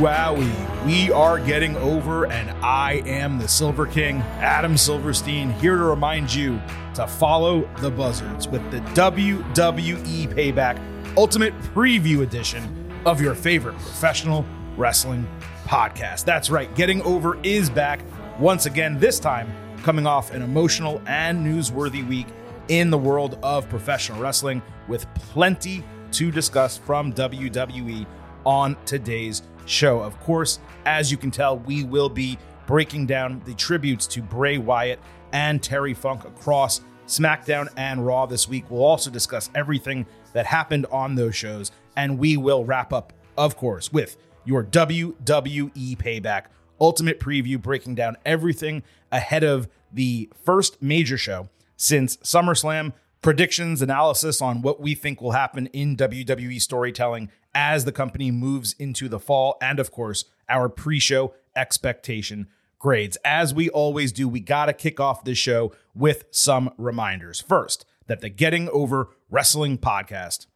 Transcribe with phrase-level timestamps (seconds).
[0.00, 0.86] wowie.
[0.86, 6.32] We are getting over, and I am the Silver King, Adam Silverstein, here to remind
[6.32, 6.58] you
[6.94, 10.80] to follow the buzzards with the WWE Payback
[11.18, 14.46] Ultimate Preview Edition of your favorite professional
[14.78, 15.28] wrestling
[15.66, 16.24] podcast.
[16.24, 18.00] That's right, Getting Over is back
[18.38, 22.26] once again, this time coming off an emotional and newsworthy week
[22.68, 28.06] in the world of professional wrestling with plenty to discuss from WWE
[28.46, 30.00] on today's show.
[30.00, 34.58] Of course, as you can tell, we will be breaking down the tributes to Bray
[34.58, 35.00] Wyatt
[35.32, 38.70] and Terry Funk across SmackDown and Raw this week.
[38.70, 43.56] We'll also discuss everything that happened on those shows, and we will wrap up, of
[43.56, 46.44] course, with your WWE Payback
[46.80, 48.82] Ultimate Preview, breaking down everything
[49.12, 52.92] ahead of the first major show since SummerSlam,
[53.22, 58.74] predictions, analysis on what we think will happen in WWE storytelling as the company moves
[58.78, 62.48] into the fall, and of course, our pre show expectation
[62.78, 63.16] grades.
[63.24, 67.40] As we always do, we got to kick off this show with some reminders.
[67.40, 70.46] First, that the Getting Over Wrestling podcast.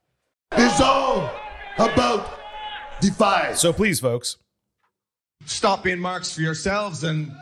[0.56, 1.30] is all
[1.78, 2.40] about
[3.00, 3.52] Defy.
[3.54, 4.38] So please, folks,
[5.46, 7.32] stop being marks for yourselves and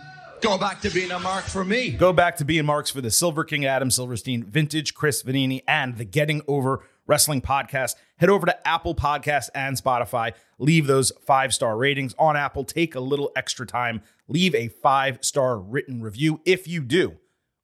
[0.43, 1.91] go back to being a mark for me.
[1.91, 5.97] Go back to being marks for the Silver King Adam Silverstein, Vintage Chris Vannini, and
[5.97, 7.95] the Getting Over Wrestling podcast.
[8.17, 10.33] Head over to Apple Podcasts and Spotify.
[10.59, 12.65] Leave those five star ratings on Apple.
[12.65, 14.03] Take a little extra time.
[14.29, 16.41] Leave a five star written review.
[16.45, 17.17] If you do,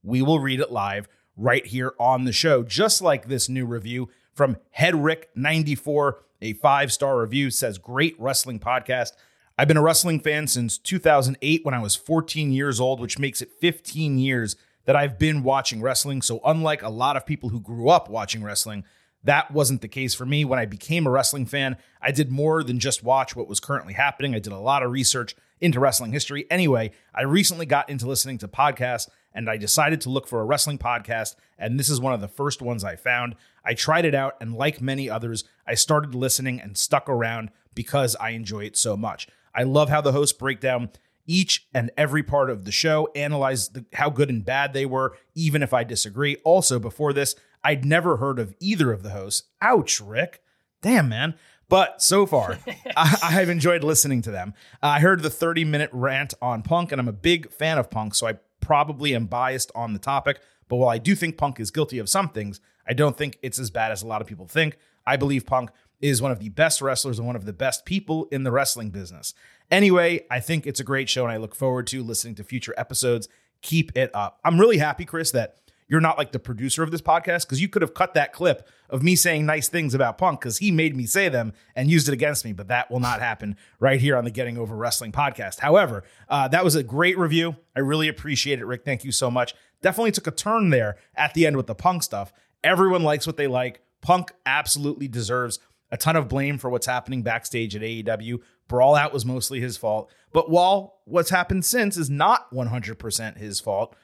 [0.02, 4.08] we will read it live right here on the show, just like this new review
[4.32, 6.12] from Hedrick94.
[6.40, 9.12] A five star review says, Great wrestling podcast.
[9.60, 13.42] I've been a wrestling fan since 2008 when I was 14 years old, which makes
[13.42, 14.54] it 15 years
[14.84, 16.22] that I've been watching wrestling.
[16.22, 18.84] So, unlike a lot of people who grew up watching wrestling,
[19.24, 20.44] that wasn't the case for me.
[20.44, 23.94] When I became a wrestling fan, I did more than just watch what was currently
[23.94, 24.32] happening.
[24.32, 26.46] I did a lot of research into wrestling history.
[26.52, 30.44] Anyway, I recently got into listening to podcasts and I decided to look for a
[30.44, 33.34] wrestling podcast, and this is one of the first ones I found.
[33.64, 38.16] I tried it out, and like many others, I started listening and stuck around because
[38.16, 39.28] I enjoy it so much.
[39.54, 40.90] I love how the hosts break down
[41.26, 45.16] each and every part of the show, analyze the, how good and bad they were,
[45.34, 46.36] even if I disagree.
[46.44, 49.48] Also, before this, I'd never heard of either of the hosts.
[49.60, 50.42] Ouch, Rick.
[50.80, 51.34] Damn, man.
[51.68, 52.58] But so far,
[52.96, 54.54] I, I've enjoyed listening to them.
[54.82, 57.90] Uh, I heard the 30 minute rant on Punk, and I'm a big fan of
[57.90, 60.40] Punk, so I probably am biased on the topic.
[60.68, 63.58] But while I do think Punk is guilty of some things, I don't think it's
[63.58, 64.78] as bad as a lot of people think.
[65.06, 68.26] I believe Punk is one of the best wrestlers and one of the best people
[68.30, 69.34] in the wrestling business.
[69.70, 72.74] Anyway, I think it's a great show and I look forward to listening to future
[72.76, 73.28] episodes.
[73.60, 74.40] Keep it up.
[74.44, 75.56] I'm really happy, Chris, that
[75.88, 78.68] you're not like the producer of this podcast because you could have cut that clip
[78.90, 82.08] of me saying nice things about Punk because he made me say them and used
[82.08, 82.52] it against me.
[82.52, 85.60] But that will not happen right here on the Getting Over Wrestling podcast.
[85.60, 87.56] However, uh, that was a great review.
[87.74, 88.84] I really appreciate it, Rick.
[88.84, 89.54] Thank you so much.
[89.80, 92.32] Definitely took a turn there at the end with the Punk stuff.
[92.62, 93.80] Everyone likes what they like.
[94.00, 95.58] Punk absolutely deserves
[95.90, 98.40] a ton of blame for what's happening backstage at AEW.
[98.68, 100.10] Brawl Out was mostly his fault.
[100.32, 103.96] But while what's happened since is not 100% his fault,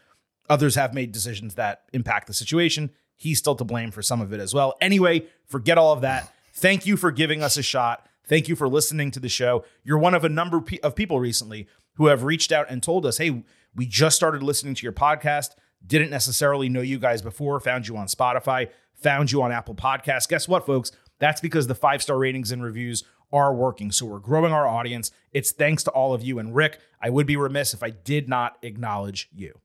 [0.49, 2.91] others have made decisions that impact the situation.
[3.17, 4.75] He's still to blame for some of it as well.
[4.81, 6.33] Anyway, forget all of that.
[6.55, 8.07] Thank you for giving us a shot.
[8.27, 9.65] Thank you for listening to the show.
[9.83, 13.19] You're one of a number of people recently who have reached out and told us,
[13.19, 13.45] hey,
[13.75, 15.51] we just started listening to your podcast.
[15.87, 20.29] didn't necessarily know you guys before, found you on Spotify, found you on Apple Podcasts.
[20.29, 20.91] Guess what, folks?
[21.19, 23.91] That's because the five star ratings and reviews are working.
[23.93, 25.11] So we're growing our audience.
[25.33, 26.39] It's thanks to all of you.
[26.39, 29.59] And Rick, I would be remiss if I did not acknowledge you.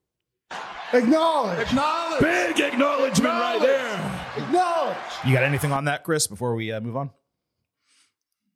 [0.94, 1.60] Acknowledge.
[1.68, 2.22] Acknowledge.
[2.22, 4.44] Big acknowledgement right there.
[4.44, 4.98] Acknowledge.
[5.26, 7.12] You got anything on that, Chris, before we uh, move on?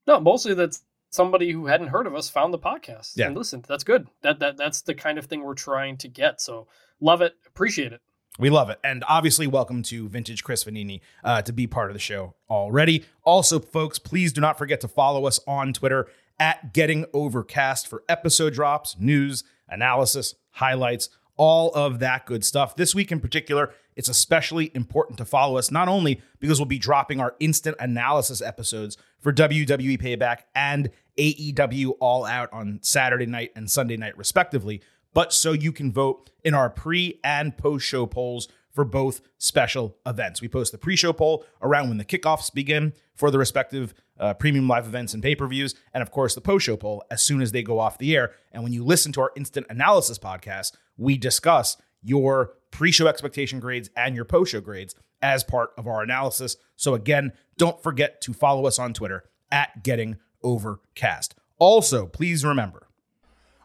[0.08, 3.28] No, mostly that's somebody who hadn't heard of us found the podcast Yeah.
[3.28, 3.66] and listened.
[3.68, 4.08] That's good.
[4.22, 6.42] That that that's the kind of thing we're trying to get.
[6.42, 6.68] So
[7.00, 8.02] love it, appreciate it.
[8.40, 8.80] We love it.
[8.84, 13.06] And obviously, welcome to Vintage Chris Vannini uh, to be part of the show already.
[13.24, 16.08] Also, folks, please do not forget to follow us on Twitter
[16.40, 22.76] at Getting Overcast for episode drops, news, analysis, highlights, all of that good stuff.
[22.76, 26.80] This week in particular, it's especially important to follow us, not only because we'll be
[26.80, 30.90] dropping our instant analysis episodes for WWE Payback and
[31.20, 34.82] AEW All Out on Saturday night and Sunday night, respectively,
[35.14, 39.98] but so you can vote in our pre and post show polls for both special
[40.06, 40.42] events.
[40.42, 44.34] We post the pre show poll around when the kickoffs begin for the respective uh,
[44.34, 47.22] premium live events and pay per views, and of course, the post show poll as
[47.22, 48.32] soon as they go off the air.
[48.52, 53.60] And when you listen to our instant analysis podcast, we discuss your pre show expectation
[53.60, 56.58] grades and your post show grades as part of our analysis.
[56.76, 61.36] So, again, don't forget to follow us on Twitter at Getting Overcast.
[61.60, 62.88] Also, please remember,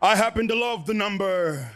[0.01, 1.73] I happen to love the number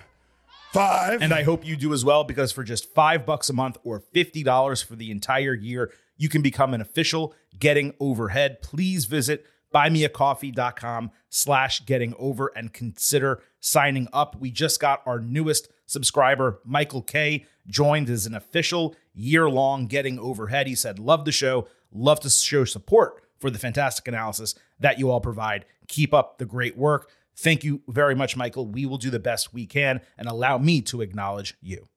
[0.72, 1.20] five.
[1.22, 4.00] And I hope you do as well because for just five bucks a month or
[4.00, 8.62] $50 for the entire year, you can become an official Getting Overhead.
[8.62, 14.36] Please visit buymeacoffee.com slash getting over and consider signing up.
[14.38, 20.68] We just got our newest subscriber, Michael K, joined as an official year-long Getting Overhead.
[20.68, 25.10] He said, love the show, love to show support for the fantastic analysis that you
[25.10, 25.64] all provide.
[25.88, 27.10] Keep up the great work.
[27.36, 28.66] Thank you very much, Michael.
[28.66, 31.88] We will do the best we can and allow me to acknowledge you.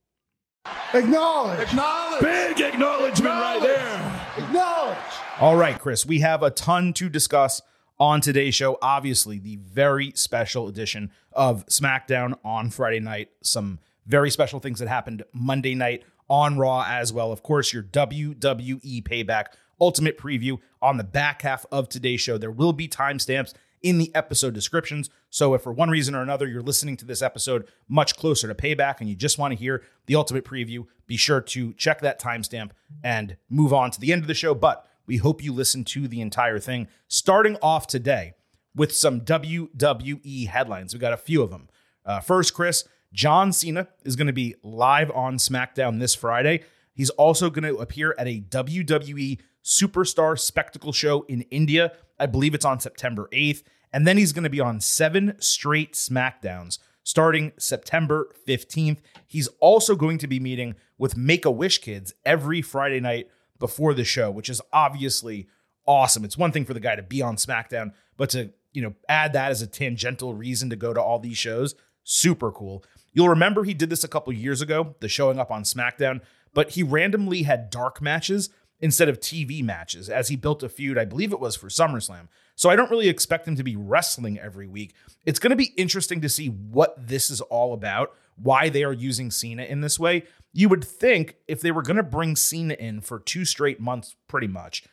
[0.93, 1.59] Acknowledge.
[1.59, 2.21] Acknowledge.
[2.21, 4.45] Big acknowledgement right there.
[4.45, 4.97] Acknowledge.
[5.39, 7.61] All right, Chris, we have a ton to discuss
[7.99, 8.77] on today's show.
[8.81, 13.29] Obviously, the very special edition of SmackDown on Friday night.
[13.43, 17.31] Some very special things that happened Monday night on Raw as well.
[17.31, 19.45] Of course, your WWE Payback
[19.79, 22.37] Ultimate Preview on the back half of today's show.
[22.37, 25.09] There will be timestamps in the episode descriptions.
[25.29, 28.55] So if for one reason or another you're listening to this episode much closer to
[28.55, 32.19] payback and you just want to hear the ultimate preview, be sure to check that
[32.19, 32.71] timestamp
[33.03, 34.55] and move on to the end of the show.
[34.55, 38.33] But we hope you listen to the entire thing, starting off today
[38.75, 40.93] with some WWE headlines.
[40.93, 41.69] We got a few of them.
[42.05, 42.83] Uh, first, Chris,
[43.13, 46.63] John Cena is going to be live on SmackDown this Friday.
[46.93, 51.93] He's also going to appear at a WWE Superstar Spectacle show in India.
[52.19, 53.63] I believe it's on September 8th.
[53.91, 58.97] And then he's going to be on seven straight SmackDowns starting September 15th.
[59.27, 63.29] He's also going to be meeting with Make a Wish kids every Friday night
[63.59, 65.47] before the show, which is obviously
[65.87, 66.25] awesome.
[66.25, 69.33] It's one thing for the guy to be on SmackDown, but to, you know, add
[69.33, 72.83] that as a tangential reason to go to all these shows, super cool.
[73.13, 76.21] You'll remember he did this a couple years ago, the showing up on SmackDown,
[76.53, 78.49] but he randomly had dark matches
[78.85, 82.27] instead of TV matches as he built a feud, I believe it was for SummerSlam.
[82.55, 84.93] So I don't really expect him to be wrestling every week.
[85.25, 88.93] It's going to be interesting to see what this is all about, why they are
[88.93, 90.25] using Cena in this way.
[90.53, 94.15] You would think if they were going to bring Cena in for two straight months,
[94.27, 94.83] pretty much,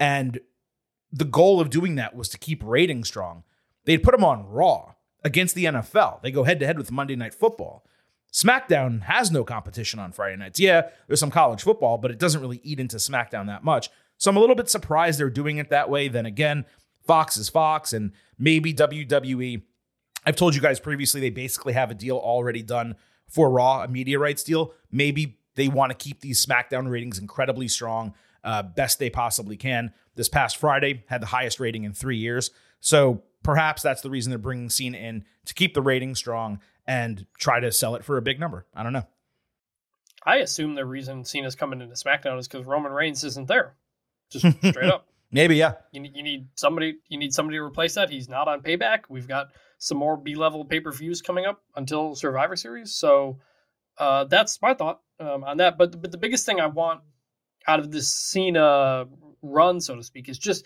[0.00, 0.40] and
[1.12, 3.44] the goal of doing that was to keep ratings strong,
[3.84, 6.20] they'd put him on Raw against the NFL.
[6.20, 7.85] They go head to head with Monday Night Football.
[8.32, 10.60] SmackDown has no competition on Friday nights.
[10.60, 13.88] Yeah, there's some college football, but it doesn't really eat into SmackDown that much.
[14.18, 16.08] So I'm a little bit surprised they're doing it that way.
[16.08, 16.64] Then again,
[17.06, 19.62] Fox is Fox, and maybe WWE.
[20.24, 22.96] I've told you guys previously they basically have a deal already done
[23.28, 24.72] for Raw, a media rights deal.
[24.90, 28.14] Maybe they want to keep these SmackDown ratings incredibly strong,
[28.44, 29.92] uh, best they possibly can.
[30.14, 32.50] This past Friday had the highest rating in three years.
[32.80, 37.26] So perhaps that's the reason they're bringing Cena in to keep the ratings strong and
[37.38, 38.66] try to sell it for a big number.
[38.74, 39.06] I don't know.
[40.24, 43.76] I assume the reason Cena's coming into SmackDown is because Roman Reigns isn't there.
[44.30, 45.06] Just straight up.
[45.30, 45.74] Maybe, yeah.
[45.92, 46.96] You need, you need somebody.
[47.08, 48.10] You need somebody to replace that.
[48.10, 49.02] He's not on Payback.
[49.08, 52.94] We've got some more B level pay per views coming up until Survivor Series.
[52.94, 53.38] So
[53.98, 55.78] uh, that's my thought um, on that.
[55.78, 57.00] But but the biggest thing I want
[57.66, 59.06] out of this Cena
[59.42, 60.64] run, so to speak, is just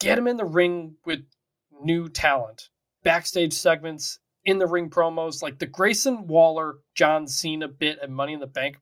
[0.00, 1.20] get him in the ring with
[1.82, 2.68] new talent,
[3.02, 5.42] backstage segments, in the ring promos.
[5.42, 8.78] Like the Grayson Waller John Cena bit at Money in the Bank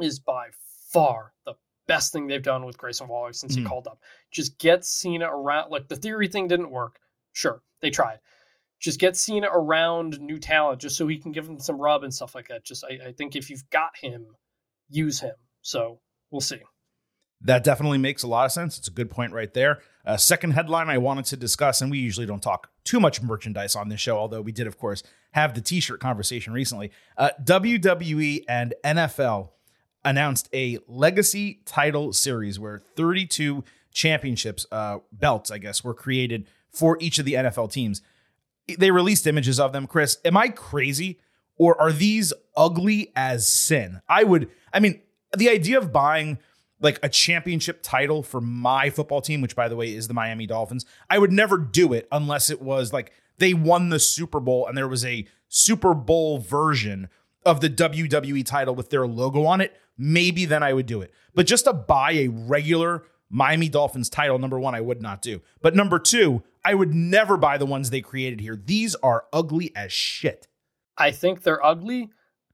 [0.00, 0.48] is by
[0.92, 1.54] far the
[1.88, 3.66] best thing they've done with Grayson Waller since he Mhm.
[3.66, 4.00] called up.
[4.30, 5.70] Just get Cena around.
[5.70, 7.00] Like the theory thing didn't work.
[7.32, 8.20] Sure, they tried.
[8.78, 12.12] just get Cena around new talent just so he can give him some rub and
[12.12, 12.64] stuff like that.
[12.64, 14.36] Just I, I think if you've got him,
[14.88, 15.36] use him.
[15.60, 16.00] So
[16.32, 16.60] we'll see.
[17.44, 18.78] That definitely makes a lot of sense.
[18.78, 19.80] It's a good point right there.
[20.04, 23.76] Uh, second headline I wanted to discuss, and we usually don't talk too much merchandise
[23.76, 26.90] on this show, although we did, of course, have the t shirt conversation recently.
[27.16, 29.50] Uh, WWE and NFL
[30.04, 36.96] announced a legacy title series where 32 championships, uh, belts, I guess, were created for
[37.00, 38.02] each of the NFL teams.
[38.78, 39.86] They released images of them.
[39.86, 41.20] Chris, am I crazy?
[41.56, 44.00] Or are these ugly as sin?
[44.08, 45.00] I would, I mean,
[45.36, 46.38] the idea of buying
[46.82, 50.46] like a championship title for my football team, which by the way is the Miami
[50.46, 54.66] Dolphins, I would never do it unless it was like they won the Super Bowl
[54.66, 57.08] and there was a Super Bowl version
[57.44, 59.74] of the WWE title with their logo on it.
[59.96, 61.12] Maybe then I would do it.
[61.34, 65.40] But just to buy a regular Miami Dolphins title, number one, I would not do.
[65.60, 68.56] But number two, I would never buy the ones they created here.
[68.56, 70.48] These are ugly as shit.
[70.96, 72.10] I think they're ugly.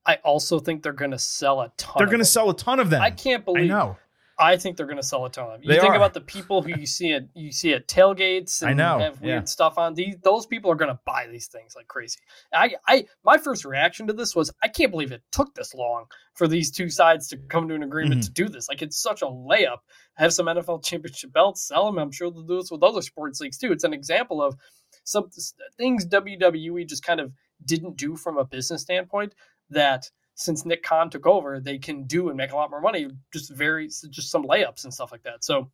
[0.07, 1.95] I also think they're going to sell a ton.
[1.99, 3.03] They're going to sell a ton of them.
[3.03, 3.69] I can't I believe.
[3.69, 3.97] know.
[4.41, 5.63] I think they're going to sell a ton of them.
[5.65, 5.97] You They think are.
[5.97, 9.21] about the people who you see at you see at tailgates and I know, have
[9.21, 9.45] weird yeah.
[9.47, 9.95] stuff on.
[9.95, 12.19] These those people are going to buy these things like crazy.
[12.53, 16.05] I I my first reaction to this was I can't believe it took this long
[16.35, 18.33] for these two sides to come to an agreement Mm-hmm.
[18.35, 18.69] to do this.
[18.69, 19.79] Like it's such a layup.
[20.15, 21.99] Have some NFL championship belts, sell them.
[21.99, 23.73] I'm sure they'll do this with other sports leagues too.
[23.73, 24.57] It's an example of
[25.05, 25.29] some
[25.77, 27.33] things WWE just kind of
[27.65, 29.35] didn't do from a business standpoint
[29.71, 33.09] that since Nick Khan took over, they can do and make a lot more money.
[33.33, 35.43] Just very, just some layups and stuff like that.
[35.43, 35.71] So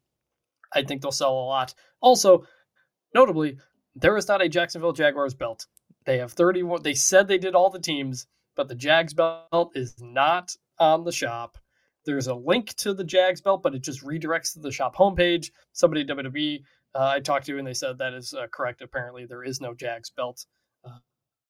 [0.73, 1.75] I think they'll sell a lot.
[2.01, 2.47] Also,
[3.15, 3.59] notably,
[3.95, 5.67] there is not a Jacksonville Jaguars belt.
[6.07, 6.83] They have 31.
[6.83, 11.13] They said they did all the teams, but the Jags belt is not on the
[11.13, 11.59] shop.
[12.07, 15.51] There's a link to the Jags belt, but it just redirects to the shop homepage.
[15.73, 16.63] Somebody at WWE
[16.95, 18.81] uh, I talked to, and they said that is uh, correct.
[18.81, 20.47] Apparently, there is no Jags belt
[20.87, 20.99] uh,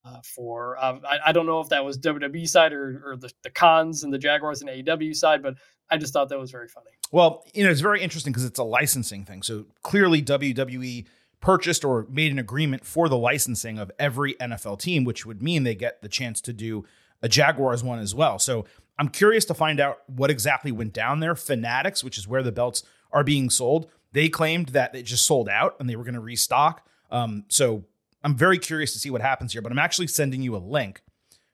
[0.05, 0.77] uh, for.
[0.79, 4.05] Uh, I, I don't know if that was WWE side or, or the, the Khans
[4.05, 5.57] and the Jaguars and AEW side, but
[5.91, 6.91] I just thought that was very funny.
[7.11, 9.43] Well, you know, it's very interesting because it's a licensing thing.
[9.43, 11.07] So clearly, WWE
[11.41, 15.63] purchased or made an agreement for the licensing of every NFL team, which would mean
[15.63, 16.85] they get the chance to do
[17.23, 18.39] a Jaguars one as well.
[18.39, 18.65] So
[18.99, 21.35] I'm curious to find out what exactly went down there.
[21.35, 22.83] Fanatics, which is where the belts
[23.13, 26.21] are being sold, they claimed that it just sold out and they were going to
[26.21, 26.87] restock.
[27.11, 27.85] Um, so
[28.25, 29.63] I'm very curious to see what happens here.
[29.63, 31.03] But I'm actually sending you a link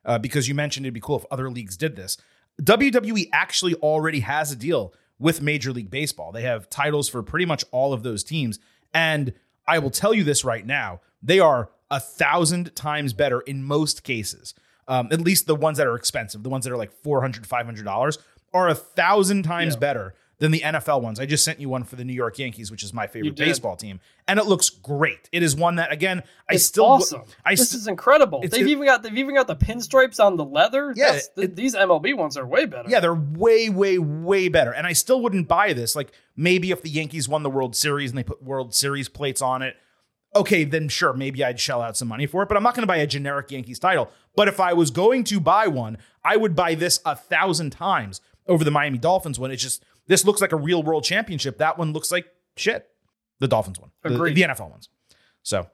[0.05, 2.17] uh, because you mentioned it'd be cool if other leagues did this.
[2.63, 6.33] WWE actually already has a deal with Major League Baseball.
[6.33, 8.59] They have titles for pretty much all of those teams.
[8.95, 9.33] And
[9.67, 14.03] I will tell you this right now they are a thousand times better in most
[14.05, 14.55] cases.
[14.89, 18.19] Um, at least the ones that are expensive, the ones that are like $400, $500
[18.55, 19.81] are a thousand times Yeah.
[19.81, 21.21] better than the NFL ones.
[21.21, 23.77] I just sent you one for the New York Yankees, which is my favorite baseball
[23.77, 24.01] team.
[24.27, 25.29] And it looks great.
[25.33, 26.87] It is one that, again, I It's still.
[26.87, 27.23] awesome.
[27.45, 28.41] I this st- is incredible.
[28.41, 30.93] They've it- even got they've even got the pinstripes on the leather.
[30.97, 32.89] Yeah, th- these MLB ones are way better.
[32.89, 34.73] Yeah, they're way, way, way better.
[34.73, 35.95] And I still wouldn't buy this.
[35.95, 39.43] Like maybe if the Yankees won the World Series and they put World Series plates
[39.43, 39.77] on it,
[40.35, 42.49] okay, then sure, maybe I'd shell out some money for it.
[42.49, 44.11] But I'm not going to buy a generic Yankees title.
[44.37, 48.21] But if I was going to buy one, I would buy this a thousand times
[48.47, 49.51] over the Miami Dolphins one.
[49.51, 51.59] It's just this looks like a real world championship.
[51.59, 52.27] That one looks like
[52.57, 52.89] shit.
[53.39, 54.35] The Dolphins one, the, Agreed.
[54.35, 54.89] the NFL ones.
[55.43, 55.67] So,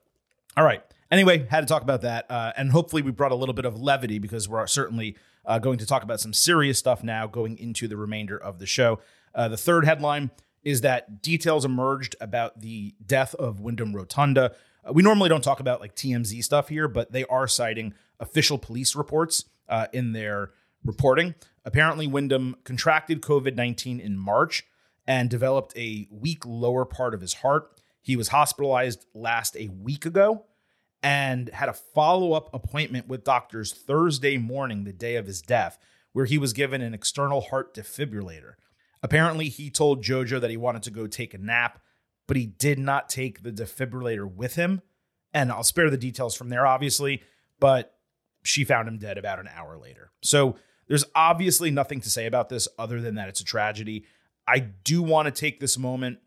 [0.56, 0.82] all right.
[1.10, 3.80] Anyway, had to talk about that, uh, and hopefully we brought a little bit of
[3.80, 7.86] levity because we're certainly uh, going to talk about some serious stuff now going into
[7.86, 8.98] the remainder of the show.
[9.34, 10.30] Uh, the third headline
[10.64, 14.52] is that details emerged about the death of Windham Rotunda.
[14.84, 18.58] Uh, we normally don't talk about like TMZ stuff here, but they are citing official
[18.58, 20.50] police reports uh, in their
[20.84, 21.36] reporting.
[21.66, 24.64] Apparently, Windham contracted COVID 19 in March
[25.04, 27.80] and developed a weak lower part of his heart.
[28.00, 30.46] He was hospitalized last a week ago
[31.02, 35.76] and had a follow up appointment with doctors Thursday morning, the day of his death,
[36.12, 38.54] where he was given an external heart defibrillator.
[39.02, 41.80] Apparently, he told JoJo that he wanted to go take a nap,
[42.28, 44.82] but he did not take the defibrillator with him.
[45.34, 47.22] And I'll spare the details from there, obviously,
[47.58, 47.92] but
[48.44, 50.12] she found him dead about an hour later.
[50.22, 50.56] So
[50.88, 54.04] there's obviously nothing to say about this other than that it's a tragedy.
[54.46, 56.18] I do want to take this moment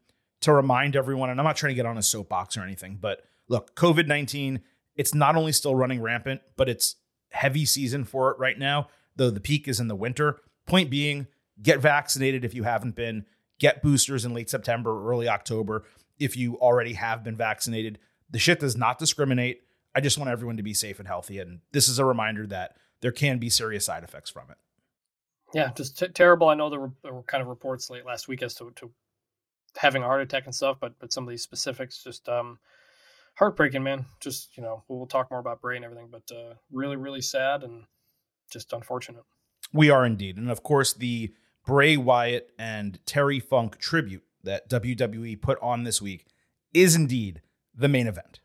[0.42, 3.24] to remind everyone, and I'm not trying to get on a soapbox or anything, but
[3.48, 4.62] look, COVID 19,
[4.96, 6.96] it's not only still running rampant, but it's
[7.32, 10.40] heavy season for it right now, though the peak is in the winter.
[10.66, 11.28] Point being,
[11.62, 13.26] get vaccinated if you haven't been,
[13.60, 15.84] get boosters in late September, early October
[16.20, 17.98] if you already have been vaccinated.
[18.30, 19.62] The shit does not discriminate.
[19.96, 21.40] I just want everyone to be safe and healthy.
[21.40, 24.58] And this is a reminder that there can be serious side effects from it.
[25.54, 26.50] yeah, just t- terrible.
[26.50, 28.92] I know there were, there were kind of reports late last week as to, to
[29.78, 32.60] having a heart attack and stuff, but but some of these specifics just um
[33.40, 34.06] heartbreaking, man.
[34.20, 37.64] Just you know, we'll, talk more about Bray and everything, but uh, really, really sad
[37.64, 37.86] and
[38.52, 39.24] just unfortunate.
[39.74, 40.38] We are indeed.
[40.38, 41.34] And of course, the
[41.66, 46.26] Bray Wyatt and Terry Funk tribute that WWE put on this week
[46.74, 47.42] is indeed
[47.74, 48.40] the main event.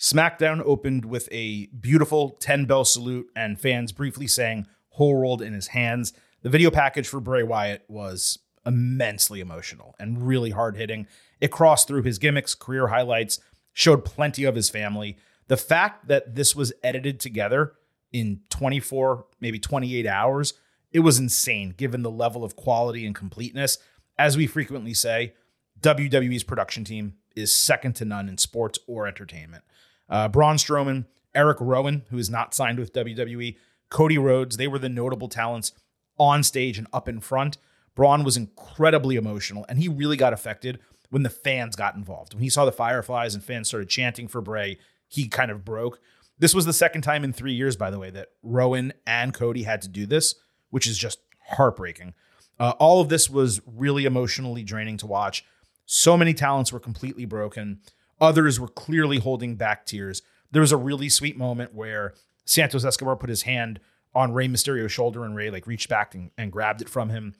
[0.00, 5.52] SmackDown opened with a beautiful 10 bell salute and fans briefly saying whole world in
[5.52, 6.14] his hands.
[6.40, 11.06] The video package for Bray Wyatt was immensely emotional and really hard hitting.
[11.38, 13.40] It crossed through his gimmicks, career highlights,
[13.74, 15.18] showed plenty of his family.
[15.48, 17.74] The fact that this was edited together
[18.10, 20.54] in 24, maybe 28 hours,
[20.92, 23.76] it was insane given the level of quality and completeness.
[24.18, 25.34] As we frequently say,
[25.82, 29.62] WWE's production team is second to none in sports or entertainment.
[30.10, 33.56] Uh, Braun Strowman, Eric Rowan, who is not signed with WWE,
[33.88, 35.72] Cody Rhodes, they were the notable talents
[36.18, 37.56] on stage and up in front.
[37.94, 40.78] Braun was incredibly emotional, and he really got affected
[41.10, 42.34] when the fans got involved.
[42.34, 46.00] When he saw the Fireflies and fans started chanting for Bray, he kind of broke.
[46.38, 49.64] This was the second time in three years, by the way, that Rowan and Cody
[49.64, 50.36] had to do this,
[50.70, 52.14] which is just heartbreaking.
[52.58, 55.44] Uh, all of this was really emotionally draining to watch.
[55.84, 57.80] So many talents were completely broken.
[58.20, 60.22] Others were clearly holding back tears.
[60.50, 63.80] There was a really sweet moment where Santos Escobar put his hand
[64.14, 67.34] on Rey Mysterio's shoulder and Rey like reached back and, and grabbed it from him.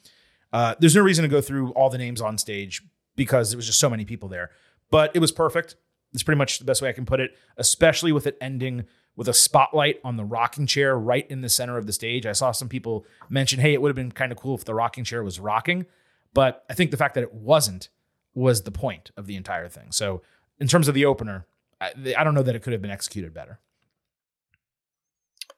[0.52, 2.82] Uh, there's no reason to go through all the names on stage
[3.16, 4.50] because there was just so many people there.
[4.90, 5.76] But it was perfect.
[6.12, 8.84] It's pretty much the best way I can put it, especially with it ending
[9.16, 12.26] with a spotlight on the rocking chair right in the center of the stage.
[12.26, 14.74] I saw some people mention, hey, it would have been kind of cool if the
[14.74, 15.86] rocking chair was rocking.
[16.32, 17.88] But I think the fact that it wasn't
[18.34, 19.90] was the point of the entire thing.
[19.90, 20.22] So,
[20.60, 21.46] in terms of the opener,
[21.80, 23.58] I, I don't know that it could have been executed better.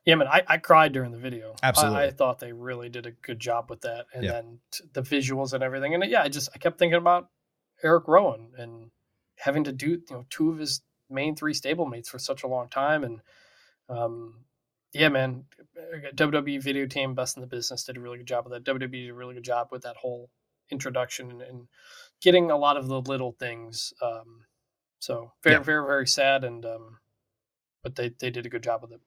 [0.04, 1.54] Yeah, man, I, I cried during the video.
[1.62, 1.98] Absolutely.
[1.98, 4.32] I, I thought they really did a good job with that, and Yeah.
[4.32, 5.94] then t- the visuals and everything.
[5.94, 7.28] And yeah, I just I kept thinking about
[7.84, 8.90] Eric Rowan and
[9.38, 12.68] having to do you know two of his main three stablemates for such a long
[12.68, 13.20] time, and
[13.88, 14.44] um,
[14.92, 15.44] yeah, man,
[16.14, 18.72] WWE video team best in the business did a really good job with that.
[18.72, 20.30] WWE did a really good job with that whole
[20.70, 21.68] introduction and, and
[22.20, 23.92] getting a lot of the little things.
[24.02, 24.46] Um,
[25.02, 25.62] so very, Yeah.
[25.62, 26.98] very, very sad, and um,
[27.82, 29.00] but they they did a good job with it.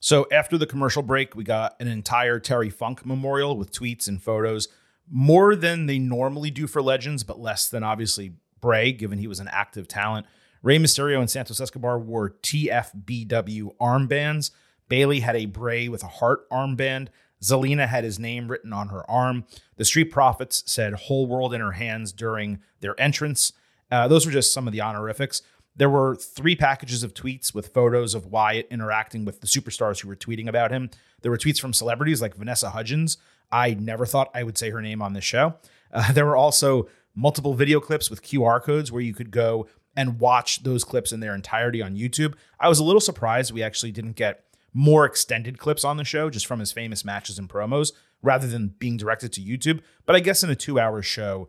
[0.00, 4.22] So after the commercial break, we got an entire Terry Funk memorial with tweets and
[4.22, 4.68] photos,
[5.10, 9.40] more than they normally do for legends, but less than obviously Bray, given he was
[9.40, 10.26] an active talent.
[10.62, 14.50] Rey Mysterio and Santos Escobar wore TFBW armbands.
[14.88, 17.08] Bayley had a Bray with a heart armband.
[17.42, 19.44] Zelina had his name written on her arm.
[19.76, 23.52] The Street Profits said whole world in her hands during their entrance.
[23.90, 25.42] Uh, those were just some of the honorifics.
[25.76, 30.08] There were three packages of tweets with photos of Wyatt interacting with the superstars who
[30.08, 30.90] were tweeting about him.
[31.22, 33.18] There were tweets from celebrities like Vanessa Hudgens.
[33.52, 35.54] I never thought I would say her name on this show.
[35.92, 40.20] Uh, there were also multiple video clips with QR codes where you could go and
[40.20, 42.34] watch those clips in their entirety on YouTube.
[42.58, 46.30] I was a little surprised we actually didn't get more extended clips on the show
[46.30, 49.80] just from his famous matches and promos rather than being directed to YouTube.
[50.06, 51.48] But I guess in a two hour show,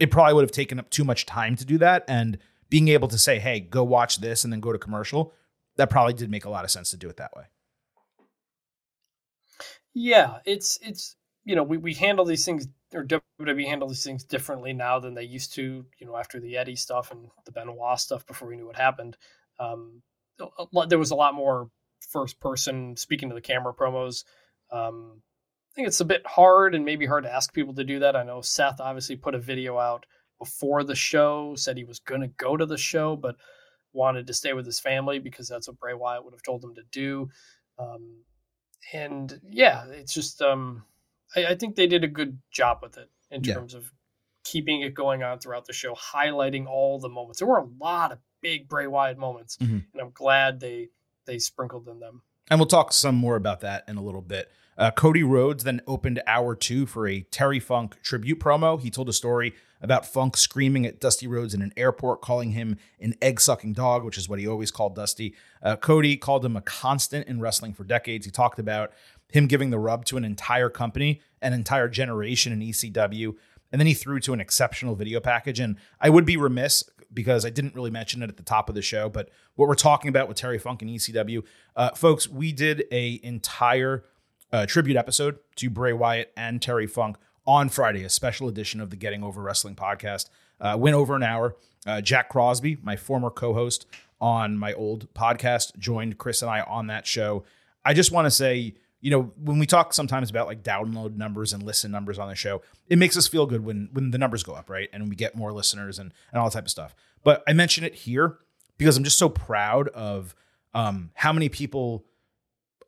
[0.00, 2.04] it probably would have taken up too much time to do that.
[2.08, 2.38] And
[2.70, 5.34] being able to say, hey, go watch this and then go to commercial,
[5.76, 7.44] that probably did make a lot of sense to do it that way.
[9.92, 14.24] Yeah, it's it's you know we, we handle these things or WWE handle these things
[14.24, 15.84] differently now than they used to.
[15.98, 19.16] You know after the Eddie stuff and the Benoit stuff before we knew what happened.
[19.58, 20.02] Um,
[20.88, 21.70] there was a lot more
[22.08, 24.24] first person speaking to the camera promos.
[24.70, 25.22] Um,
[25.70, 28.16] I think it's a bit hard and maybe hard to ask people to do that.
[28.16, 30.04] I know Seth obviously put a video out
[30.38, 33.36] before the show, said he was going to go to the show, but
[33.92, 36.74] wanted to stay with his family because that's what Bray Wyatt would have told him
[36.74, 37.28] to do.
[37.78, 38.24] Um,
[38.92, 40.84] and yeah, it's just um,
[41.36, 43.54] I, I think they did a good job with it in Yeah.
[43.54, 43.92] terms of
[44.42, 47.38] keeping it going on throughout the show, highlighting all the moments.
[47.38, 49.84] There were a lot of big Bray Wyatt moments, Mhm.
[49.92, 50.88] and I'm glad they
[51.26, 52.22] they sprinkled in them.
[52.50, 54.50] And we'll talk some more about that in a little bit.
[54.80, 58.80] Uh, Cody Rhodes then opened hour two for a Terry Funk tribute promo.
[58.80, 62.78] He told a story about Funk screaming at Dusty Rhodes in an airport, calling him
[62.98, 65.34] an egg sucking dog, which is what he always called Dusty.
[65.62, 68.24] Uh, Cody called him a constant in wrestling for decades.
[68.24, 68.90] He talked about
[69.30, 73.34] him giving the rub to an entire company, an entire generation in ECW.
[73.70, 75.60] And then he threw to an exceptional video package.
[75.60, 78.74] And I would be remiss because I didn't really mention it at the top of
[78.74, 81.42] the show, but what we're talking about with Terry Funk and ECW,
[81.76, 84.04] uh, folks, we did a entire
[84.52, 88.90] uh, tribute episode to Bray Wyatt and Terry Funk on Friday, a special edition of
[88.90, 90.28] the Getting Over Wrestling podcast.
[90.60, 91.56] Uh, went over an hour.
[91.86, 93.86] Uh, Jack Crosby, my former co-host
[94.20, 97.44] on my old podcast, joined Chris and I on that show.
[97.84, 101.54] I just want to say, you know, when we talk sometimes about like download numbers
[101.54, 104.42] and listen numbers on the show, it makes us feel good when when the numbers
[104.42, 104.90] go up, right?
[104.92, 106.94] And we get more listeners and and all that type of stuff.
[107.24, 108.38] But I mention it here
[108.76, 110.34] because I'm just so proud of
[110.74, 112.04] um, how many people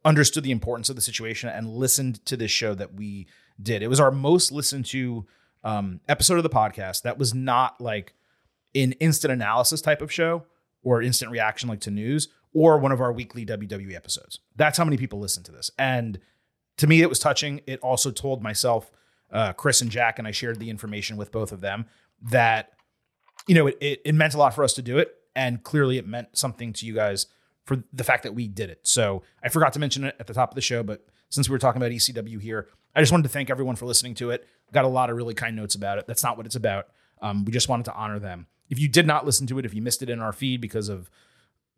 [0.05, 3.27] understood the importance of the situation and listened to this show that we
[3.61, 3.83] did.
[3.83, 5.27] It was our most listened to
[5.65, 8.15] um, episode of the podcast that was not like
[8.75, 10.45] an instant analysis type of show
[10.83, 14.41] or instant reaction like to news or one of our weekly WWE episodes.
[14.57, 15.71] That's how many people listen to this.
[15.79, 16.19] And
[16.79, 17.61] to me, it was touching.
[17.67, 18.91] It also told myself,
[19.31, 21.87] uh, Chris and Jack, and I shared the information with both of them
[22.23, 22.71] that,
[23.47, 25.15] you know, it, it, it meant a lot for us to do it.
[25.35, 27.27] And clearly it meant something to you guys
[27.65, 28.81] for the fact that we did it.
[28.83, 31.53] So I forgot to mention it at the top of the show, but since we
[31.53, 34.47] were talking about ECW here, I just wanted to thank everyone for listening to it.
[34.73, 36.07] Got a lot of really kind notes about it.
[36.07, 36.89] That's not what it's about.
[37.21, 38.47] Um, we just wanted to honor them.
[38.69, 40.89] If you did not listen to it, if you missed it in our feed because
[40.89, 41.11] of,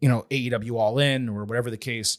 [0.01, 2.19] you know, AEW All In or whatever the case,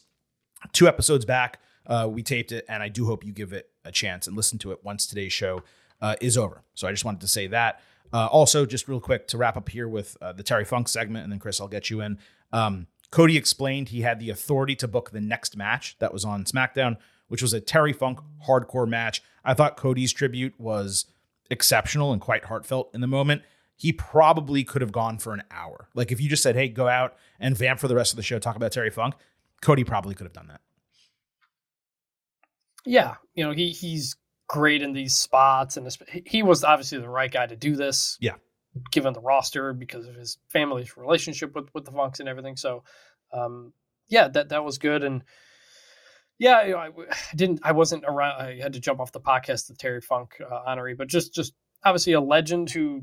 [0.72, 3.92] two episodes back, uh, we taped it, and I do hope you give it a
[3.92, 5.62] chance and listen to it once today's show
[6.00, 6.62] uh, is over.
[6.74, 7.80] So I just wanted to say that.
[8.12, 11.24] Uh, also, just real quick to wrap up here with uh, the Terry Funk segment,
[11.24, 12.18] and then Chris, I'll get you in.
[12.52, 16.44] Um, Cody explained he had the authority to book the next match that was on
[16.44, 16.96] SmackDown,
[17.28, 19.22] which was a Terry Funk hardcore match.
[19.44, 21.06] I thought Cody's tribute was
[21.50, 23.42] exceptional and quite heartfelt in the moment.
[23.76, 25.88] He probably could have gone for an hour.
[25.94, 28.22] Like if you just said, "Hey, go out and vamp for the rest of the
[28.22, 29.14] show, talk about Terry Funk,"
[29.60, 30.60] Cody probably could have done that.
[32.86, 34.16] Yeah, you know he he's
[34.48, 35.88] great in these spots, and
[36.24, 38.16] he was obviously the right guy to do this.
[38.20, 38.36] Yeah,
[38.90, 42.56] given the roster because of his family's relationship with with the Funks and everything.
[42.56, 42.84] So,
[43.32, 43.72] um,
[44.08, 45.22] yeah, that that was good, and
[46.38, 46.90] yeah, you know, I,
[47.34, 48.40] didn't, I wasn't around.
[48.40, 51.54] I had to jump off the podcast of Terry Funk uh, honoree, but just just
[51.84, 53.02] obviously a legend who.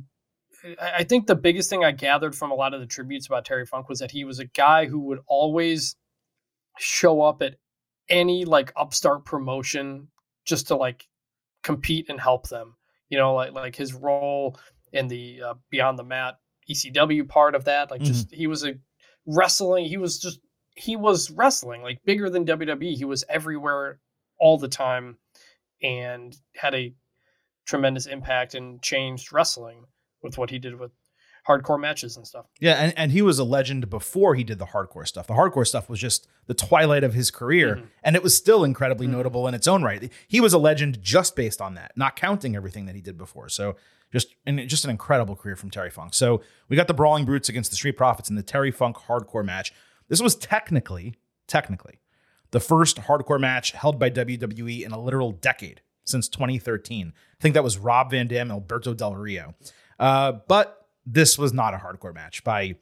[0.79, 3.45] I, I think the biggest thing I gathered from a lot of the tributes about
[3.45, 5.95] Terry Funk was that he was a guy who would always
[6.77, 7.55] show up at
[8.09, 10.09] any like upstart promotion
[10.45, 11.07] just to like
[11.63, 12.75] compete and help them.
[13.09, 14.57] You know, like like his role
[14.93, 16.35] in the uh, Beyond the Mat
[16.69, 17.91] ECW part of that.
[17.91, 18.37] Like, just mm-hmm.
[18.37, 18.75] he was a
[19.25, 19.85] wrestling.
[19.85, 20.39] He was just
[20.75, 22.95] he was wrestling like bigger than WWE.
[22.95, 23.99] He was everywhere
[24.39, 25.17] all the time,
[25.81, 26.93] and had a
[27.65, 29.85] tremendous impact and changed wrestling
[30.21, 30.91] with what he did with
[31.47, 32.45] hardcore matches and stuff.
[32.59, 35.27] Yeah, and, and he was a legend before he did the hardcore stuff.
[35.27, 37.85] The hardcore stuff was just the twilight of his career, mm-hmm.
[38.03, 39.17] and it was still incredibly mm-hmm.
[39.17, 40.11] notable in its own right.
[40.27, 43.49] He was a legend just based on that, not counting everything that he did before.
[43.49, 43.75] So
[44.13, 46.13] just and just an incredible career from Terry Funk.
[46.13, 49.43] So we got the Brawling Brutes against the Street Profits in the Terry Funk hardcore
[49.43, 49.73] match.
[50.07, 51.15] This was technically,
[51.47, 51.99] technically,
[52.51, 57.11] the first hardcore match held by WWE in a literal decade since 2013.
[57.15, 59.55] I think that was Rob Van Dam and Alberto Del Rio.
[59.99, 62.75] Uh, but this was not a hardcore match by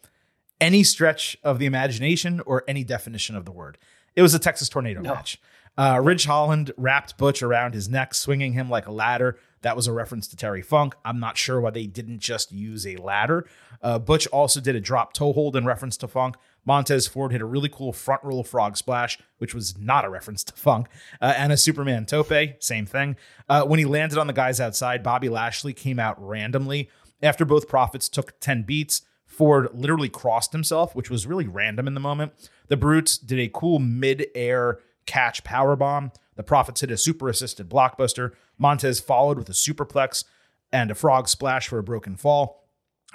[0.60, 3.78] any stretch of the imagination or any definition of the word.
[4.16, 5.14] It was a Texas tornado no.
[5.14, 5.40] match.
[5.78, 9.38] Uh, Ridge Holland wrapped Butch around his neck, swinging him like a ladder.
[9.62, 10.96] That was a reference to Terry Funk.
[11.06, 13.48] I'm not sure why they didn't just use a ladder.
[13.82, 16.36] Uh, Butch also did a drop toe hold in reference to Funk.
[16.66, 20.44] Montez Ford hit a really cool front roll frog splash, which was not a reference
[20.44, 20.88] to Funk,
[21.20, 23.16] uh, and a Superman tope, same thing.
[23.50, 26.90] Uh, when he landed on the guys outside, Bobby Lashley came out randomly.
[27.24, 31.94] After both Profits took 10 beats, Ford literally crossed himself, which was really random in
[31.94, 32.34] the moment.
[32.68, 36.12] The Brutes did a cool mid air catch power bomb.
[36.36, 38.32] The Profits hit a super assisted blockbuster.
[38.58, 40.24] Montez followed with a superplex
[40.72, 42.68] and a frog splash for a broken fall.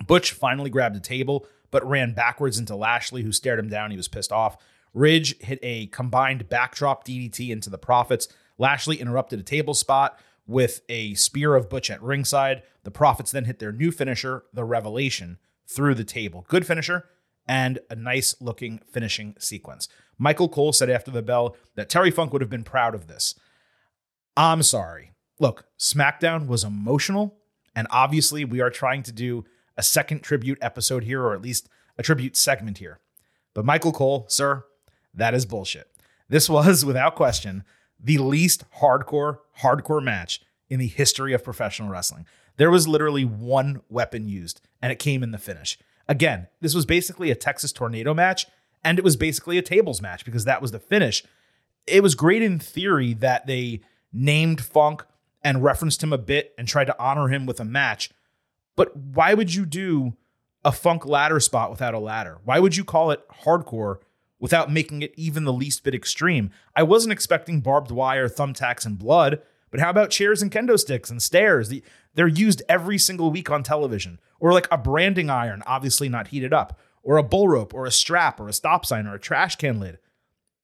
[0.07, 3.91] Butch finally grabbed a table, but ran backwards into Lashley, who stared him down.
[3.91, 4.57] He was pissed off.
[4.93, 8.29] Ridge hit a combined backdrop DDT into the Profits.
[8.59, 12.63] Lashley interrupted a table spot with a spear of Butch at ringside.
[12.85, 16.47] The Profits then hit their new finisher, the Revelation, through the table.
[16.49, 17.07] Good finisher
[17.49, 19.89] and a nice looking finishing sequence.
[20.19, 23.35] Michael Cole said after the bell that Terry Funk would have been proud of this.
[24.37, 25.13] I'm sorry.
[25.39, 27.37] Look, SmackDown was emotional,
[27.75, 29.45] and obviously we are trying to do
[29.77, 32.99] a second tribute episode here, or at least a tribute segment here.
[33.55, 34.65] But Michael Cole, sir,
[35.15, 35.91] that is bullshit.
[36.29, 37.65] This was, without question,
[37.99, 42.27] the least hardcore, hardcore match in the history of professional wrestling.
[42.57, 45.79] There was literally one weapon used, and it came in the finish.
[46.09, 48.47] Again, this was basically a Texas tornado match,
[48.87, 51.25] and it was basically a tables match because that was the finish.
[51.89, 53.81] It was great in theory that they
[54.13, 55.05] named Funk
[55.43, 58.11] and referenced him a bit and tried to honor him with a match.
[58.77, 60.17] But why would you do
[60.65, 62.39] a Funk ladder spot without a ladder?
[62.45, 63.97] Why would you call it hardcore
[64.39, 66.53] without making it even the least bit extreme?
[66.77, 71.11] I wasn't expecting barbed wire, thumbtacks, and blood, but how about chairs and kendo sticks
[71.11, 71.75] and stairs?
[72.15, 74.21] They're used every single week on television.
[74.39, 77.91] Or like a branding iron, obviously not heated up, or a bull rope, or a
[77.93, 79.99] strap, or a stop sign, or a trash can lid.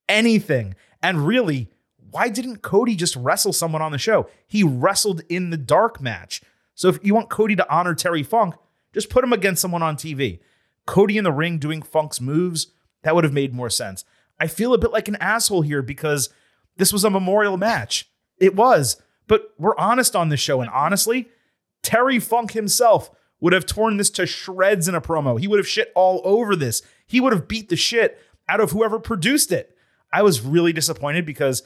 [0.09, 0.74] Anything.
[1.00, 1.68] And really,
[2.11, 4.28] why didn't Cody just wrestle someone on the show?
[4.48, 6.42] He wrestled in the dark match.
[6.74, 8.57] So if you want Cody to honor Terry Funk,
[8.92, 10.40] just put him against someone on TV.
[10.85, 12.72] Cody in the ring doing Funk's moves,
[13.05, 14.05] that would have made more sense.
[14.40, 16.28] I feel a bit like an asshole here because
[16.76, 18.11] this was a memorial match.
[18.38, 19.00] It was.
[19.28, 20.61] But we're honest on this show.
[20.61, 21.28] And honestly,
[21.85, 23.11] Terry Funk himself
[23.42, 25.38] would have torn this to shreds in a promo.
[25.38, 26.81] He would have shit all over this.
[27.07, 29.76] He would have beat the shit out of whoever produced it.
[30.12, 31.62] I was really disappointed because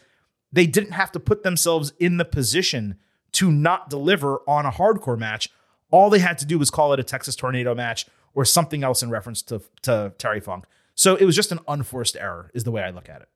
[0.50, 2.96] they didn't have to put themselves in the position
[3.32, 5.50] to not deliver on a hardcore match.
[5.90, 9.02] All they had to do was call it a Texas Tornado match or something else
[9.02, 10.64] in reference to, to Terry Funk.
[10.94, 13.28] So it was just an unforced error, is the way I look at it.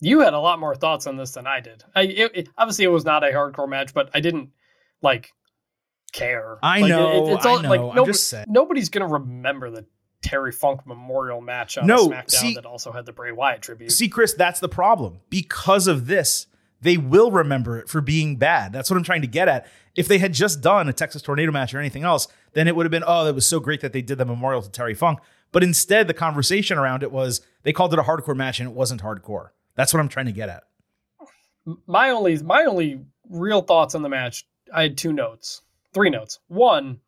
[0.00, 1.84] You had a lot more thoughts on this than I did.
[1.94, 4.50] I it, it- obviously it was not a hardcore match, but I didn't
[5.02, 5.32] like
[6.12, 6.58] care.
[6.62, 8.18] I Like, know, it's I all, know, Like nobody,
[8.48, 9.84] nobody's gonna remember the
[10.22, 13.92] Terry Funk Memorial match on No, SmackDown see- that also had the Bray Wyatt tribute.
[13.92, 15.20] See, Chris, that's the problem.
[15.30, 16.46] Because of this,
[16.80, 18.72] they will remember it for being bad.
[18.72, 19.66] That's what I'm trying to get at.
[19.96, 22.84] If they had just done a Texas Tornado match or anything else, then it would
[22.86, 25.18] have been, oh, that was so great that they did the memorial to Terry Funk.
[25.50, 28.74] But instead, the conversation around it was they called it a hardcore match and it
[28.74, 29.48] wasn't hardcore.
[29.74, 30.64] That's what I'm trying to get at.
[31.86, 35.60] my only my only real thoughts on the match i had two notes
[35.98, 36.38] three notes.
[36.46, 37.00] One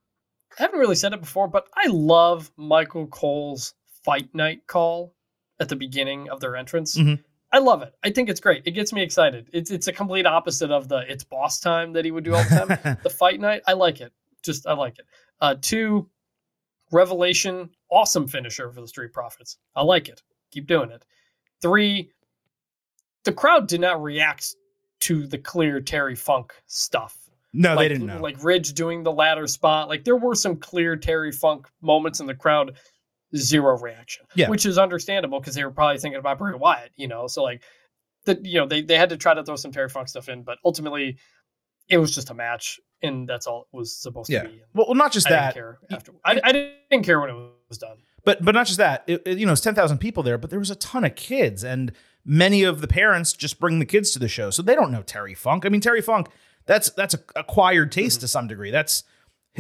[0.59, 3.75] i haven't really said it before but i love michael cole's
[4.05, 5.15] fight night call
[5.61, 6.99] at the beginning of their entrance.
[6.99, 7.23] Mhm.
[7.53, 7.95] i love it.
[8.03, 8.63] I think it's great.
[8.67, 9.49] It gets me excited.
[9.53, 12.43] It's it's a complete opposite of the it's boss time that he would do all
[12.43, 12.99] the time.
[13.05, 14.13] The fight night i like it.
[14.43, 15.07] Just i like it.
[15.41, 16.09] Uh two
[16.91, 19.57] revelation awesome finisher for the street profits.
[19.77, 20.21] I like it.
[20.51, 21.05] Keep doing it.
[21.63, 22.11] Three
[23.23, 24.57] the crowd did not react
[25.01, 27.17] to the clear terry funk stuff
[27.53, 28.21] No, like, they didn't know.
[28.21, 32.27] like ridge doing the ladder spot like there were some clear terry funk moments in
[32.27, 32.77] the crowd
[33.37, 34.49] zero reaction Yeah.
[34.49, 37.63] which is understandable because they were probably thinking about Bray Wyatt you know so like
[38.25, 40.43] the you know they, they had to try to throw some terry funk stuff in
[40.43, 41.17] but ultimately
[41.89, 44.43] it was just a match and that's all it was supposed yeah.
[44.43, 45.55] to be Well, well, not just I that.
[45.55, 46.13] didn't care after.
[46.25, 47.37] I, I didn't care when it
[47.69, 47.97] was done.
[48.25, 49.05] But but not just that.
[49.07, 51.15] It, it- you know, it's ten thousand people there, but there was a ton of
[51.17, 51.91] kids, and
[52.25, 55.01] many of the parents just bring the kids to the show, so they don't know
[55.03, 55.65] Terry Funk.
[55.65, 56.29] I mean, Terry Funk,
[56.71, 58.71] that's that's a acquired taste to some degree.
[58.71, 59.03] That's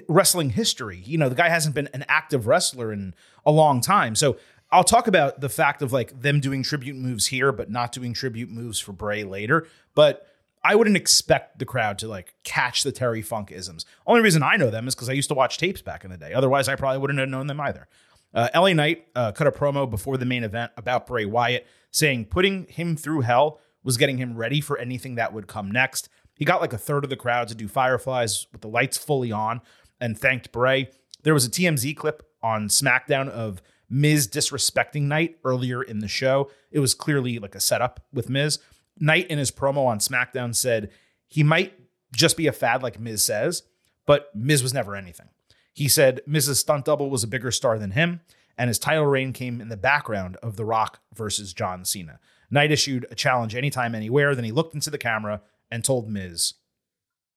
[0.06, 1.02] wrestling history.
[1.04, 4.14] You know, the guy hasn't been an active wrestler in a long time.
[4.14, 4.36] So
[4.70, 8.14] I'll talk about the fact of like them doing tribute moves here, but not doing
[8.14, 9.66] tribute moves for Bray later.
[9.96, 10.24] But
[10.62, 13.86] I wouldn't expect the crowd to like catch the Terry Funk isms.
[14.06, 16.16] Only reason I know them is because I used to watch tapes back in the
[16.16, 16.32] day.
[16.32, 17.88] Otherwise, I probably wouldn't have known them either.
[18.32, 22.26] Uh, LA Knight uh, cut a promo before the main event about Bray Wyatt, saying
[22.26, 26.08] putting him through hell was getting him ready for anything that would come next.
[26.40, 29.30] He got like a third of the crowd to do Fireflies with the lights fully
[29.30, 29.60] on
[30.00, 30.88] and thanked Bray.
[31.22, 36.50] There was a TMZ clip on SmackDown of Miz disrespecting Knight earlier in the show.
[36.70, 38.58] It was clearly like a setup with Miz.
[38.98, 40.90] Knight in his promo on SmackDown said
[41.28, 41.74] he might
[42.10, 43.64] just be a fad like Miz says,
[44.06, 45.28] but Miz was never anything.
[45.74, 48.22] He said Miz's stunt double was a bigger star than him,
[48.56, 52.18] and his title reign came in the background of The Rock versus John Cena.
[52.50, 54.34] Knight issued a challenge anytime, anywhere.
[54.34, 56.54] Then he looked into the camera and told Miz,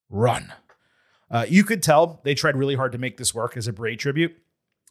[0.08, 0.52] run.
[1.30, 3.96] Uh, you could tell they tried really hard to make this work as a Bray
[3.96, 4.36] tribute,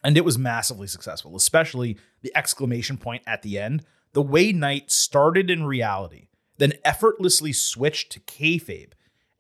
[0.04, 3.86] and it was massively successful, especially the exclamation point at the end.
[4.14, 6.28] The way Knight started in reality,
[6.58, 8.92] then effortlessly switched to kayfabe,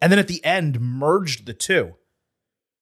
[0.01, 1.95] and then at the end merged the two.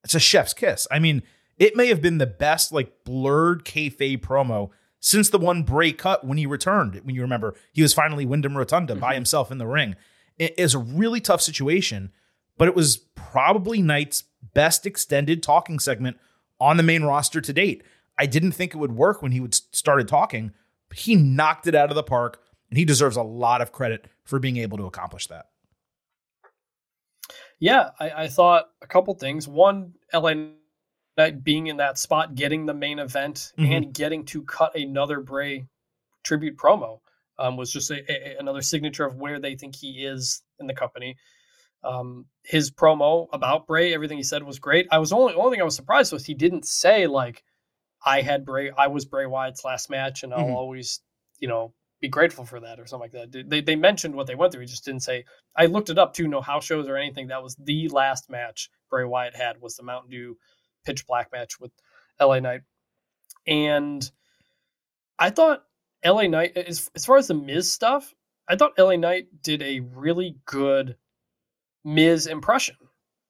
[0.03, 0.88] It's a chef's kiss.
[0.89, 1.23] I mean,
[1.57, 6.25] it may have been the best like blurred kayfabe promo since the one Bray cut
[6.25, 6.95] when he returned.
[7.03, 9.95] When you remember, he was finally Windham Rotunda by himself in the ring.
[10.41, 12.12] It is a really tough situation,
[12.58, 14.23] but it was probably Knight's
[14.56, 16.17] best extended talking segment
[16.60, 17.84] on the main roster to date.
[18.17, 20.51] I didn't think it would work when he would started talking,
[20.89, 24.08] but he knocked it out of the park, and he deserves a lot of credit
[24.23, 25.45] for being able to accomplish that.
[27.60, 29.47] Yeah, I, I thought a couple things.
[29.47, 30.34] One, LA
[31.19, 33.77] Knight being in that spot, getting the main event, Mhm.
[33.77, 35.67] and getting to cut another Bray
[36.23, 37.01] tribute promo
[37.41, 40.73] um, was just a, a- another signature of where they think he is in the
[40.75, 41.17] company.
[41.84, 44.88] Um, his promo about Bray, everything he said was great.
[44.91, 47.43] I was only only thing I was surprised was he didn't say like,
[48.06, 50.56] "I had Bray, I was Bray Wyatt's last match, and I'll Mhm.
[50.56, 51.01] always,
[51.39, 53.49] you know, be grateful for that" or something like that.
[53.49, 54.62] They they mentioned what they went through.
[54.62, 55.25] He just didn't say.
[55.56, 56.27] I looked it up too.
[56.27, 57.27] No house shows or anything.
[57.30, 60.38] That was the last match Bray Wyatt had was the Mountain Dew
[60.86, 61.71] Pitch Black match with
[62.19, 62.62] LA Knight,
[63.47, 64.10] and
[65.17, 65.63] I thought
[66.05, 68.13] LA Knight as as far as the Miz stuff,
[68.47, 70.95] I thought LA Knight did a really good
[71.83, 72.75] Miz impression.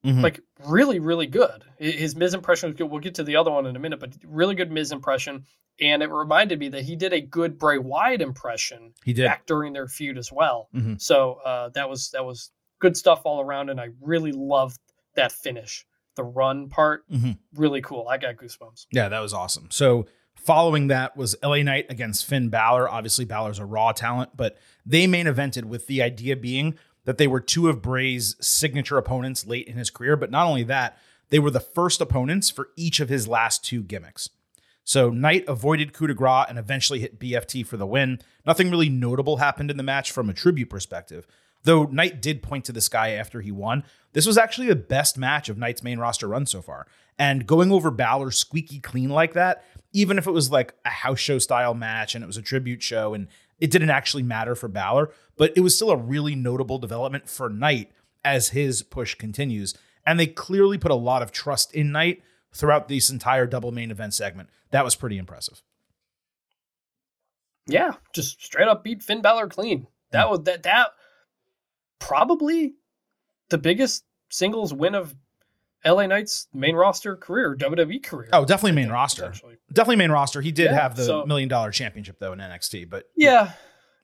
[0.04, 0.22] Mhm.
[0.22, 1.64] Like really, really good.
[1.78, 2.90] His Miz impression was good.
[2.90, 5.44] We'll get to the other one in a minute, but really good Miz impression.
[5.80, 9.24] And it reminded me that he did a good Bray Wyatt impression He did.
[9.26, 10.68] back during their feud as well.
[10.74, 11.00] Mhm.
[11.00, 14.78] So uh, that was that was good stuff all around, and I really loved
[15.14, 15.86] that finish.
[16.16, 17.38] The run part, Mhm.
[17.54, 18.06] really cool.
[18.08, 18.86] I got goosebumps.
[18.92, 19.70] Yeah, that was awesome.
[19.70, 22.88] So Following that was LA Knight against Finn Balor.
[22.88, 27.26] Obviously, Balor's a raw talent, but they main evented with the idea being that they
[27.26, 30.16] were two of Bray's signature opponents late in his career.
[30.16, 30.98] But not only that,
[31.30, 34.28] they were the first opponents for each of his last two gimmicks.
[34.84, 38.20] So Knight avoided coup de grace and eventually hit BFT for the win.
[38.44, 41.26] Nothing really notable happened in the match from a tribute perspective.
[41.64, 45.16] Though Knight did point to this guy after he won, this was actually the best
[45.16, 46.86] match of Knight's main roster run so far.
[47.18, 51.18] And going over Balor squeaky clean like that, even if it was like a house
[51.18, 53.28] show style match and it was a tribute show and
[53.60, 57.48] it didn't actually matter for Balor, but it was still a really notable development for
[57.48, 57.92] Knight
[58.24, 59.74] as his push continues.
[60.04, 62.22] And they clearly put a lot of trust in Knight
[62.52, 64.48] throughout this entire double main event segment.
[64.70, 65.62] That was pretty impressive.
[67.66, 69.86] Yeah, just straight up beat Finn Balor clean.
[70.10, 70.30] That mm.
[70.30, 70.88] was that that
[71.98, 72.74] probably
[73.50, 75.14] the biggest singles win of
[75.84, 78.28] LA Knight's main roster career, WWE career.
[78.32, 79.32] Oh, definitely main think, roster.
[79.72, 80.40] Definitely main roster.
[80.40, 83.52] He did Yeah, have the so- million dollar championship though in NXT, but Yeah.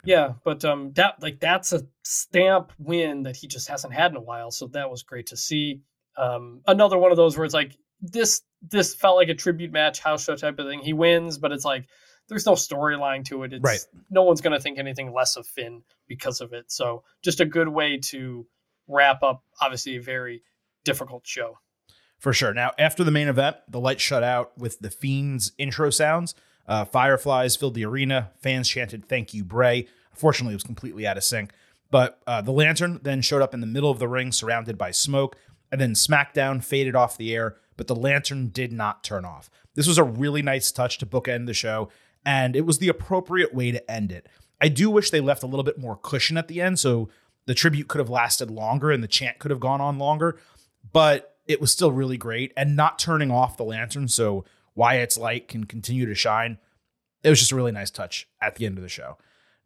[0.04, 4.16] Yeah, but um that like that's a stamp win that he just hasn't had in
[4.16, 5.82] a while, so that was great to see.
[6.16, 10.00] Um another one of those where it's like this this felt like a tribute match,
[10.00, 10.80] house show type of thing.
[10.80, 11.86] He wins, but it's like
[12.28, 13.52] there's no storyline to it.
[13.54, 13.80] It's Right.
[14.10, 16.70] no one's going to think anything less of Finn because of it.
[16.70, 18.46] So, just a good way to
[18.86, 20.42] wrap up obviously a very
[20.84, 21.58] difficult show.
[22.18, 22.52] For sure.
[22.52, 26.34] Now, after the main event, the lights shut out with the Fiend's intro sounds.
[26.66, 28.30] Uh, fireflies filled the arena.
[28.40, 29.86] Fans chanted, Thank you, Bray.
[30.12, 31.52] Unfortunately, it was completely out of sync.
[31.90, 34.90] But uh, the lantern then showed up in the middle of the ring, surrounded by
[34.90, 35.36] smoke.
[35.70, 39.50] And then SmackDown faded off the air, but the lantern did not turn off.
[39.74, 41.90] This was a really nice touch to bookend the show,
[42.24, 44.26] and it was the appropriate way to end it.
[44.60, 47.10] I do wish they left a little bit more cushion at the end, so
[47.44, 50.38] the tribute could have lasted longer and the chant could have gone on longer
[50.92, 52.52] but it was still really great.
[52.56, 56.58] And not turning off the lantern so Wyatt's light can continue to shine.
[57.24, 59.16] It was just a really nice touch at the end of the show.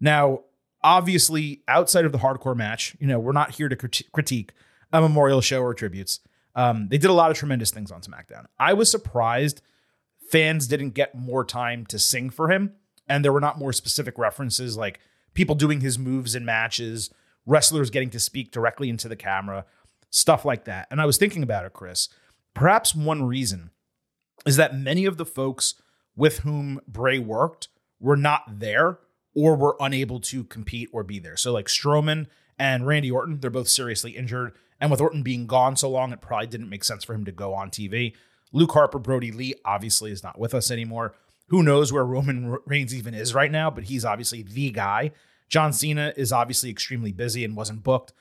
[0.00, 0.44] Now,
[0.82, 4.52] obviously, outside of the hardcore match, you know, we're not here to crit- critique
[4.92, 6.20] a memorial show or tributes.
[6.54, 8.46] Um, they did a lot of tremendous things on SmackDown.
[8.58, 9.62] I was surprised
[10.30, 12.72] fans didn't get more time to sing for him,
[13.08, 15.00] and there were not more specific references like
[15.34, 17.10] people doing his moves in matches,
[17.46, 19.64] wrestlers getting to speak directly into the camera,
[20.12, 20.86] stuff like that.
[20.90, 22.08] And I was thinking about it, Chris.
[22.54, 23.70] Perhaps one reason
[24.46, 25.74] is that many of the folks
[26.14, 28.98] with whom Bray worked were not there
[29.34, 31.36] or were unable to compete or be there.
[31.36, 32.26] So, like Strowman
[32.58, 34.52] and Randy Orton, they're both seriously injured.
[34.78, 37.32] And with Orton being gone so long, it probably didn't make sense for him to
[37.32, 38.14] go on TV.
[38.52, 41.14] Luke Harper, Brodie Lee, obviously is not with us anymore.
[41.48, 45.12] Who knows where Roman Reigns even is right now, but he's obviously the guy.
[45.48, 48.12] John Cena is obviously extremely busy and wasn't booked.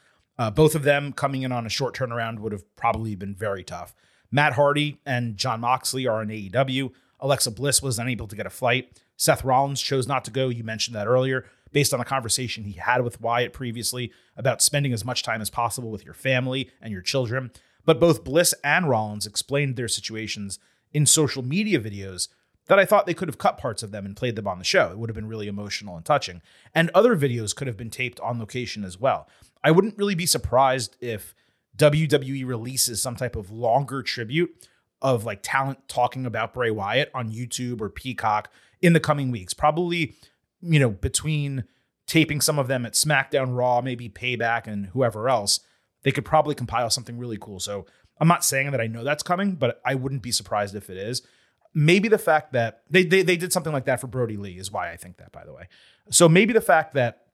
[0.41, 3.63] Uh, both of them coming in on a short turnaround would have probably been very
[3.63, 3.93] tough.
[4.31, 6.89] Matt Hardy and Jon Moxley are in AEW.
[7.19, 8.99] Alexa Bliss was unable to get a flight.
[9.15, 10.49] Seth Rollins chose not to go.
[10.49, 14.93] You mentioned that earlier, based on a conversation he had with Wyatt previously about spending
[14.93, 17.51] as much time as possible with your family and your children.
[17.85, 20.57] But both Bliss and Rollins explained their situations
[20.91, 22.29] in social media videos
[22.71, 24.63] that I thought they could have cut parts of them and played them on the
[24.63, 24.91] show.
[24.91, 26.41] It would have been really emotional and touching.
[26.73, 29.27] And other videos could have been taped on location as well.
[29.61, 31.35] I wouldn't really be surprised if
[31.75, 34.55] WWE releases some type of longer tribute
[35.01, 38.49] of like talent talking about Bray Wyatt on YouTube or Peacock
[38.81, 39.53] in the coming weeks.
[39.53, 40.15] Probably,
[40.61, 41.65] you know, between
[42.07, 45.59] taping some of them at SmackDown Raw, maybe Payback and whoever else,
[46.03, 47.59] they could probably compile something really cool.
[47.59, 47.85] So
[48.17, 50.95] I'm not saying that I know that's coming, but I wouldn't be surprised if it
[50.95, 51.21] is.
[51.73, 54.71] Maybe the fact that they, they they did something like that for Brodie Lee is
[54.71, 55.67] why I think that, by the way.
[56.09, 57.27] So maybe the fact that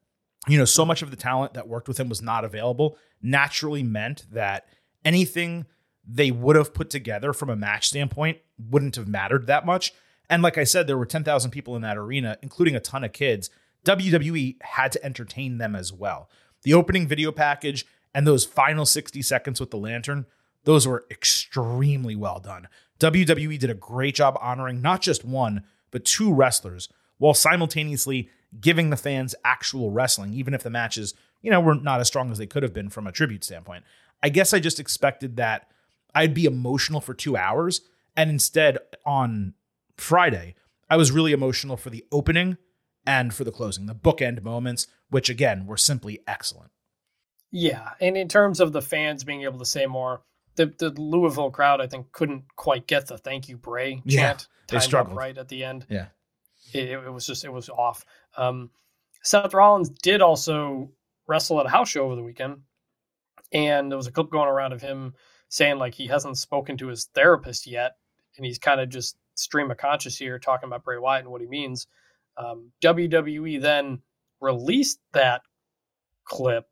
[0.47, 3.83] you know so much of the talent that worked with him was not available naturally
[3.83, 4.67] meant that
[5.03, 5.65] anything
[6.07, 9.93] they would have put together from a match standpoint wouldn't have mattered that much.
[10.29, 13.13] And like I said, there were 10,000 people in that arena, including a ton of
[13.13, 13.49] kids.
[13.85, 16.29] WWE had to entertain them as well.
[16.63, 20.25] The opening video package and those final 60 seconds with the lantern,
[20.67, 22.67] those were extremely well done.
[22.99, 26.89] WWE did a great job honoring not just one, but two wrestlers
[27.19, 32.01] while simultaneously giving the fans actual wrestling, even if the matches, you know, were not
[32.01, 33.85] as strong as they could have been from a tribute standpoint.
[34.21, 35.71] I guess I just expected that
[36.13, 37.79] I'd be emotional for two hours.
[38.17, 39.53] And instead, on
[39.95, 40.55] Friday,
[40.89, 42.57] I was really emotional for the opening
[43.05, 46.71] and for the closing, the bookend moments, which again were simply excellent.
[47.51, 50.23] Yeah, and in terms of the fans being able to say more,
[50.57, 54.47] the, the Louisville crowd I think couldn't quite get the "Thank you, Bray" Yeah, chant
[54.67, 55.15] they struggled.
[55.15, 55.85] right at the end.
[55.89, 56.07] Yeah.
[56.73, 58.05] It, it was just it was off.
[58.35, 58.69] Um,
[59.23, 60.91] Seth Rollins did also
[61.27, 62.57] wrestle at a house show over the weekend,
[63.53, 65.13] and there was a clip going around of him
[65.49, 67.93] saying like he hasn't spoken to his therapist yet,
[68.35, 71.41] and he's kind of just stream of conscious here talking about Bray Wyatt and what
[71.41, 71.87] he means.
[72.37, 74.01] Um, WWE then
[74.41, 75.41] released that
[76.25, 76.65] clip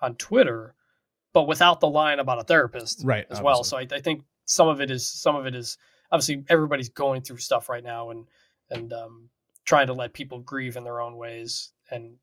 [0.00, 0.74] on Twitter,
[1.34, 3.64] but without the line about a therapist Right, as well.
[3.64, 5.76] So I, I think some of it is some of it is
[6.10, 8.26] obviously everybody's going through stuff right now and
[8.70, 9.28] and um,
[9.66, 11.72] trying to let people grieve in their own ways.
[11.90, 12.14] And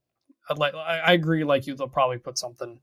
[0.50, 2.80] I'd like I, I agree, like you, they'll probably put something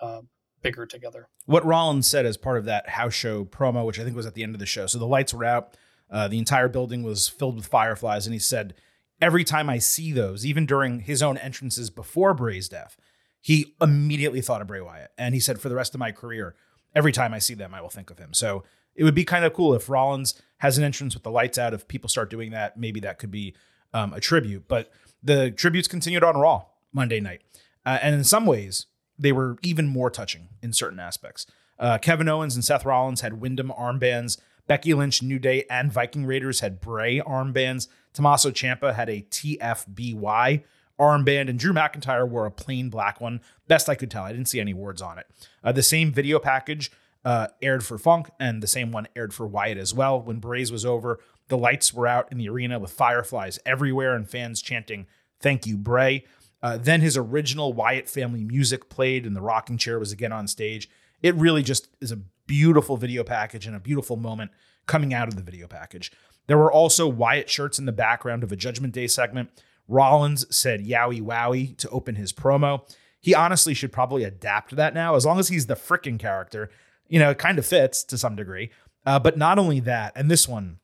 [0.00, 0.22] uh,
[0.62, 1.28] bigger together.
[1.44, 4.34] what Rollins said as part of that house show promo, which I think was at
[4.34, 4.86] the end of the show.
[4.86, 5.76] So the lights were out,
[6.10, 8.74] uh, the entire building was filled with fireflies, and he said,
[9.20, 12.96] "Every time I see those, even during his own entrances before Bray's death,
[13.44, 16.54] he immediately thought of Bray Wyatt." And he said, "For the rest of my career,
[16.94, 18.64] every time I see them, I will think of him." So
[18.94, 21.74] it would be kind of cool if Rollins has an entrance with the lights out.
[21.74, 23.54] If people start doing that, maybe that could be
[23.92, 24.66] um, a tribute.
[24.66, 24.90] But
[25.22, 27.42] the tributes continued on Raw Monday night,
[27.84, 28.86] uh, and in some ways,
[29.18, 31.46] they were even more touching in certain aspects.
[31.78, 34.38] Uh, Kevin Owens and Seth Rollins had Windham armbands.
[34.66, 37.88] Becky Lynch, New Day, and Viking Raiders had Bray armbands.
[38.14, 40.62] Tommaso Ciampa had a TFBY
[40.98, 43.40] armband, and Drew McIntyre wore a plain black one.
[43.68, 45.26] Best I could tell, I didn't see any words on it.
[45.62, 46.90] Uh, the same video package
[47.24, 50.20] uh, aired for Funk, and the same one aired for Wyatt as well.
[50.20, 51.18] When Bray's was over,
[51.48, 55.06] the lights were out in the arena with fireflies everywhere and fans chanting,
[55.40, 56.24] Thank you, Bray.
[56.62, 60.46] Uh, then his original Wyatt family music played, and the rocking chair was again on
[60.46, 60.88] stage.
[61.22, 64.50] It really just is a beautiful video package and a beautiful moment
[64.86, 66.12] coming out of the video package.
[66.46, 69.50] There were also Wyatt shirts in the background of a Judgment Day segment.
[69.88, 72.88] Rollins said Yowie Wowie to open his promo.
[73.20, 76.70] He honestly should probably adapt that now, as long as he's the frickin' character.
[77.08, 78.70] You know, it kind of fits to some degree.
[79.06, 80.78] Uh, but not only that, and this one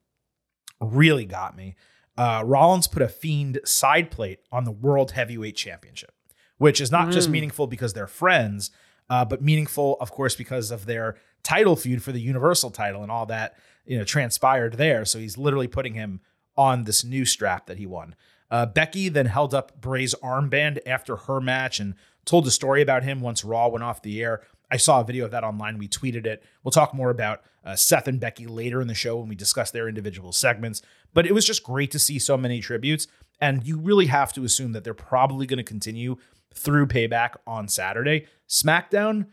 [0.81, 1.77] really got me.
[2.17, 6.13] Uh, Rollins put a Fiend side plate on the World Heavyweight Championship,
[6.59, 8.71] which is not just meaningful because they're friends,
[9.09, 13.11] uh, but meaningful, of course, because of their title feud for the Universal title and
[13.11, 15.05] all that you know transpired there.
[15.05, 16.21] So he's literally putting him
[16.57, 18.15] on this new strap that he won.
[18.51, 21.95] Uh, Becky then held up Bray's armband after her match and
[22.25, 24.43] told a story about him once Raw went off the air.
[24.71, 25.79] I saw a video of that online.
[25.79, 26.45] We tweeted it.
[26.63, 29.71] We'll talk more about uh, Seth and Becky later in the show when we discuss
[29.71, 30.83] their individual segments.
[31.13, 33.07] But it was just great to see so many tributes.
[33.41, 36.17] And you really have to assume that they're probably going to continue
[36.55, 38.27] through payback on Saturday.
[38.49, 39.27] SmackDown,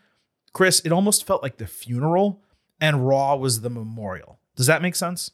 [0.54, 2.42] Chris, it almost felt like the funeral,
[2.80, 4.40] and Raw was the memorial.
[4.56, 5.32] Does that make sense?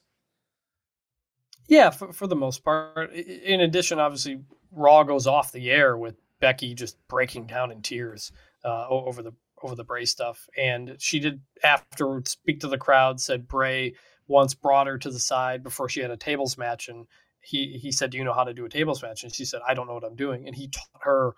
[1.73, 3.11] Yeah, for, for the most part.
[3.13, 8.31] In addition, obviously, Raw goes off the air with Becky just breaking down in tears
[8.63, 9.31] uh, over the
[9.63, 13.19] over the Bray stuff, and she did afterwards speak to the crowd.
[13.19, 13.95] Said Bray
[14.27, 17.07] once brought her to the side before she had a tables match, and
[17.41, 19.61] he he said, "Do you know how to do a tables match?" And she said,
[19.67, 21.33] "I don't know what I'm doing," and he taught her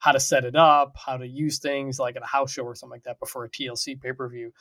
[0.00, 2.74] how to set it up, how to use things like at a house show or
[2.74, 4.52] something like that before a TLC pay per view.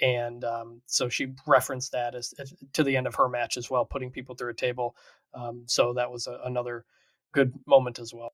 [0.00, 3.70] And um, so she referenced that as, as to the end of her match as
[3.70, 4.96] well, putting people through a table.
[5.34, 6.84] Um, so that was a, another
[7.32, 8.32] good moment as well.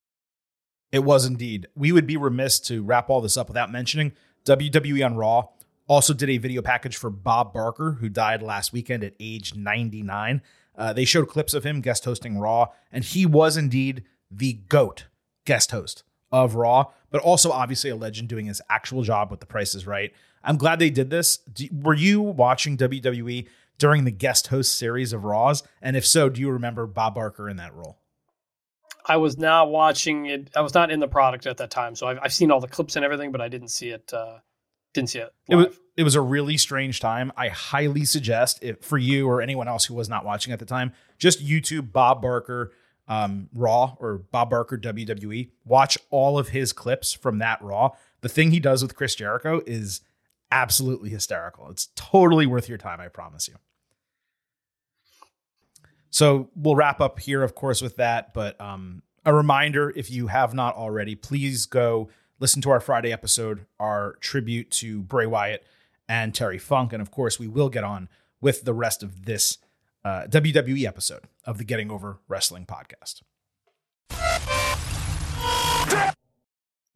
[0.92, 1.66] It was indeed.
[1.74, 4.12] We would be remiss to wrap all this up without mentioning
[4.44, 5.48] WWE on Raw
[5.88, 10.42] also did a video package for Bob Barker, who died last weekend at age 99.
[10.76, 15.06] Uh, they showed clips of him guest hosting Raw, and he was indeed the GOAT
[15.44, 16.02] guest host
[16.32, 19.86] of Raw, but also obviously a legend doing his actual job with The Price is
[19.86, 20.12] Right.
[20.46, 21.38] I'm glad they did this.
[21.38, 23.46] Do, were you watching WWE
[23.78, 25.62] during the guest host series of Raws?
[25.82, 27.98] And if so, do you remember Bob Barker in that role?
[29.04, 30.50] I was not watching it.
[30.56, 32.68] I was not in the product at that time, so I've, I've seen all the
[32.68, 34.12] clips and everything, but I didn't see it.
[34.12, 34.38] Uh,
[34.94, 35.32] didn't see it.
[35.48, 35.80] It was, live.
[35.96, 37.32] it was a really strange time.
[37.36, 40.64] I highly suggest it for you or anyone else who was not watching at the
[40.64, 42.72] time, just YouTube Bob Barker
[43.08, 45.50] um, Raw or Bob Barker WWE.
[45.64, 47.90] Watch all of his clips from that Raw.
[48.20, 50.00] The thing he does with Chris Jericho is
[50.50, 51.70] absolutely hysterical.
[51.70, 53.54] It's totally worth your time, I promise you.
[56.10, 58.32] So we'll wrap up here, of course, with that.
[58.32, 63.12] But um, a reminder if you have not already, please go listen to our Friday
[63.12, 65.64] episode, our tribute to Bray Wyatt
[66.08, 66.92] and Terry Funk.
[66.92, 68.08] And of course, we will get on
[68.40, 69.58] with the rest of this
[70.04, 73.22] uh, WWE episode of the Getting Over Wrestling podcast.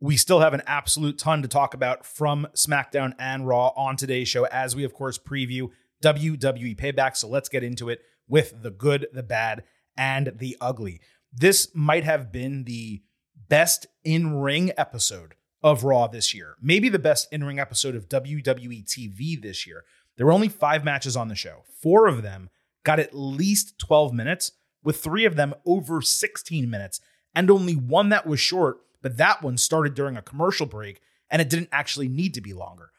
[0.02, 4.28] We still have an absolute ton to talk about from SmackDown and Raw on today's
[4.28, 5.68] show, as we, of course, preview
[6.02, 7.18] WWE Payback.
[7.18, 9.62] So let's get into it with the good, the bad,
[9.98, 11.02] and the ugly.
[11.30, 13.02] This might have been the
[13.48, 16.56] best in ring episode of Raw this year.
[16.62, 19.84] Maybe the best in ring episode of WWE TV this year.
[20.16, 21.64] There were only five matches on the show.
[21.82, 22.48] Four of them
[22.84, 27.00] got at least 12 minutes, with three of them over 16 minutes,
[27.34, 31.40] and only one that was short, but that one started during a commercial break and
[31.40, 32.90] it didn't actually need to be longer.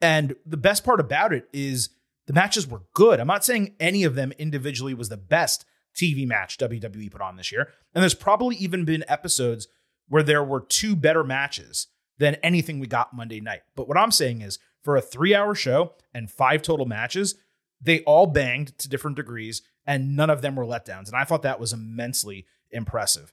[0.00, 1.90] And the best part about it is
[2.26, 3.20] the matches were good.
[3.20, 5.64] I'm not saying any of them individually was the best
[5.96, 7.68] TV match WWE put on this year.
[7.94, 9.68] And there's probably even been episodes
[10.08, 11.88] where there were two better matches
[12.18, 13.62] than anything we got Monday night.
[13.74, 17.36] But what I'm saying is for a three hour show and five total matches,
[17.80, 21.08] they all banged to different degrees and none of them were letdowns.
[21.08, 23.32] And I thought that was immensely impressive.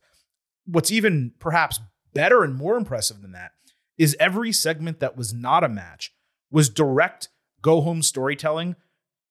[0.65, 1.79] What's even perhaps
[2.15, 3.51] better and more impressive than that
[3.97, 6.13] is every segment that was not a match
[6.49, 7.29] was direct
[7.61, 8.75] go home storytelling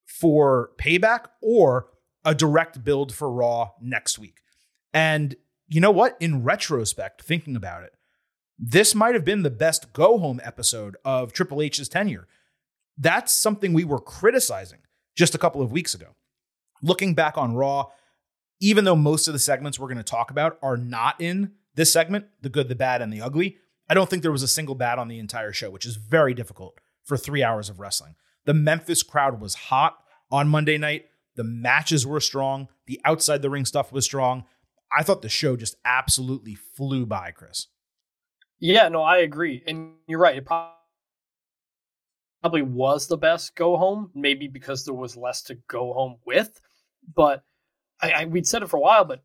[0.05, 1.89] for payback or
[2.25, 4.41] a direct build for Raw next week.
[4.93, 5.35] And
[5.67, 6.17] you know what?
[6.21, 7.95] In retrospect, thinking about it,
[8.59, 12.29] this might have been the best go home episode of Triple H's tenure.
[12.97, 14.81] That's something we were criticizing
[15.17, 16.15] just a couple of weeks ago.
[16.83, 17.87] Looking back on Raw,
[18.61, 21.93] even though most of the segments we're going to talk about are not in this
[21.93, 23.59] segment the good, the bad, and the ugly
[23.89, 26.35] I don't think there was a single bad on the entire show, which is very
[26.35, 28.15] difficult for three hours of wrestling.
[28.47, 29.97] The Memphis crowd was hot
[30.31, 31.07] on Monday night.
[31.37, 32.69] The matches were strong.
[32.87, 34.45] The outside the ring stuff was strong.
[34.97, 37.67] I thought the show just absolutely flew by, Chris.
[38.59, 39.63] Yeah, no, I agree.
[39.67, 40.37] And you're right.
[40.37, 40.73] It prob-
[42.41, 46.61] probably was the best go home, maybe because there was less to go home with.
[47.15, 47.43] But
[48.01, 49.23] I, I we'd said it for a while, but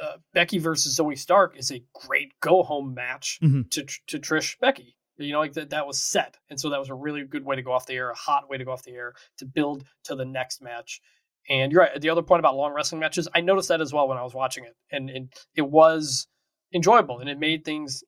[0.00, 3.70] uh, Becky versus Zoey Stark is a great go home match Mhm.
[3.70, 4.96] to to Trish Becky.
[5.18, 7.56] You know, like that that was set, and so that was a really good way
[7.56, 9.84] to go off the air, a hot way to go off the air to build
[10.04, 11.00] to the next match.
[11.48, 11.98] And you're right.
[12.00, 14.34] The other point about long wrestling matches, I noticed that as well when I was
[14.34, 16.26] watching it, and, and it was
[16.74, 18.02] enjoyable, and it made things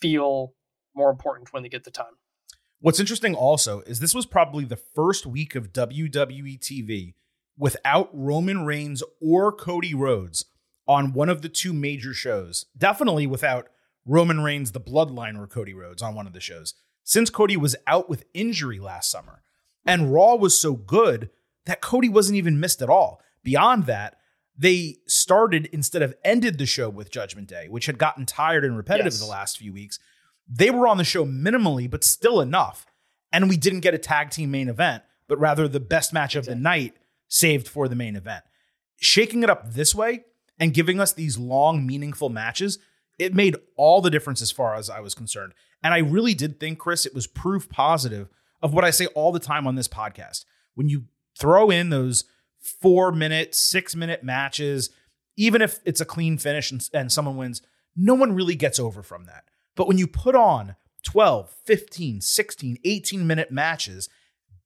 [0.00, 0.52] feel
[0.94, 2.14] more important when they get the time.
[2.80, 7.14] What's interesting also is this was probably the first week of WWE TV
[7.58, 10.44] without Roman Reigns or Cody Rhodes
[10.86, 12.66] on one of the two major shows.
[12.76, 13.68] Definitely without
[14.04, 16.74] Roman Reigns, the Bloodline, or Cody Rhodes on one of the shows.
[17.02, 19.42] Since Cody was out with injury last summer.
[19.84, 21.30] And Raw was so good
[21.64, 23.20] that Cody wasn't even missed at all.
[23.44, 24.16] Beyond that,
[24.58, 28.76] they started instead of ended the show with Judgment Day, which had gotten tired and
[28.76, 29.20] repetitive Yes.
[29.20, 29.98] the last few weeks.
[30.48, 32.86] They were on the show minimally, but still enough.
[33.32, 36.46] And we didn't get a tag team main event, but rather the best match of
[36.46, 36.96] the night
[37.28, 38.44] saved for the main event.
[39.00, 40.24] Shaking it up this way
[40.58, 42.78] and giving us these long, meaningful matches,
[43.18, 45.52] it made all the difference as far as I was concerned.
[45.82, 48.28] And I really did think, Chris, it was proof positive
[48.62, 50.44] of what I say all the time on this podcast.
[50.74, 51.04] When you
[51.38, 52.24] throw in those
[52.58, 54.90] four minute, six minute matches,
[55.36, 57.62] even if it's a clean finish and, and someone wins,
[57.94, 59.44] no one really gets over from that.
[59.74, 64.08] But when you put on 12, 15, 16, 18 minute matches,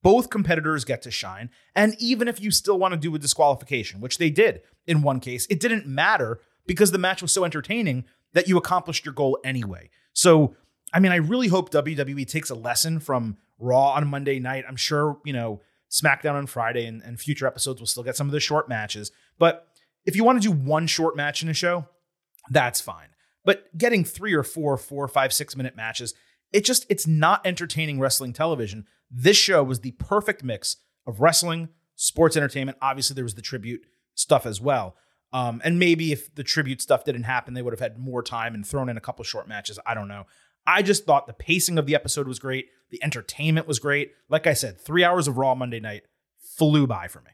[0.02, 1.50] both competitors get to shine.
[1.74, 5.20] And even if you still want to do a disqualification, which they did in one
[5.20, 9.38] case, it didn't matter because the match was so entertaining that you accomplished your goal
[9.44, 9.90] anyway.
[10.12, 10.54] So,
[10.92, 14.64] I mean, I really hope WWE takes a lesson from Raw on Monday night.
[14.68, 18.28] I'm sure, you know, SmackDown on Friday and, and future episodes will still get some
[18.28, 19.10] of the short matches.
[19.38, 19.66] But
[20.06, 21.86] if you want to do one short match in a show,
[22.50, 23.08] that's fine.
[23.44, 26.14] But getting three or four, four, five, six minute matches,
[26.52, 28.86] it just it's not entertaining wrestling television.
[29.10, 32.78] This show was the perfect mix of wrestling, sports entertainment.
[32.80, 33.82] Obviously, there was the tribute
[34.14, 34.96] stuff as well.
[35.32, 38.54] Um, and maybe if the tribute stuff didn't happen, they would have had more time
[38.54, 39.78] and thrown in a couple short matches.
[39.86, 40.26] I don't know.
[40.66, 42.66] I just thought the pacing of the episode was great.
[42.90, 44.12] The entertainment was great.
[44.28, 46.02] Like I said, three hours of Raw Monday night
[46.38, 47.30] flew by for me.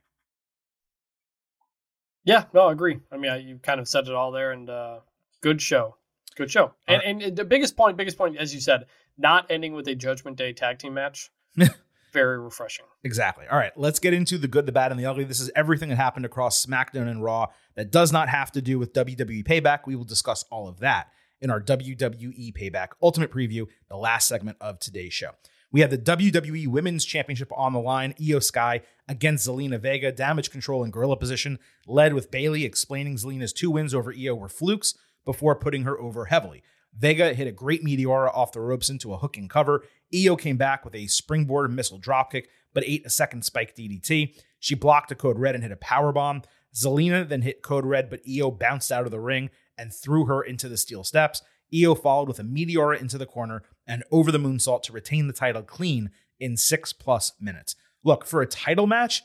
[2.24, 2.98] Yeah, no, I agree.
[3.12, 4.98] I mean, I, you kind of said it all there, and uh,
[5.42, 5.96] good show,
[6.34, 6.74] good show.
[6.88, 10.36] And, and the biggest point, biggest point, as you said, not ending with a Judgment
[10.36, 11.30] Day tag team match,
[12.12, 12.86] very refreshing.
[13.04, 13.46] Exactly.
[13.50, 15.24] All right, let's get into the good, the bad, and the ugly.
[15.24, 18.78] This is everything that happened across SmackDown and Raw that does not have to do
[18.78, 19.80] with WWE Payback.
[19.86, 21.08] We will discuss all of that
[21.40, 25.32] in our WWE Payback Ultimate Preview, the last segment of today's show.
[25.72, 28.14] We have the WWE Women's Championship on the line.
[28.20, 30.12] Io Sky against Zelina Vega.
[30.12, 34.48] Damage control and gorilla position, led with Bayley explaining Zelina's two wins over Io were
[34.48, 34.94] flukes
[35.24, 36.62] before putting her over heavily.
[36.98, 39.84] Vega hit a great Meteora off the ropes into a hooking cover.
[40.14, 44.34] Io came back with a springboard missile dropkick, but ate a second spike DDT.
[44.58, 46.42] She blocked a Code Red and hit a power bomb.
[46.74, 50.42] Zelina then hit Code Red, but Io bounced out of the ring and threw her
[50.42, 51.42] into the steel steps.
[51.74, 55.32] Io followed with a Meteora into the corner and over the moonsault to retain the
[55.32, 57.76] title clean in six plus minutes.
[58.04, 59.22] Look, for a title match,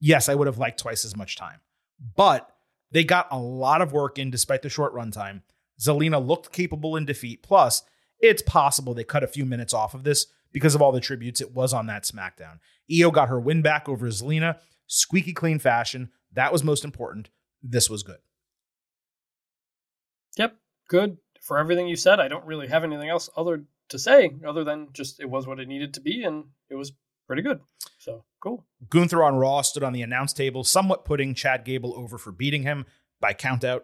[0.00, 1.60] yes, I would have liked twice as much time,
[2.16, 2.50] but
[2.90, 5.42] they got a lot of work in despite the short runtime.
[5.80, 7.42] Zelina looked capable in defeat.
[7.42, 7.82] Plus,
[8.20, 11.40] it's possible they cut a few minutes off of this because of all the tributes
[11.40, 12.58] it was on that SmackDown.
[12.90, 16.10] Io got her win back over Zelina, squeaky clean fashion.
[16.32, 17.30] That was most important.
[17.62, 18.18] This was good.
[20.36, 20.56] Yep,
[20.88, 22.20] good for everything you said.
[22.20, 25.60] I don't really have anything else other to say other than just it was what
[25.60, 26.92] it needed to be, and it was
[27.26, 27.60] pretty good.
[27.98, 28.64] So Cool.
[28.88, 32.62] Gunther on Raw stood on the announce table, somewhat putting Chad Gable over for beating
[32.62, 32.86] him
[33.20, 33.80] by countout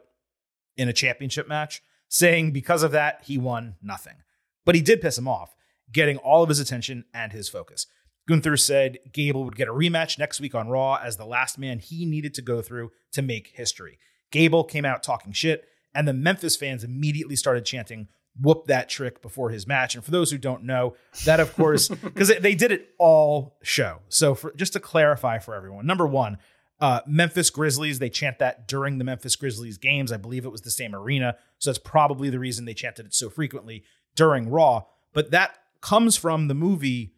[0.76, 4.16] in a championship match, saying because of that, he won nothing.
[4.64, 5.54] But he did piss him off,
[5.92, 7.86] getting all of his attention and his focus.
[8.28, 11.78] Gunther said Gable would get a rematch next week on Raw as the last man
[11.78, 13.98] he needed to go through to make history.
[14.30, 15.64] Gable came out talking shit,
[15.94, 18.08] and the Memphis fans immediately started chanting,
[18.40, 19.94] whoop that trick before his match.
[19.94, 20.94] And for those who don't know,
[21.24, 23.98] that of course, because they did it all show.
[24.08, 26.38] So for just to clarify for everyone, number one,
[26.82, 30.10] uh, Memphis Grizzlies, they chant that during the Memphis Grizzlies games.
[30.10, 31.36] I believe it was the same arena.
[31.58, 33.84] So that's probably the reason they chanted it so frequently
[34.16, 34.86] during Raw.
[35.12, 37.14] But that comes from the movie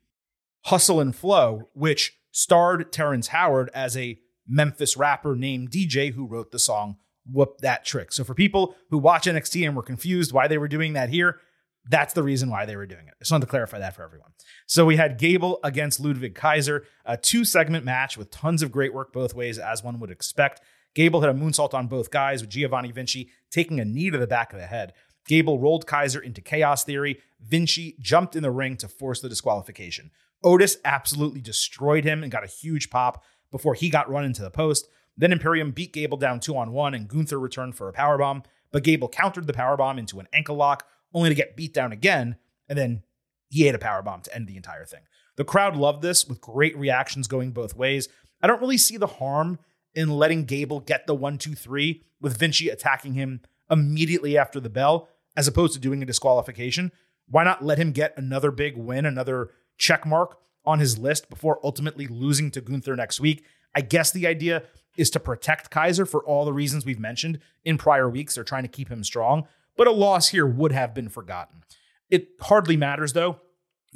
[0.67, 6.51] Hustle and Flow, which starred Terrence Howard as a Memphis rapper named DJ who wrote
[6.51, 8.13] the song Whoop That Trick.
[8.13, 11.41] So for people who watch NXT and were confused why they were doing that here,
[11.89, 13.15] that's the reason why they were doing it.
[13.15, 14.31] I just wanted to clarify that for everyone.
[14.67, 18.95] So we had Gable against Ludwig Kaiser, a two segment match with tons of great
[18.95, 20.61] work both ways, as one would expect.
[20.95, 24.27] Gable hit a moonsault on both guys, with Giovanni Vinci taking a knee to the
[24.27, 24.93] back of the head.
[25.27, 27.21] Gable rolled Kaiser into Chaos Theory.
[27.41, 30.11] Vinci jumped in the ring to force the disqualification.
[30.43, 34.51] Otis absolutely destroyed him and got a huge pop before he got run into the
[34.51, 34.87] post.
[35.17, 38.45] Then Imperium beat Gable down two on one, and Gunther returned for a powerbomb.
[38.73, 42.37] But Gable countered the powerbomb into an ankle lock, only to get beat down again,
[42.69, 43.03] and then
[43.49, 45.03] he ate a powerbomb to end the entire thing.
[45.37, 48.09] The crowd loved this with great reactions going both ways.
[48.43, 49.59] I don't really see the harm
[49.95, 53.41] in letting Gable get the one, two, three with Vinci attacking him
[53.71, 56.93] immediately after the bell, as opposed to doing a disqualification.
[57.29, 61.61] Why not let him get another big win, another check mark on his list before
[61.65, 63.45] ultimately losing to Gunther next week?
[63.75, 64.65] I guess the idea
[64.97, 68.35] is to protect Kaiser for all the reasons we've mentioned in prior weeks.
[68.35, 71.63] They're trying to keep him strong, but a loss here would have been forgotten.
[72.11, 73.41] It hardly matters though.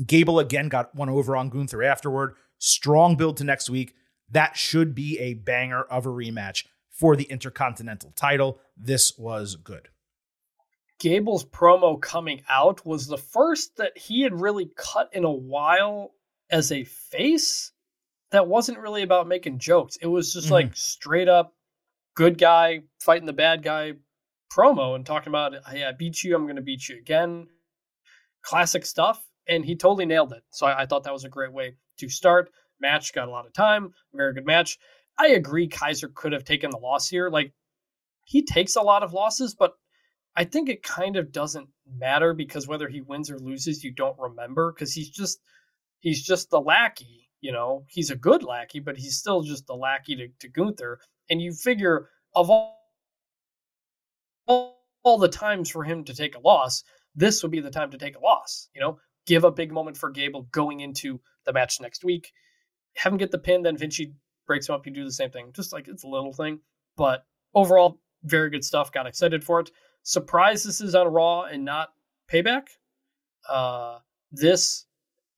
[0.07, 2.35] Gable again got one over on Gunther afterward.
[2.59, 3.95] Strong build to next week.
[4.31, 8.61] That should be a banger of a rematch for the Intercontinental title.
[8.77, 9.89] This was good.
[10.99, 16.13] Gable's promo coming out was the first that he had really cut in a while
[16.51, 17.73] as a face
[18.31, 19.97] that wasn't really about making jokes.
[20.03, 20.53] It was just Mhm.
[20.53, 21.55] like straight up
[22.15, 23.93] good guy fighting the bad guy
[24.51, 27.49] promo and talking about, hey, I beat you, I'm going to beat you again.
[28.43, 29.23] Classic stuff.
[29.49, 30.43] And he totally nailed it.
[30.51, 32.51] So I, I thought that was a great way to start.
[32.81, 33.93] Match got a lot of time.
[34.15, 34.79] Very good match.
[35.19, 37.29] I agree Kaiser could have taken the loss here.
[37.29, 37.53] Like,
[38.25, 39.73] he takes a lot of losses, but
[40.37, 44.19] I think it kind of doesn't matter because whether he wins or loses, you don't
[44.19, 45.41] remember because he's just
[46.01, 47.29] he's just the lackey.
[47.41, 51.01] You know, he's a good lackey, but he's still just the lackey to, to Gunther.
[51.31, 52.78] And you figure of all,
[54.49, 56.83] all all the times for him to take a loss,
[57.15, 58.69] this would be the time to take a loss.
[58.75, 62.33] You know, give a big moment for Gable going into the match next week.
[62.97, 64.13] Have him get the pin, then Vinci
[64.47, 64.85] breaks him up.
[64.87, 65.53] You do the same thing.
[65.55, 66.59] Just like it's a little thing,
[66.97, 67.25] but
[67.55, 68.91] overall, very good stuff.
[68.93, 69.71] Got excited for it.
[70.03, 71.91] Surprised this is on Raw and not
[72.31, 72.65] Payback.
[73.49, 73.99] Uh,
[74.33, 74.85] this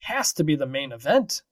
[0.00, 1.42] has to be the main event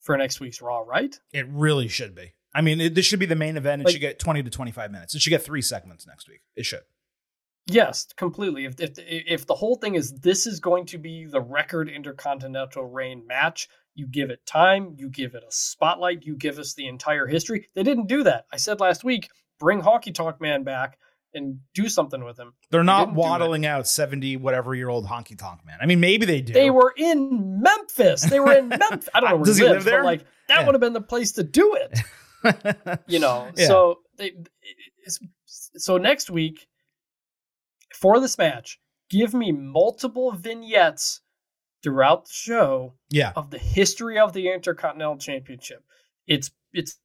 [0.00, 1.18] for next week's Raw, right?
[1.32, 2.32] It really should be.
[2.54, 3.82] I mean, it, this should be the main event.
[3.82, 5.14] It Like- should get 20 to 25 minutes.
[5.14, 6.40] It should get three segments next week.
[6.54, 6.82] It should.
[7.66, 8.64] Yes, completely.
[8.64, 12.84] If if if the whole thing is this is going to be the record intercontinental
[12.84, 16.86] reign match, you give it time, you give it a spotlight, you give us the
[16.86, 17.68] entire history.
[17.74, 18.44] They didn't do that.
[18.52, 20.98] I said last week, bring Honky Tonk Man back
[21.34, 22.54] and do something with him.
[22.70, 23.14] They're not it.
[23.14, 25.76] waddling out 70 whatever year old honky tonk man.
[25.82, 26.52] I mean, maybe they do.
[26.54, 28.22] They were in Memphis.
[28.22, 29.08] They were in Memphis.
[29.12, 29.98] I don't know where Does he, lives, live there?
[30.02, 30.66] but like that Yeah.
[30.66, 31.98] would have been the place to do it.
[33.08, 33.66] you know Yeah.
[33.66, 35.18] so they it's-
[35.76, 36.66] so next week
[37.96, 38.78] for this match
[39.10, 41.20] give me multiple vignettes
[41.82, 43.32] throughout the show yeah.
[43.36, 45.84] of the history of the intercontinental championship
[46.26, 46.98] it's it's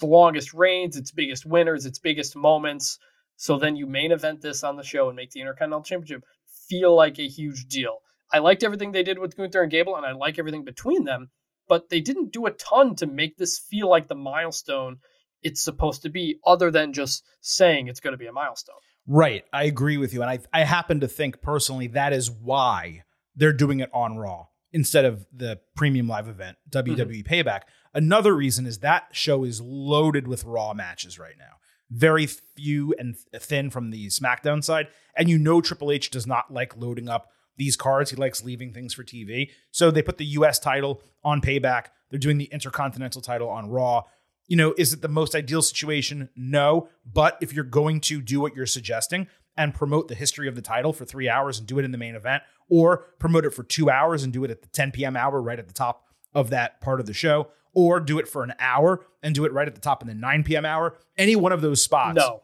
[0.00, 2.98] the longest reigns its biggest winners its biggest moments
[3.36, 6.24] so then you main event this on the show and make the intercontinental championship
[6.68, 7.98] feel like a huge deal
[8.32, 11.30] i liked everything they did with gunther and gable and i like everything between them
[11.68, 14.98] but they didn't do a ton to make this feel like the milestone
[15.42, 18.76] it's supposed to be, other than just saying it's going to be a milestone.
[19.08, 19.44] Right.
[19.54, 20.20] I agree with you.
[20.22, 23.04] And I, I happen to think personally that is why
[23.34, 26.92] they're doing it on Raw instead of the premium live event, mm-hmm.
[26.92, 27.62] WWE Payback.
[27.94, 31.54] Another reason is that show is loaded with Raw matches right now.
[31.90, 34.88] Very few and thin from the SmackDown side.
[35.16, 38.10] And you know Triple H does not like loading up these cards.
[38.10, 39.50] He likes leaving things for TV.
[39.70, 41.86] So they put the US title on Payback.
[42.10, 44.02] They're doing the Intercontinental title on Raw
[44.48, 46.28] you know, is it the most ideal situation?
[46.34, 46.88] No.
[47.10, 50.62] But if you're going to do what you're suggesting and promote the history of the
[50.62, 53.62] title for three hours and do it in the main event, or promote it for
[53.62, 55.16] two hours and do it at the 10 p.m.
[55.16, 58.42] hour right at the top of that part of the show, or do it for
[58.42, 60.64] an hour and do it right at the top of the 9 p.m.
[60.64, 60.96] hour.
[61.16, 62.16] Any one of those spots.
[62.16, 62.42] No,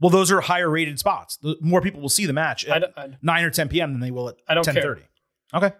[0.00, 1.36] Well, those are higher rated spots.
[1.38, 3.92] The more people will see the match I, at don't- I, 9 or 10 p.m.
[3.92, 4.72] than they will at I don't 10:30.
[4.74, 4.98] care.
[5.54, 5.72] Okay.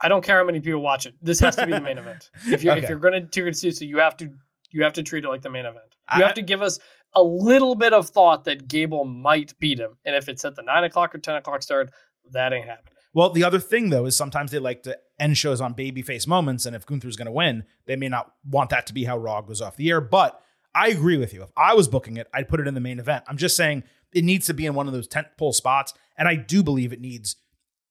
[0.00, 1.14] I don't care how many people watch it.
[1.20, 2.30] This has to be the main event.
[2.46, 2.84] If you're Okay.
[2.84, 4.30] if you're going to do it, so you have to
[4.70, 5.96] you have to treat it like the main event.
[6.08, 6.78] I- You have to give us
[7.14, 10.62] a little bit of thought that Gable might beat him, and if it's at the
[10.62, 11.90] nine o'clock or ten o'clock start,
[12.32, 12.94] that ain't happening.
[13.14, 16.66] Well, the other thing though is sometimes they like to end shows on babyface moments,
[16.66, 19.40] and if Gunther's going to win, they may not want that to be how Raw
[19.40, 20.00] goes off the air.
[20.02, 20.38] But
[20.74, 21.42] I agree with you.
[21.42, 23.24] If I was booking it, I'd put it in the main event.
[23.26, 26.36] I'm just saying it needs to be in one of those tentpole spots, and I
[26.36, 27.36] do believe it needs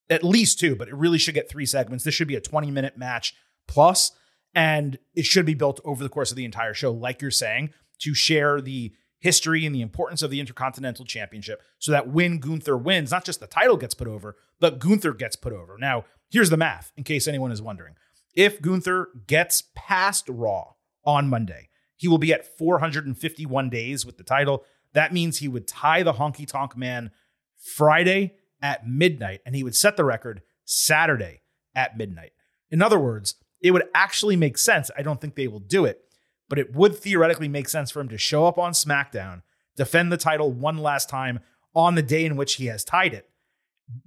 [0.09, 2.05] at least two, but it really should get three segments.
[2.05, 3.33] This should be a 20 minute match
[3.67, 4.11] plus,
[4.57, 7.69] and it should be built over the course of the entire show, like you're saying,
[7.99, 12.75] to share the history and the importance of the Intercontinental Championship so that when Gunther
[12.75, 15.77] wins, not just the title gets put over, but Gunther gets put over.
[15.77, 17.93] Now, here's the math in case anyone is wondering.
[18.35, 20.73] If Gunther gets past Raw
[21.05, 24.63] on Monday, he will be at 451 days with the title.
[24.93, 27.11] That means he would tie the Honky Tonk Man
[27.55, 31.41] Friday at midnight, and he would set the record Saturday
[31.75, 32.31] at midnight.
[32.71, 34.91] In other words, it would actually make sense.
[34.97, 36.01] I don't think they will do it,
[36.49, 39.41] but it would theoretically make sense for him to show up on SmackDown,
[39.75, 41.39] defend the title one last time
[41.75, 43.29] on the day in which he has tied it,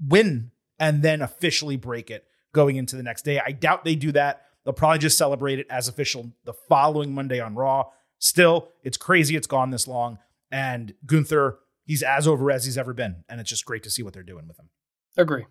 [0.05, 3.41] win, and then officially break it going into the next day.
[3.45, 4.43] I doubt they do that.
[4.65, 7.87] They'll probably just celebrate it as official the following Monday on Raw.
[8.19, 10.19] Still, it's crazy it's gone this long.
[10.51, 13.25] And Gunther, he's as over as he's ever been.
[13.29, 14.69] And it's just great to see what they're doing with him.
[15.17, 15.47] Agree.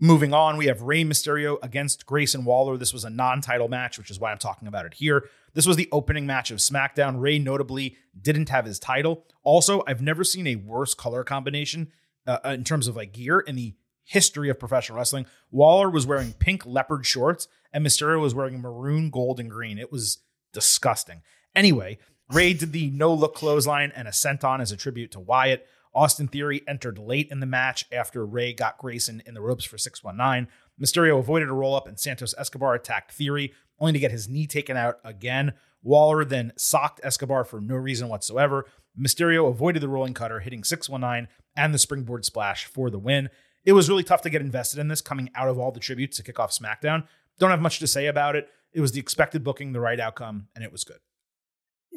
[0.00, 2.76] Moving on, we have Rey Mysterio against Grayson Waller.
[2.76, 5.28] This was a non title match, which is why I'm talking about it here.
[5.54, 7.20] This was the opening match of SmackDown.
[7.20, 9.24] Rey notably didn't have his title.
[9.42, 11.90] Also, I've never seen a worse color combination
[12.28, 13.74] uh, in terms of like gear in the
[14.04, 15.26] history of professional wrestling.
[15.50, 19.78] Waller was wearing pink leopard shorts, and Mysterio was wearing maroon, gold, and green.
[19.78, 20.18] It was
[20.52, 21.22] disgusting.
[21.56, 21.98] Anyway,
[22.30, 25.66] Rey did the no look clothesline and a senton as a tribute to Wyatt.
[25.94, 29.78] Austin Theory entered late in the match after Rey got Grayson in the ropes for
[29.78, 30.48] 619.
[30.80, 34.46] Mysterio avoided a roll up and Santos Escobar attacked Theory, only to get his knee
[34.46, 35.52] taken out again.
[35.82, 38.66] Waller then socked Escobar for no reason whatsoever.
[38.98, 43.28] Mysterio avoided the rolling cutter, hitting 619 and the springboard splash for the win.
[43.64, 46.16] It was really tough to get invested in this coming out of all the tributes
[46.16, 47.04] to kick off SmackDown.
[47.38, 48.48] Don't have much to say about it.
[48.72, 50.98] It was the expected booking, the right outcome, and it was good.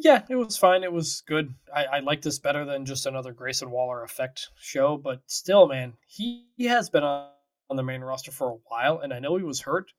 [0.03, 0.83] Yeah, it was fine.
[0.83, 1.53] It was good.
[1.73, 5.93] I, I like this better than just another Grayson Waller effect show, but still, man,
[6.07, 7.29] he, he has been on,
[7.69, 9.91] on the main roster for a while, and I know he was hurt,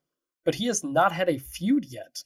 [0.45, 2.25] but he has not had a feud yet.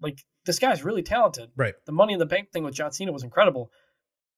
[0.00, 1.50] Like, this guy's really talented.
[1.56, 1.72] Right.
[1.86, 3.70] The Money in the Bank thing with John Cena was incredible.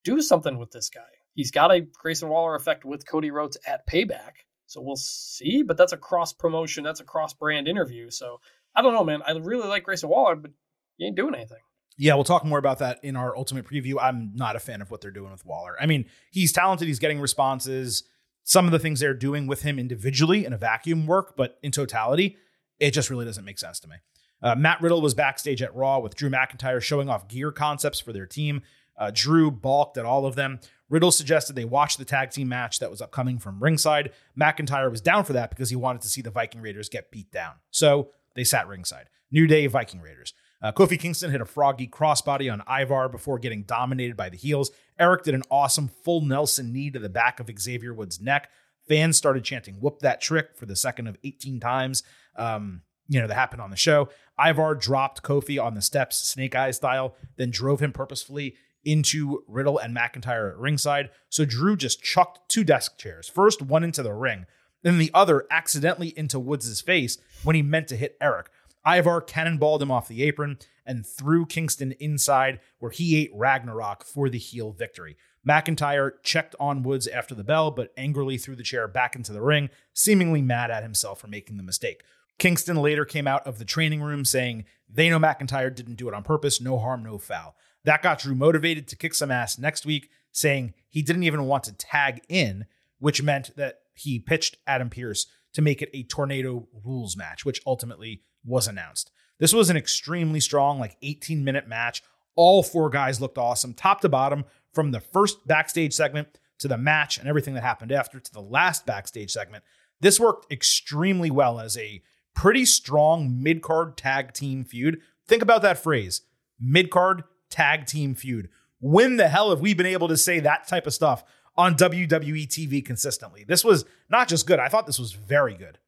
[0.05, 1.01] Do something with this guy.
[1.35, 5.77] He's got a Grayson Waller effect with Cody Rhodes at Payback, so we'll see, but
[5.77, 8.41] that's a cross promotion, that's a cross brand interview, so
[8.77, 9.23] I don't know, man.
[9.27, 10.53] I really like Grayson Waller, but
[10.97, 11.59] he ain't doing anything.
[12.01, 13.97] Yeah, we'll talk more about that in our ultimate preview.
[14.01, 15.77] I'm not a fan of what they're doing with Waller.
[15.81, 18.05] I mean, he's talented, he's getting responses.
[18.45, 21.73] Some of the things they're doing with him individually in a vacuum work, but in
[21.73, 22.37] totality,
[22.79, 23.97] it just really doesn't make sense to me.
[24.41, 28.13] Uh, Matt Riddle was backstage at Raw with Drew McIntyre showing off gear concepts for
[28.13, 28.63] their team.
[28.97, 30.61] Uh, Drew balked at all of them.
[30.89, 34.13] Riddle suggested they watch the tag team match that was upcoming from ringside.
[34.39, 37.31] McIntyre was down for that because he wanted to see the Viking Raiders get beat
[37.31, 37.55] down.
[37.71, 39.09] So they sat ringside.
[39.31, 40.33] New Day Viking Raiders.
[40.61, 44.71] Uh, Kofi Kingston hit a froggy crossbody on Ivar before getting dominated by the heels.
[44.99, 48.51] Erik did an awesome full Nelson knee to the back of Xavier Woods' neck.
[48.89, 52.03] Fans started chanting "Whoop that trick" for the second of 18 times.
[52.37, 54.09] Um, you know that happened on the show.
[54.39, 59.79] Ivar dropped Kofi on the steps, Snake Eye style, then drove him purposefully into Riddle
[59.79, 61.11] and McIntyre at ringside.
[61.29, 63.29] So Drew just chucked two desk chairs.
[63.29, 64.47] First one into the ring,
[64.83, 68.51] then the other accidentally into Woods' face when he meant to hit Erik.
[68.87, 74.29] Ivar cannonballed him off the apron and threw Kingston inside, where he ate Ragnarok for
[74.29, 75.17] the heel victory.
[75.47, 79.43] McIntyre checked on Woods after the bell, but angrily threw the chair back into the
[79.43, 82.03] ring, seemingly mad at himself for making the mistake.
[82.39, 86.15] Kingston later came out of the training room saying they know McIntyre didn't do it
[86.15, 87.57] on purpose, no harm, no foul.
[87.85, 91.65] That got Drew motivated to kick some ass next week, saying he didn't even want
[91.65, 92.67] to tag in,
[92.99, 97.61] which meant that he pitched Adam Pearce to make it a tornado rules match, which
[97.67, 99.11] ultimately was announced.
[99.39, 102.03] This was an extremely strong, like 18 minute match.
[102.35, 106.79] All four guys looked awesome, top to bottom, from the first backstage segment to the
[106.79, 109.65] match and everything that happened after to the last backstage segment.
[110.01, 112.03] This worked extremely well as a
[112.35, 115.01] pretty strong mid card tag team feud.
[115.27, 116.23] Think about that phrase
[116.61, 118.49] mid card tag team feud.
[118.81, 121.25] When the hell have we been able to say that type of stuff
[121.57, 123.45] on WWE TV consistently?
[123.45, 125.79] This was not just good, I thought this was very good.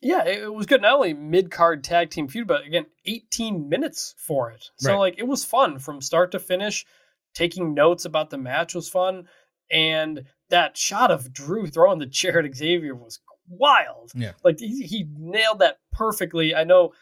[0.00, 0.82] Yeah, it, was good.
[0.82, 4.70] Not only mid card tag team feud, but again, 18 minutes for it.
[4.76, 4.98] So Right.
[4.98, 6.86] like it was fun from start to finish.
[7.34, 9.28] Taking notes about the match was fun,
[9.70, 14.12] and that shot of Drew throwing the chair at Xavier was wild.
[14.14, 14.32] Yeah.
[14.44, 16.54] like he, he nailed that perfectly.
[16.54, 16.92] I know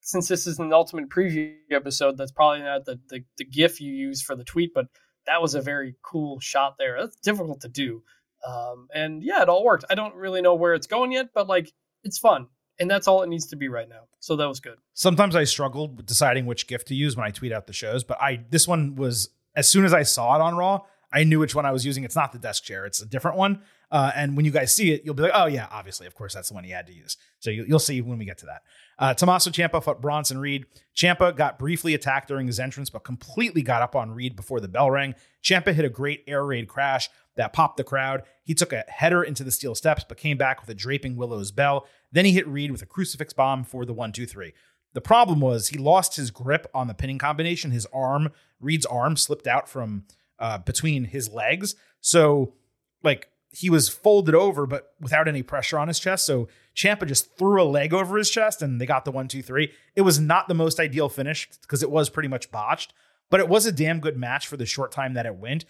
[0.00, 3.92] since this is an ultimate preview episode, that's probably not the, the the GIF you
[3.92, 4.86] use for the tweet, but
[5.26, 6.98] that was a very cool shot there.
[7.00, 8.02] That's difficult to do,
[8.46, 9.84] um, and yeah, it all worked.
[9.90, 11.72] I don't really know where it's going yet, but like
[12.04, 12.46] it's fun,
[12.78, 14.02] and that's all it needs to be right now.
[14.20, 14.78] So that was good.
[14.94, 18.04] Sometimes I struggled with deciding which gift to use when I tweet out the shows,
[18.04, 20.82] but I this one was as soon as I saw it on Raw,
[21.12, 22.04] I knew which one I was using.
[22.04, 23.62] It's not the desk chair; it's a different one.
[23.90, 26.34] Uh, and when you guys see it, you'll be like, "Oh yeah, obviously, of course,
[26.34, 28.46] that's the one he had to use." So you, you'll see when we get to
[28.46, 28.62] that.
[28.98, 30.66] Uh, Tommaso Ciampa fought Bronson Reed.
[30.94, 34.68] Ciampa got briefly attacked during his entrance, but completely got up on Reed before the
[34.68, 35.14] bell rang.
[35.42, 37.08] Ciampa hit a great air raid crash
[37.38, 38.24] that popped the crowd.
[38.44, 41.50] He took a header into the steel steps, but came back with a draping Willow's
[41.50, 41.86] bell.
[42.12, 44.52] Then he hit Reed with a crucifix bomb for the one, two, three.
[44.92, 47.70] The problem was he lost his grip on the pinning combination.
[47.70, 48.30] His arm,
[48.60, 50.04] Reed's arm, slipped out from
[50.38, 51.76] uh, between his legs.
[52.00, 52.54] So,
[53.02, 56.26] like, he was folded over, but without any pressure on his chest.
[56.26, 59.42] So, Ciampa just threw a leg over his chest and they got the one, two,
[59.42, 59.72] three.
[59.94, 62.92] It was not the most ideal finish because it was pretty much botched,
[63.30, 65.64] but it was a damn good match for the short time that it went.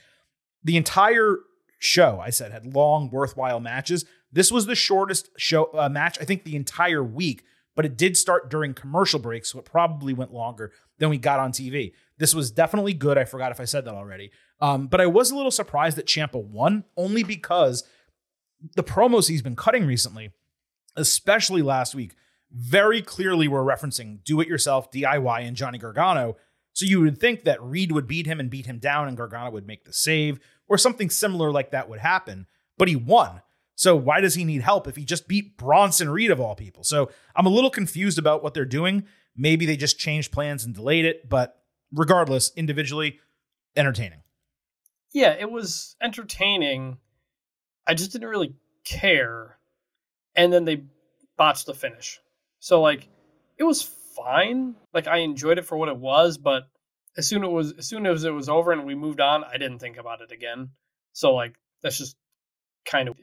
[0.64, 1.38] The entire
[1.78, 4.04] show, I said, had long, worthwhile matches.
[4.32, 8.16] This was the shortest show uh, match, I think, the entire week, but it did
[8.16, 11.92] start during commercial breaks, so it probably went longer than we got on TV.
[12.18, 13.16] This was definitely good.
[13.16, 14.30] I forgot if I said that already.
[14.60, 17.84] Um, but I was a little surprised that Ciampa won, only because
[18.74, 20.32] the promos he's been cutting recently,
[20.96, 22.14] especially last week,
[22.50, 26.36] very clearly were referencing do it yourself, DIY, and Johnny Gargano.
[26.78, 29.50] So you would think that Reed would beat him and beat him down, and Gargano
[29.50, 32.46] would make the save, or something similar like that would happen.
[32.76, 33.42] But he won.
[33.74, 36.84] So why does he need help if he just beat Bronson Reed of all people?
[36.84, 39.06] So I'm a little confused about what they're doing.
[39.36, 41.60] Maybe they just changed plans and delayed it, but
[41.92, 43.18] regardless, individually,
[43.74, 44.22] entertaining.
[45.12, 46.98] Yeah, it was entertaining.
[47.88, 48.54] I just didn't really
[48.84, 49.58] care.
[50.36, 50.84] And then they
[51.36, 52.20] botched the finish.
[52.60, 53.08] So like
[53.56, 53.82] it was
[54.18, 54.74] fine.
[54.92, 56.64] Like I enjoyed it for what it was, but
[57.16, 59.58] as soon it was as soon as it was over and we moved on, I
[59.58, 60.70] didn't think about it again.
[61.12, 62.16] So like that's just
[62.84, 63.16] kind of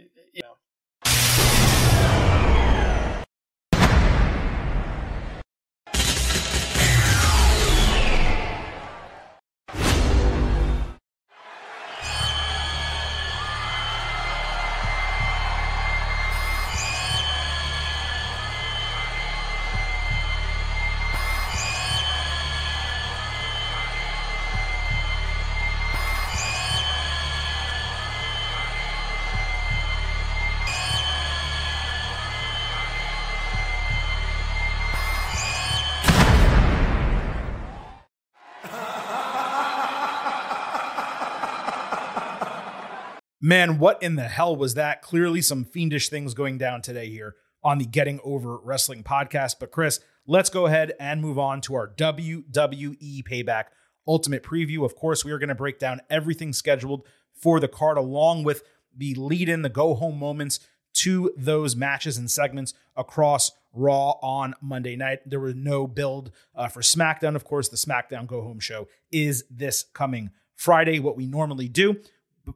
[43.47, 45.03] Man, what in the hell was that?
[45.03, 49.57] Clearly, some fiendish things going down today here on the Getting Over Wrestling podcast.
[49.59, 53.65] But, Chris, let's go ahead and move on to our WWE Payback
[54.07, 54.83] Ultimate Preview.
[54.83, 57.05] Of course, we are going to break down everything scheduled
[57.39, 58.63] for the card, along with
[58.97, 60.59] the lead in, the go home moments
[60.93, 65.19] to those matches and segments across Raw on Monday night.
[65.23, 67.35] There was no build uh, for SmackDown.
[67.35, 70.97] Of course, the SmackDown Go Home show is this coming Friday.
[70.97, 71.97] What we normally do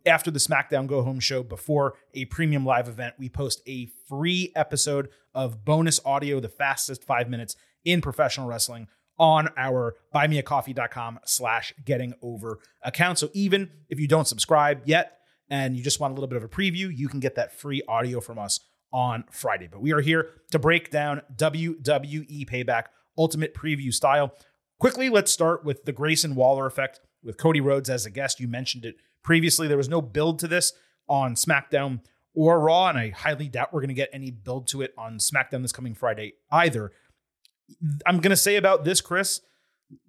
[0.06, 4.52] after the SmackDown Go Home show, before a premium live event, we post a free
[4.56, 8.88] episode of bonus audio, the fastest five minutes in professional wrestling
[9.18, 13.20] on our buymeacoffee.com slash getting over account.
[13.20, 15.18] So even if you don't subscribe yet
[15.50, 17.82] and you just want a little bit of a preview, you can get that free
[17.88, 18.62] audio from us
[18.92, 19.68] on Friday.
[19.68, 22.86] But we are here to break down WWE Payback
[23.18, 24.34] Ultimate Preview style.
[24.80, 28.40] Quickly, let's start with the Grayson Waller effect with Cody Rhodes as a guest.
[28.40, 29.68] You mentioned it previously.
[29.68, 30.74] There was no build to this
[31.08, 32.02] on SmackDown
[32.34, 35.18] or Raw, and I highly doubt we're going to get any build to it on
[35.18, 36.92] SmackDown this coming Friday either.
[38.06, 39.42] I'm going to say about this, Chris,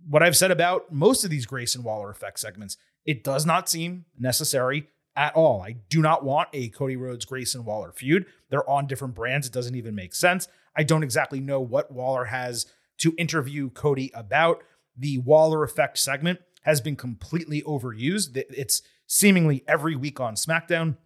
[0.08, 2.76] what I've said about most of these Grayson Waller effect segments.
[3.04, 5.62] It does not seem necessary at all.
[5.62, 8.26] I do not want a Cody Rhodes Grayson Waller feud.
[8.50, 9.46] They're on different brands.
[9.46, 10.48] It doesn't even make sense.
[10.76, 12.66] I don't exactly know what Waller has
[12.98, 14.62] to interview Cody about.
[14.96, 18.36] The Waller effect segment has been completely overused.
[18.36, 20.96] It's seemingly every week on SmackDown.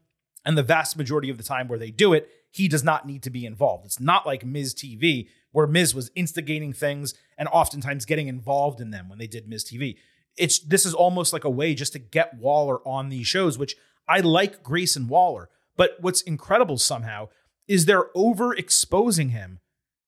[0.45, 3.23] And the vast majority of the time where they do it, he does not need
[3.23, 3.87] to be involved.
[3.87, 8.91] It's not like Miz TV, where Miz was instigating things and oftentimes getting involved in
[8.91, 9.97] them when they did Miz TV.
[10.37, 13.75] It's this is almost like a way just to get Waller on these shows, which
[14.07, 15.49] I like Grayson Waller.
[15.75, 17.29] But what's incredible somehow
[17.67, 19.61] is they're overexposing him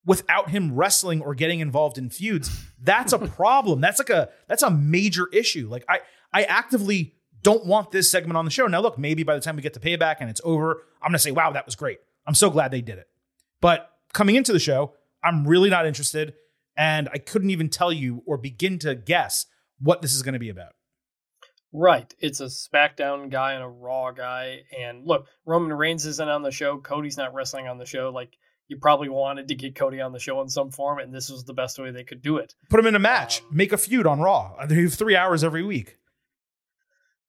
[0.04, 2.50] without him wrestling or getting involved in feuds.
[2.78, 3.80] That's a problem.
[3.80, 5.66] That's like a that's a major issue.
[5.70, 7.15] Like I I actively
[7.46, 8.66] don't want this segment on the show.
[8.66, 11.20] Now look, maybe by the time we get to payback and it's over, I'm gonna
[11.20, 12.00] say, wow, that was great.
[12.26, 13.06] I'm so glad they did it.
[13.60, 16.34] But coming into the show, I'm really not interested,
[16.76, 19.46] and I couldn't even tell you or begin to guess
[19.78, 20.72] what this is going to be about.
[21.72, 22.12] Right.
[22.18, 24.62] It's a SmackDown guy and a Raw guy.
[24.76, 26.78] And look, Roman Reigns isn't on the show.
[26.78, 28.10] Cody's not wrestling on the show.
[28.12, 28.36] Like,
[28.66, 31.44] you probably wanted to get Cody on the show in some form, and this was
[31.44, 32.54] the best way they could do it.
[32.70, 34.66] Put him in a match, Um, make a feud on Raw.
[34.66, 35.98] They have three hours every week.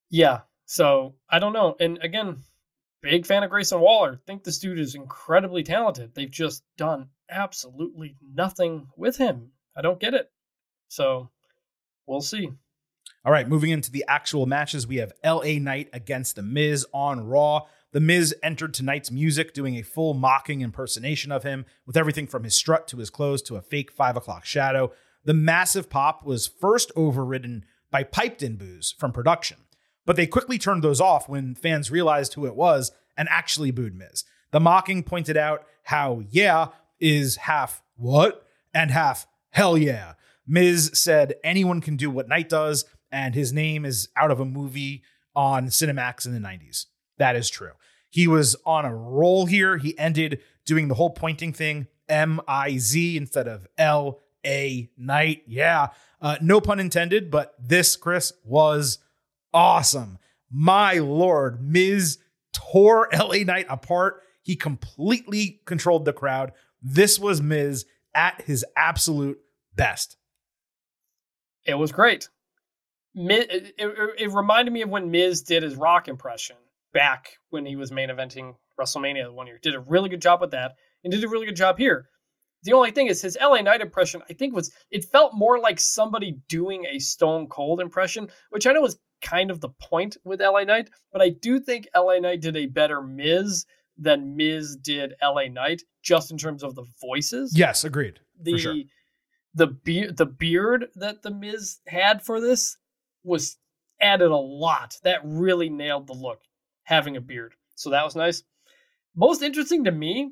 [0.09, 0.41] Yeah.
[0.65, 1.75] So I don't know.
[1.79, 2.43] And again,
[3.01, 4.19] big fan of Grayson Waller.
[4.25, 6.13] Think this dude is incredibly talented.
[6.13, 9.51] They've just done absolutely nothing with him.
[9.75, 10.31] I don't get it.
[10.87, 11.29] So
[12.05, 12.49] we'll see.
[13.25, 17.25] All right, moving into the actual matches, we have LA Knight against The Miz on
[17.25, 17.67] Raw.
[17.91, 22.43] The Miz entered tonight's music, doing a full mocking impersonation of him, with everything from
[22.43, 24.91] his strut to his clothes to a fake five o'clock shadow.
[25.25, 29.57] The massive pop was first overridden by piped in boos from production,
[30.07, 33.93] but they quickly turned those off when fans realized who it was and actually booed
[33.93, 34.23] Miz.
[34.51, 40.13] The mocking pointed out how yeah is half what and half hell yeah.
[40.47, 44.45] Miz said anyone can do what Knight does, and his name is out of a
[44.45, 45.03] movie
[45.35, 46.85] on Cinemax in the 90s.
[47.17, 47.73] That is true.
[48.09, 49.75] He was on a roll here.
[49.75, 55.43] He ended doing the whole pointing thing, M I Z instead of L A Knight.
[55.47, 55.87] Yeah.
[56.21, 58.99] Uh, no pun intended, but this, Chris, was
[59.57, 60.19] awesome.
[60.51, 62.19] My lord, Miz
[62.53, 64.21] tore LA Knight apart.
[64.43, 66.53] He completely controlled the crowd.
[66.81, 69.39] This was Miz at his absolute
[69.75, 70.15] best.
[71.65, 72.29] It was great.
[73.15, 76.55] It, reminded me of when Miz did his rock impression
[76.93, 79.59] back when he was main eventing WrestleMania one year.
[79.61, 82.09] Did a really good job with that and did a really good job here.
[82.63, 85.79] The only thing is his LA Knight impression, I think was it felt more like
[85.79, 90.41] somebody doing a Stone Cold impression, which I know is kind of the point with
[90.41, 93.65] LA Knight, but I do think LA Knight did a better Miz
[93.97, 98.20] than Miz did LA Knight, just in terms of the voices Yes, agreed.
[98.39, 98.76] the sure.
[99.55, 102.78] the beard the beard that the Miz had for this
[103.24, 103.57] was
[103.99, 104.95] added a lot.
[105.03, 106.41] That really nailed the look,
[106.84, 107.55] having a beard.
[107.76, 108.43] So that was nice.
[109.15, 110.32] Most interesting to me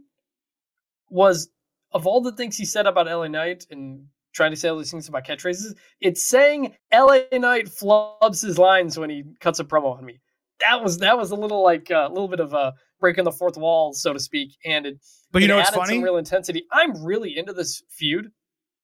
[1.10, 1.50] was
[1.92, 4.92] of all the things he said about LA Knight and trying to say all these
[4.92, 9.98] things about catchphrases, it's saying LA Knight flubs his lines when he cuts a promo
[9.98, 10.20] on me.
[10.60, 13.32] That was that was a little like uh, a little bit of a breaking the
[13.32, 14.98] fourth wall, so to speak, and it.
[15.32, 15.96] But you it know what's funny?
[15.96, 16.64] Some real intensity.
[16.72, 18.32] I'm really into this feud.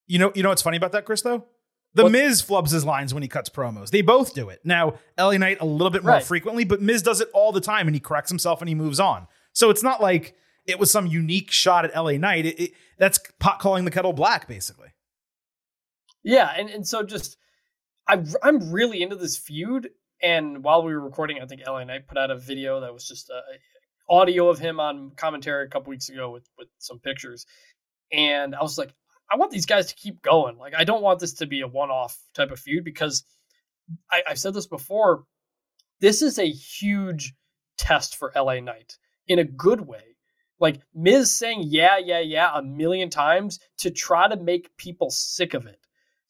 [0.08, 1.22] You know, you know what's funny about that, Chris?
[1.22, 1.46] Though
[1.94, 3.90] the What- Miz flubs his lines when he cuts promos.
[3.90, 4.60] They both do it.
[4.64, 6.24] Now, LA Knight a little bit more Right.
[6.24, 9.00] frequently, but Miz does it all the time, and he corrects himself and he moves
[9.00, 9.28] on.
[9.54, 10.36] So it's not like
[10.66, 12.46] it was some unique shot at LA Knight.
[12.46, 14.90] It, it, that's pot calling the kettle black, basically.
[16.24, 17.38] Yeah, and, and so just
[18.08, 19.90] I I'm really into this feud.
[20.22, 23.08] And while we were recording, I think LA Knight put out a video that was
[23.08, 23.42] just uh,
[24.14, 27.46] audio of him on commentary a couple weeks ago with with some pictures.
[28.12, 28.94] And I was like,
[29.32, 30.58] I want these guys to keep going.
[30.58, 33.24] Like, I don't want this to be a one off type of feud because
[34.12, 35.24] I, I've said this before.
[36.02, 37.34] This is a huge
[37.78, 38.98] test for LA Knight
[39.28, 40.04] in a good way.
[40.60, 45.54] Like Miz saying yeah, yeah, yeah a million times to try to make people sick
[45.54, 45.80] of it.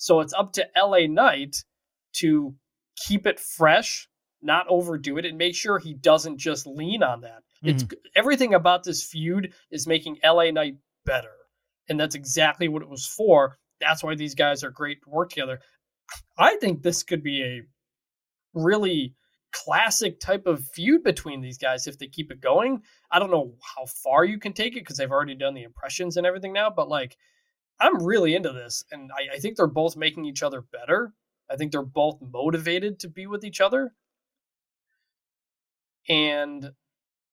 [0.02, 1.64] So it's up to LA Knight
[2.14, 2.56] to
[2.96, 4.10] keep it fresh,
[4.42, 7.44] not overdo it, and make sure he doesn't just lean on that.
[7.62, 7.90] It's hmm.
[8.16, 11.30] everything about this feud is making LA Knight better.
[11.88, 13.60] And that's exactly what it was for.
[13.80, 15.60] That's why these guys are great to work together.
[16.36, 17.62] I think this could be a
[18.56, 19.14] really
[19.54, 22.82] classic type of feud between these guys if they keep it going.
[23.12, 26.18] I don't know how far you can take it because they've already done the impressions
[26.18, 27.18] and everything now, but like
[27.82, 31.14] I'm really into this, and I, I think they're both making each other better.
[31.50, 33.94] I think they're both motivated to be with each other.
[36.08, 36.72] And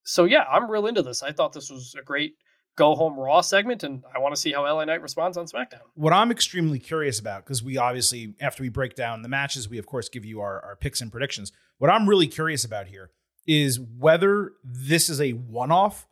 [0.04, 1.22] so, yeah, I'm real into this.
[1.22, 2.34] I thought this was a great
[2.76, 5.82] go home Raw segment, and I want to see how LA Knight responds on SmackDown.
[5.94, 9.78] What I'm extremely curious about, because we obviously, after we break down the matches, we
[9.78, 11.52] of course give you our, our picks and predictions.
[11.78, 13.10] What I'm really curious about here
[13.46, 16.06] is whether this is a one off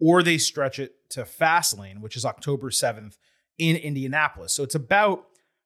[0.00, 3.16] or they stretch it to Fastlane, which is October 7th
[3.58, 4.54] in Indianapolis.
[4.54, 5.24] So it's about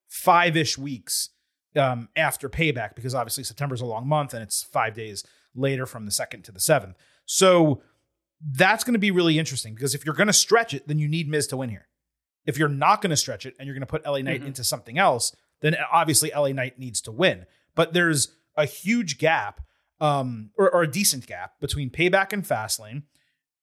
[0.09, 1.31] five ish weeks
[1.77, 5.25] um, after payback, because obviously September's a long month and it's five days
[5.55, 6.95] later from the 2nd to the 7th.
[7.25, 7.83] So
[8.45, 11.09] that's going to be really interesting because if you're going to stretch it, then you
[11.09, 11.89] need Miz to win here.
[12.45, 14.49] If you're not going to stretch it and you're going to put LA Knight Mhm.
[14.49, 17.47] into something else, then obviously LA Knight needs to win.
[17.75, 19.61] But there's a huge gap,
[20.01, 23.05] um, or, or a decent gap between Payback and Fastlane.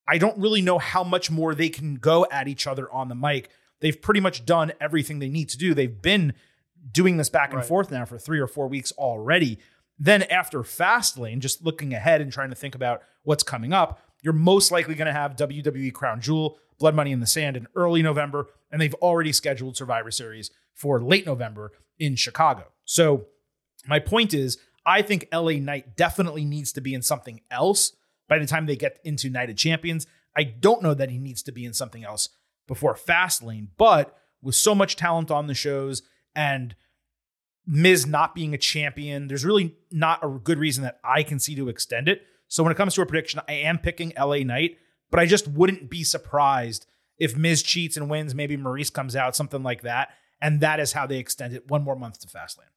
[0.07, 3.15] I don't really know how much more they can go at each other on the
[3.15, 3.49] mic
[3.82, 5.73] they've pretty much done everything they need to do.
[5.73, 6.34] They've been
[6.91, 7.65] doing this back and Right.
[7.67, 9.59] forth now for three or four weeks already.
[9.97, 14.34] Then after Fastlane, just looking ahead and trying to think about what's coming up, you're
[14.34, 18.01] most likely going to have WWE Crown Jewel, Blood Money in the Sand in early
[18.01, 22.71] November, and they've already scheduled Survivor Series for late November in Chicago.
[22.86, 23.27] So
[23.88, 27.91] my point is, I think LA Knight definitely needs to be in something else
[28.30, 30.07] by the time they get into Night of Champions.
[30.36, 32.30] I don't know that he needs to be in something else
[32.70, 36.03] before Fastlane, but with so much talent on the shows
[36.36, 36.76] and
[37.65, 41.55] Miz not being a champion, there's really not a good reason that I can see
[41.55, 42.22] to extend it.
[42.47, 44.78] So when it comes to a prediction, I am picking LA Knight,
[45.11, 46.86] but I just wouldn't be surprised
[47.17, 48.34] if Miz cheats and wins.
[48.36, 50.09] Maybe Maurice comes out, something like that.
[50.39, 52.72] And that is how they extend it one more month to Fastlane.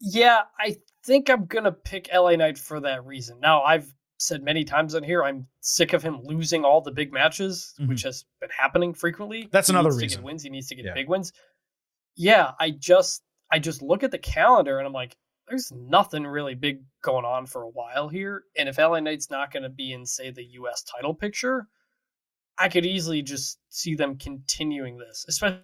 [0.00, 3.40] Yeah, I think I'm gonna pick LA Knight for that reason.
[3.40, 7.12] Now, I've said many times on here, I'm sick of him losing all the big
[7.12, 9.42] matches, which has been happening frequently.
[9.42, 9.50] Mm-hmm.
[9.52, 10.20] That's He another needs To reason.
[10.20, 10.94] get wins, he needs to get Yeah.
[10.94, 11.32] big wins.
[12.16, 15.16] Yeah, I just I just look at the calendar and I'm like,
[15.48, 18.42] there's nothing really big going on for a while here.
[18.58, 20.82] And if LA Knight's not going to be in, say, the U.S.
[20.82, 21.66] title picture,
[22.58, 25.62] I could easily just see them continuing this, especially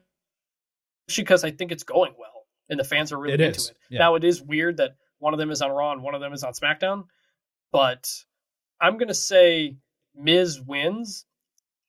[1.17, 3.77] because I think it's going well and the fans are really It into is, it.
[3.91, 3.99] yeah.
[3.99, 6.33] Now it is weird that one of them is on Raw and one of them
[6.33, 7.05] is on SmackDown,
[7.73, 8.09] but
[8.81, 9.77] I'm gonna say
[10.15, 11.27] Miz wins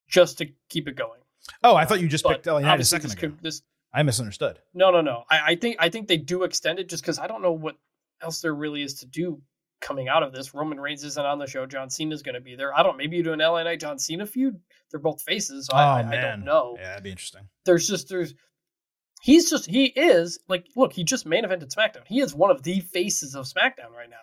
[0.08, 1.20] just to keep it going.
[1.64, 3.28] Oh, I thought you just But picked LA Knight a second this ago.
[3.30, 3.62] could- this-
[3.94, 4.60] I misunderstood.
[4.74, 5.24] no, no, no.
[5.30, 7.78] I, I think I think they do extend it just because I don't know what
[8.22, 9.42] else there really is to do
[9.80, 10.54] coming out of this.
[10.54, 11.66] Roman Reigns isn't on the show.
[11.66, 12.74] John Cena's going to be there.
[12.78, 12.98] I don't.
[12.98, 14.60] Maybe you do an LA Knight John Cena feud.
[14.92, 15.68] They're both faces.
[15.68, 16.76] So oh I, I, man, I don't know.
[16.78, 17.48] Yeah, that'd be interesting.
[17.66, 18.34] There's just there's.
[19.22, 22.04] He's just he is like look he just main evented SmackDown.
[22.06, 24.18] He is one of the faces of SmackDown right now,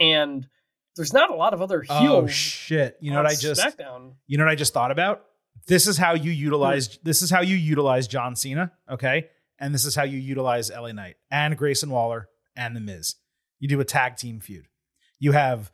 [0.00, 0.48] and
[0.96, 2.96] there's not a lot of other Oh shit!
[3.00, 4.12] You know what I just SmackDown.
[4.26, 5.24] you know what I just thought about?
[5.66, 7.00] This is how you utilize hmm.
[7.02, 9.28] this is how you utilize John Cena, okay?
[9.58, 13.14] And this is how you utilize LA Knight and Grayson Waller and The Miz.
[13.60, 14.66] You do a tag team feud.
[15.20, 15.70] You have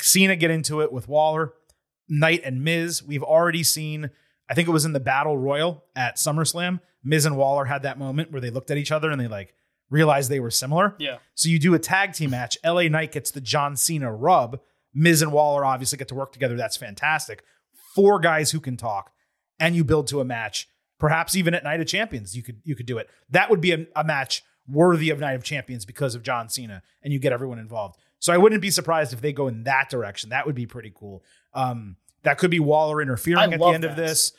[0.00, 1.52] Cena get into it with Waller,
[2.08, 3.02] Knight and Miz.
[3.02, 4.10] We've already seen,
[4.48, 6.80] I think it was in the Battle Royal at SummerSlam.
[7.04, 9.54] Miz and Waller had that moment where they looked at each other and they like
[9.90, 10.94] realized they were similar.
[10.98, 12.58] Yeah, So you do a tag team match.
[12.64, 14.60] LA Knight gets the John Cena rub.
[14.94, 16.56] Miz and Waller obviously get to work together.
[16.56, 17.44] That's fantastic.
[17.94, 19.12] Four guys who can talk,
[19.58, 20.68] and you build to a match.
[20.98, 23.08] Perhaps even at Night of Champions, you could you could do it.
[23.30, 26.82] That would be a, a match worthy of Night of Champions because of John Cena,
[27.02, 27.98] and you get everyone involved.
[28.18, 30.30] So I wouldn't be surprised if they go in that direction.
[30.30, 31.22] That would be pretty cool.
[31.54, 34.32] Um, that could be Waller interfering I at the end of this.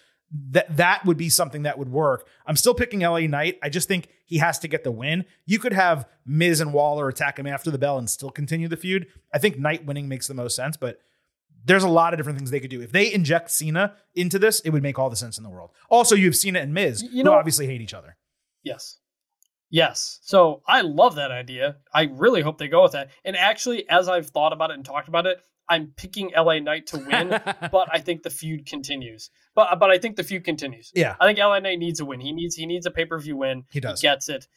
[0.51, 2.27] That that would be something that would work.
[2.45, 3.57] I'm still picking LA Knight.
[3.63, 5.25] I just think he has to get the win.
[5.47, 8.77] You could have Miz and Waller attack him after the bell and still continue the
[8.77, 9.07] feud.
[9.33, 10.99] I think Knight winning makes the most sense, but
[11.65, 12.81] there's a lot of different things they could do.
[12.81, 15.71] If they inject Cena into this, it would make all the sense in the world.
[15.89, 18.15] Also, you have Cena and Miz, You who know- obviously hate each other.
[18.63, 18.99] Yes.
[19.71, 20.19] Yes.
[20.23, 21.77] So I love that idea.
[21.93, 23.09] I really hope they go with that.
[23.25, 26.87] And actually, as I've thought about it and talked about it, I'm picking LA Knight
[26.87, 27.29] to win,
[27.71, 29.29] but I think the feud continues.
[29.55, 30.91] But but I think the feud continues.
[30.95, 32.19] Yeah, I think LA Knight needs a win.
[32.19, 33.65] He needs he needs a pay per view win.
[33.71, 34.01] he does.
[34.01, 34.47] He gets it,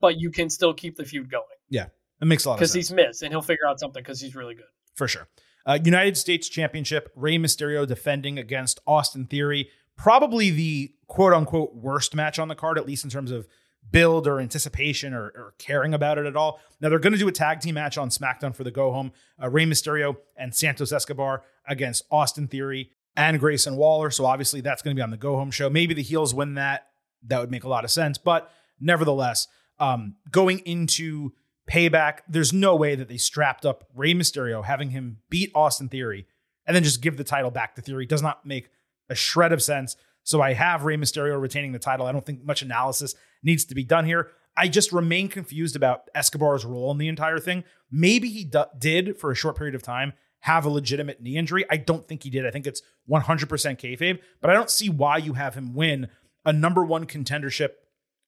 [0.00, 1.86] but you can still keep the feud going Yeah,
[2.20, 4.34] It makes a lot of because he's missed, and he'll figure out something because he's
[4.34, 4.64] really good.
[4.94, 5.28] for sure.
[5.66, 9.68] Uh, United States Championship, Rey Mysterio defending against Austin Theory.
[9.96, 13.46] Probably the quote unquote worst match on the card, at least in terms of
[13.90, 16.60] build or anticipation or, or caring about it at all.
[16.80, 19.12] Now, they're going to do a tag team match on SmackDown for the go home.
[19.42, 24.10] Uh, Rey Mysterio and Santos Escobar against Austin Theory and Grayson Waller.
[24.10, 25.68] So obviously that's going to be on the go home show.
[25.68, 26.86] Maybe the heels win that.
[27.24, 28.16] That would make a lot of sense.
[28.16, 28.50] But
[28.80, 29.48] nevertheless,
[29.78, 31.32] um, going into
[31.68, 36.26] payback, there's no way that they strapped up Rey Mysterio, having him beat Austin Theory,
[36.66, 38.06] and then just give the title back to Theory.
[38.06, 38.70] Does not make
[39.08, 39.96] a shred of sense.
[40.22, 42.06] So I have Rey Mysterio retaining the title.
[42.06, 44.28] I don't think much analysis needs to be done here.
[44.56, 47.64] I just remain confused about Escobar's role in the entire thing.
[47.90, 51.64] Maybe he d- did for a short period of time have a legitimate knee injury.
[51.70, 52.46] I don't think he did.
[52.46, 56.08] I think it's 100% kayfabe, but I don't see why you have him win
[56.44, 57.70] a number one contendership,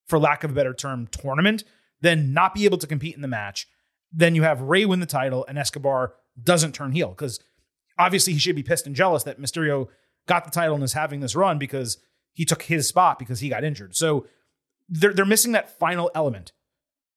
[0.06, 1.64] for lack of a better term, tournament,
[2.00, 3.66] then not be able to compete in the match.
[4.12, 7.40] Then you have Rey win the title and Escobar doesn't turn heel because
[7.98, 9.88] obviously he should be pissed and jealous that Mysterio
[10.26, 11.98] got the title and is having this run because
[12.32, 13.94] he took his spot because he got injured.
[13.96, 14.26] So
[14.88, 16.52] they're they're missing that final element.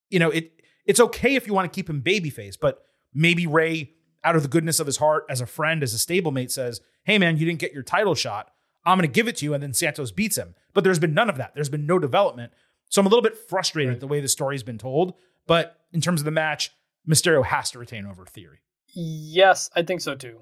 [0.10, 0.52] You know, it
[0.86, 2.84] it's okay if you want to keep him babyface, but
[3.14, 3.91] maybe Rey,
[4.23, 7.18] out of the goodness of his heart, as a friend, as a stablemate, says, "Hey
[7.18, 8.52] man, you didn't get your title shot.
[8.86, 10.56] I'm going to give it to you," and then Santos beats him.
[10.73, 11.53] But there's been none of that.
[11.56, 12.53] There's been no development.
[12.90, 15.15] So I'm a little bit frustrated at the way the story's been told.
[15.48, 16.72] But in terms of the match,
[17.07, 18.60] Mysterio has to retain over Theory.
[18.94, 20.41] Yes, I think so too.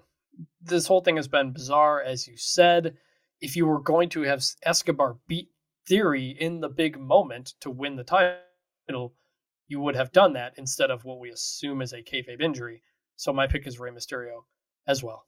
[0.61, 2.95] This whole thing has been bizarre, as you said.
[3.41, 5.49] If you were going to have Escobar beat
[5.87, 9.13] theory, in the big moment to win the title,
[9.67, 12.81] you would have done that instead of what we assume is a kayfabe injury.
[13.15, 14.43] So my pick is Rey Mysterio
[14.87, 15.25] as well.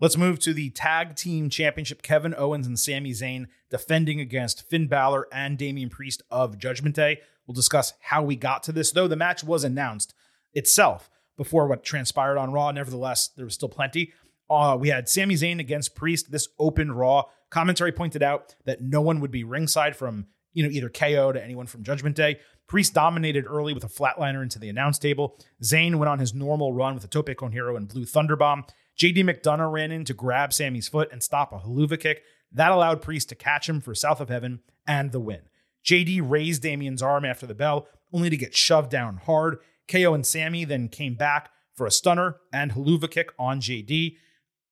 [0.00, 2.02] Let's move to the tag team championship.
[2.02, 7.20] Kevin Owens and Sami Zayn defending against Finn Balor and Damian Priest of Judgment Day.
[7.46, 10.14] We'll discuss how we got to this, though the match was announced
[10.52, 12.70] itself before what transpired on Raw.
[12.70, 14.12] Nevertheless, there was still plenty.
[14.48, 16.30] Uh, we had Sami Zayn against Priest.
[16.30, 17.24] This opened Raw.
[17.50, 21.42] Commentary pointed out that no one would be ringside from you know either KO to
[21.42, 22.38] anyone from Judgment Day.
[22.66, 25.38] Priest dominated early with a flatliner into the announce table.
[25.62, 28.66] Zayn went on his normal run with a tope con hilo and blue thunderbomb.
[28.98, 32.22] JD McDonagh ran in to grab Sami's foot and stop a Helluva kick.
[32.52, 35.42] That allowed Priest to catch him for South of Heaven and the win.
[35.84, 39.58] JD raised Damian's arm after the bell, only to get shoved down hard.
[39.88, 44.16] KO and Sammy then came back for a stunner and Helluva kick on JD.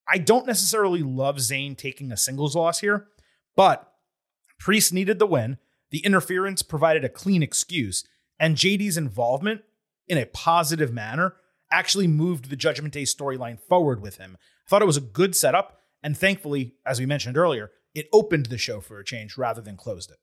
[0.08, 3.08] I don't necessarily love Zayn taking a singles loss here,
[3.56, 3.92] but
[4.58, 5.58] Priest needed the win.
[5.90, 8.04] The interference provided a clean excuse,
[8.38, 9.62] and JD's involvement
[10.08, 11.36] in a positive manner
[11.70, 14.36] actually moved the Judgment Day storyline forward with him.
[14.66, 18.46] I thought it was a good setup, and thankfully, as we mentioned earlier, it opened
[18.46, 20.18] the show for a change rather than closed it.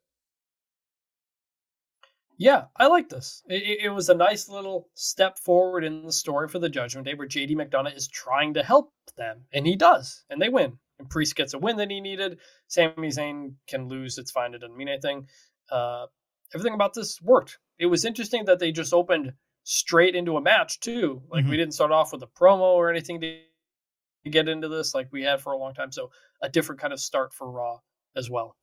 [2.41, 3.43] Yeah, I like this.
[3.49, 7.13] It, it- was a nice little step forward in the story for the Judgment Day
[7.13, 10.79] where JD McDonagh is trying to help them, and he does, and they win.
[10.99, 12.39] And Priest gets a win that he needed.
[12.67, 14.17] Sami Zayn can lose.
[14.17, 14.53] It's fine.
[14.53, 15.27] It doesn't mean anything.
[15.69, 16.07] Uh,
[16.53, 17.59] everything about this worked.
[17.77, 19.33] It was interesting that they just opened
[19.65, 21.21] straight into a match, too.
[21.29, 21.49] Like, Mhm.
[21.49, 23.41] we didn't start off with a promo or anything to
[24.31, 25.91] get into this like we had for a long time.
[25.91, 26.11] So,
[26.41, 27.79] a different kind of start for Raw
[28.15, 28.55] as well.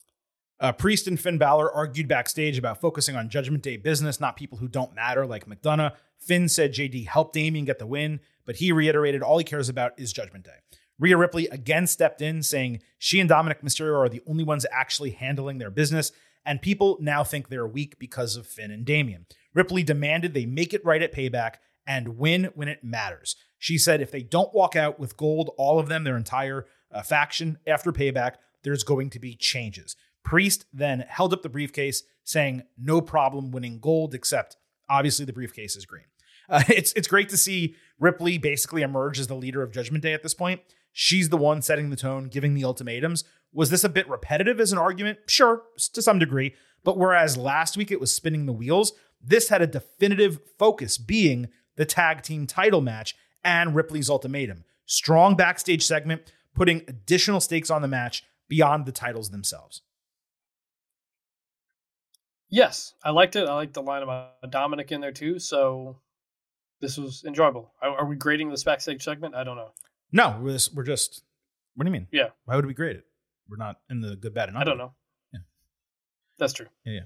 [0.58, 4.58] Uh, Priest and Finn Balor argued backstage about focusing on Judgment Day business, not people
[4.58, 5.94] who don't matter, like McDonagh.
[6.18, 9.92] Finn said JD helped Damian get the win, but he reiterated all he cares about
[9.98, 10.58] is Judgment Day.
[10.98, 15.10] Rhea Ripley again stepped in, saying she and Dominic Mysterio are the only ones actually
[15.10, 16.10] handling their business,
[16.44, 19.26] and people now think they're weak because of Finn and Damian.
[19.52, 21.56] Ripley demanded they make it right at payback
[21.86, 23.36] and win when it matters.
[23.58, 27.02] She said if they don't walk out with gold, all of them, their entire uh,
[27.02, 29.96] faction, after payback, there's going to be changes.
[30.26, 34.56] Priest then held up the briefcase, saying, No problem winning gold, except
[34.88, 36.04] obviously the briefcase is green.
[36.48, 40.12] Uh, it's, it's great to see Ripley basically emerge as the leader of Judgment Day
[40.12, 40.60] at this point.
[40.92, 43.24] She's the one setting the tone, giving the ultimatums.
[43.52, 45.18] Was this a bit repetitive as an argument?
[45.26, 46.54] Sure, to some degree.
[46.84, 51.48] But whereas last week it was spinning the wheels, this had a definitive focus being
[51.74, 54.62] the tag team title match and Ripley's ultimatum.
[54.84, 59.82] Strong backstage segment, putting additional stakes on the match beyond the titles themselves.
[62.48, 63.48] Yes, I liked it.
[63.48, 65.38] I liked the line about Dominic in there too.
[65.38, 65.98] So
[66.80, 67.72] this was enjoyable.
[67.82, 69.34] Are, we grading this backstage segment?
[69.34, 69.70] I don't know.
[70.12, 71.24] No, we're just, we're just
[71.76, 72.08] what do you mean?
[72.10, 72.28] Yeah.
[72.46, 73.04] Why would we grade it?
[73.48, 74.92] We're not in the good, bad, and I don't know.
[75.32, 75.40] Yeah.
[76.38, 76.66] That's true.
[76.84, 77.00] Yeah, yeah.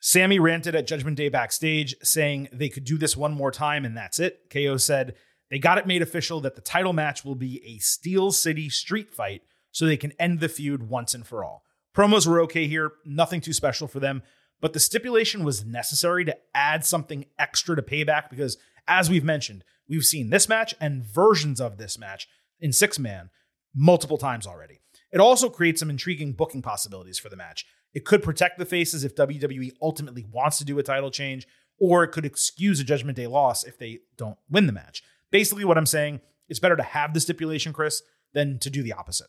[0.00, 3.96] Sami ranted at Judgment Day backstage, saying they could do this one more time and
[3.96, 4.50] that's it.
[4.52, 5.14] KO said
[5.50, 9.14] they got it made official that the title match will be a Steel City street
[9.14, 11.63] fight so they can end the feud once and for all.
[11.94, 14.22] Promos were okay here, nothing too special for them,
[14.60, 18.56] but the stipulation was necessary to add something extra to payback because,
[18.88, 22.26] as we've mentioned, we've seen this match and versions of this match
[22.60, 23.30] in six man
[23.74, 24.80] multiple times already.
[25.12, 27.64] It also creates some intriguing booking possibilities for the match.
[27.92, 31.46] It could protect the faces if WWE ultimately wants to do a title change,
[31.78, 35.02] or it could excuse a Judgment Day loss if they don't win the match.
[35.30, 38.02] Basically, what I'm saying, it's better to have the stipulation, Chris,
[38.32, 39.28] than to do the opposite.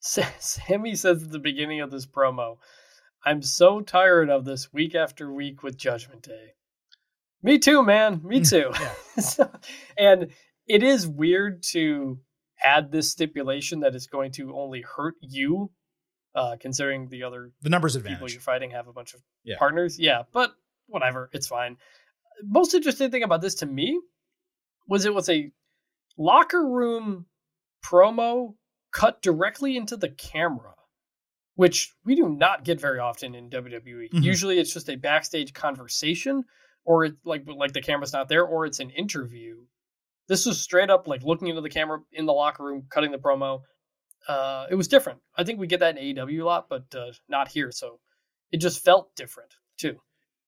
[0.00, 2.56] Sa- Sami says at the beginning of this promo,
[3.24, 6.54] I'm so tired of this week after week with Judgment Day.
[7.42, 8.20] Me too, man.
[8.24, 8.72] Me too.
[9.20, 9.50] So-
[9.98, 10.28] and
[10.66, 12.18] it is weird to
[12.62, 15.70] add this stipulation that is going to only hurt you,
[16.34, 18.32] uh, considering the other The numbers people advantage.
[18.34, 19.56] you're fighting have a bunch of Yeah.
[19.58, 19.98] partners.
[19.98, 20.52] Yeah, but
[20.86, 21.76] whatever, it's fine.
[22.42, 23.98] Most interesting thing about this to me
[24.86, 25.50] was it was a
[26.16, 27.26] locker room
[27.84, 28.54] promo
[28.92, 30.74] cut directly into the camera,
[31.54, 34.08] which we do not get very often in WWE.
[34.10, 34.22] Mhm.
[34.22, 36.44] Usually it's just a backstage conversation
[36.84, 39.64] or it's like like the camera's not there or it's an interview.
[40.28, 43.18] This was straight up like looking into the camera in the locker room, cutting the
[43.18, 43.62] promo.
[44.28, 45.20] Uh, it was different.
[45.36, 47.72] I think we get that in AEW a lot, but uh, not here.
[47.72, 48.00] So
[48.52, 50.00] it just felt different too.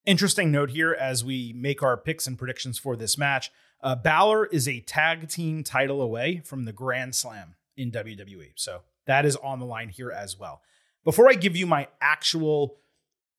[0.05, 3.51] Interesting note here as we make our picks and predictions for this match.
[3.83, 8.53] Uh, Balor is a tag team title away from the Grand Slam in WWE.
[8.57, 10.63] So that is on the line here as well.
[11.05, 12.79] Before I give you my actual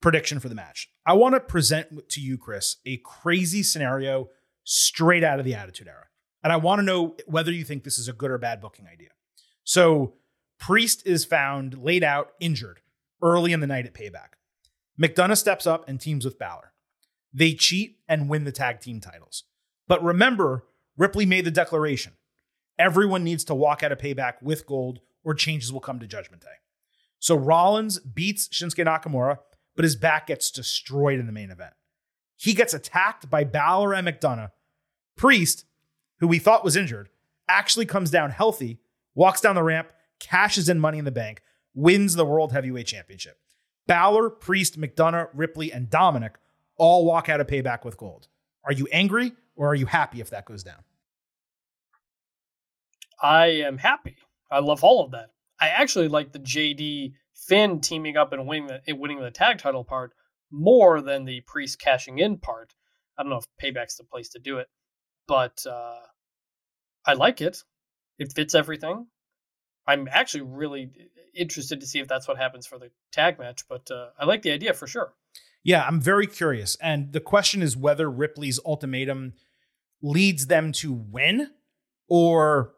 [0.02, 4.30] prediction for the match, I want to present to you, Chris, a crazy scenario
[4.64, 6.06] straight out of the Attitude Era.
[6.44, 8.86] And I want to know whether you think this is a good or bad booking
[8.86, 9.10] idea.
[9.64, 10.16] So
[10.60, 12.82] Priest is found laid out injured
[13.22, 14.36] early in the night at Payback.
[15.02, 16.74] McDonagh steps up and teams with Balor.
[17.34, 19.44] They cheat and win the tag team titles.
[19.88, 20.66] But remember,
[20.98, 22.14] Ripley made the declaration
[22.78, 26.42] everyone needs to walk out of Payback with gold or changes will come to Judgment
[26.42, 26.50] Day.
[27.20, 29.38] So Rollins beats Shinsuke Nakamura,
[29.76, 31.74] but his back gets destroyed in the main event.
[32.36, 34.52] He gets attacked by Balor and McDonagh.
[35.16, 35.66] Priest,
[36.20, 37.10] who we thought was injured,
[37.48, 38.80] actually comes down healthy,
[39.16, 39.90] walks down the ramp,
[40.20, 41.42] cashes in money in the bank,
[41.74, 43.38] wins the World Heavyweight Championship.
[43.88, 46.38] Balor, Priest, McDonagh, Ripley, and Dominic
[46.78, 48.28] all walk out of payback with gold.
[48.66, 50.84] Are you angry or are you happy if that goes down?
[53.24, 54.18] I am happy.
[54.52, 55.30] I love all of that.
[55.60, 59.84] I actually like the JD Finn teaming up and winning the winning the tag title
[59.84, 60.12] part
[60.52, 62.74] more than the Priest cashing in part.
[63.18, 64.68] I don't know if Payback's the place to do it,
[65.28, 66.00] but uh,
[67.06, 67.64] I like it.
[68.20, 69.08] It fits everything.
[69.88, 70.92] I'm actually really
[71.36, 74.42] interested to see if that's what happens for the tag match, but uh, I like
[74.42, 75.14] the idea for sure.
[75.64, 76.76] Yeah, I'm very curious.
[76.82, 79.34] And the question is whether Ripley's ultimatum
[80.02, 81.52] leads them to win
[82.08, 82.74] or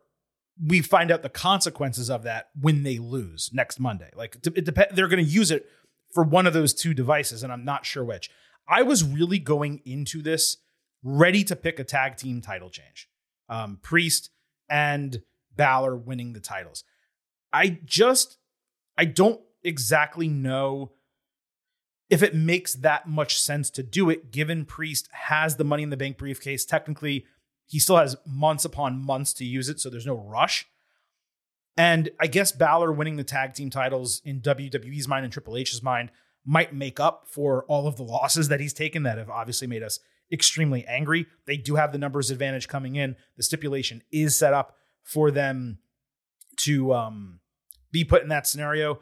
[0.63, 4.09] we find out the consequences of that when they lose next Monday.
[4.15, 5.67] Like it dep- they're going to use it
[6.13, 8.29] for one of those two devices and I'm not sure which.
[8.67, 10.57] I was really going into this
[11.03, 13.09] ready to pick a tag team title change.
[13.49, 14.31] Um, Priest
[14.69, 15.21] and
[15.55, 16.83] Balor winning the titles.
[17.53, 18.37] I just
[18.97, 20.93] I don't exactly know
[22.09, 25.89] if it makes that much sense to do it given Priest has the money in
[25.89, 26.65] the bank briefcase.
[26.65, 27.25] Technically,
[27.67, 30.67] he still has months upon months to use it, so there's no rush.
[31.77, 35.83] And I guess Balor winning the tag team titles in WWE's mind and Triple H's
[35.83, 36.11] mind
[36.45, 39.83] might make up for all of the losses that he's taken that have obviously made
[39.83, 39.99] us
[40.31, 41.25] extremely angry.
[41.45, 43.15] They do have the numbers advantage coming in.
[43.35, 45.79] The stipulation is set up for them
[46.57, 47.39] to um,
[47.91, 48.99] be put in that scenario.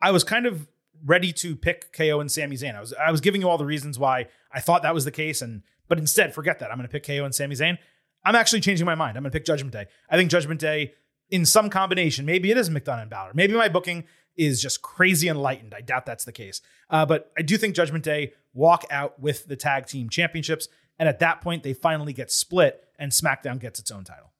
[0.00, 0.68] I was kind of
[1.04, 2.74] ready to pick KO and Sami Zayn.
[2.76, 5.10] I was I was giving you all the reasons why I thought that was the
[5.10, 6.70] case, and but instead, forget that.
[6.70, 7.78] I'm going to pick KO and Sami Zayn.
[8.24, 9.16] I'm actually changing my mind.
[9.16, 9.86] I'm going to pick Judgment Day.
[10.08, 10.94] I think Judgment Day,
[11.30, 13.32] in some combination, maybe it is McDonagh and Balor.
[13.34, 14.04] Maybe my booking
[14.36, 15.74] is just crazy enlightened.
[15.76, 16.60] I doubt that's the case.
[16.90, 20.68] Uh, but I do think Judgment Day walk out with the tag team championships.
[20.98, 24.32] And at that point, they finally get split and SmackDown gets its own title.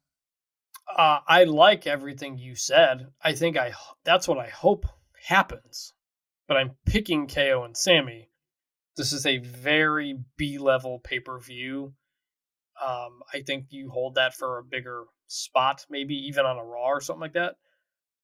[0.95, 3.07] Uh, I like everything you said.
[3.21, 4.85] I think I that's what I hope
[5.27, 5.93] happens.
[6.47, 8.29] But I'm picking KO and Sami.
[8.95, 11.93] This is a very B level pay per view.
[12.83, 16.87] Um, I think you hold that for a bigger spot, maybe even on a Raw
[16.87, 17.55] or something like that.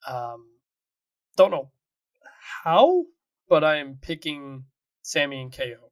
[0.08, 0.46] Um,
[1.38, 1.72] don't know
[2.64, 3.06] how,
[3.48, 4.66] but I am picking
[5.04, 5.92] Sami and KO.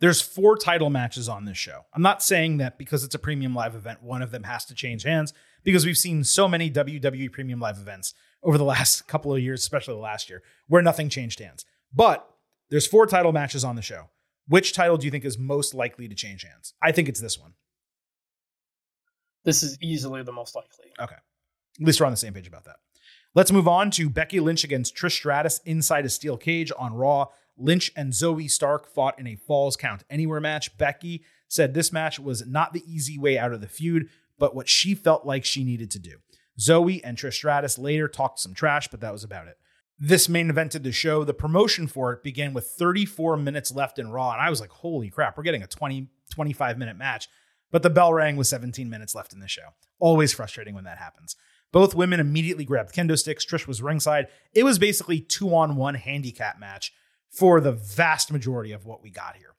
[0.00, 1.82] There's four title matches on this show.
[1.92, 4.74] I'm not saying that because it's a premium live event, one of them has to
[4.74, 5.32] change hands,
[5.64, 9.60] because we've seen so many WWE premium live events over the last couple of years,
[9.60, 11.64] especially the last year, where nothing changed hands.
[11.92, 12.28] But
[12.70, 14.10] there's four title matches on the show.
[14.46, 16.74] Which title do you think is most likely to change hands?
[16.80, 17.54] I think it's this one.
[19.48, 20.92] This is easily the most likely.
[21.00, 21.14] Okay.
[21.14, 22.76] At least we're on the same page about that.
[23.34, 27.28] Let's move on to Becky Lynch against Trish Stratus inside a steel cage on Raw.
[27.56, 30.76] Lynch and Zoey Stark fought in a Falls Count Anywhere match.
[30.76, 34.68] Becky said this match was not the easy way out of the feud, but what
[34.68, 36.18] she felt like she needed to do.
[36.60, 39.56] Zoey and Trish Stratus later talked some trash, but that was about it.
[39.98, 41.24] This main evented the show.
[41.24, 44.72] The promotion for it began with 34 minutes left in Raw, and I was like,
[44.72, 47.30] holy crap, we're getting a 20, 25 minute match.
[47.70, 49.74] But the bell rang with 17 minutes left in the show.
[49.98, 51.36] Always frustrating when that happens.
[51.70, 53.44] Both women immediately grabbed kendo sticks.
[53.44, 54.28] Trish was ringside.
[54.54, 56.92] It was basically two on one handicap match
[57.30, 59.54] for the vast majority of what we got here.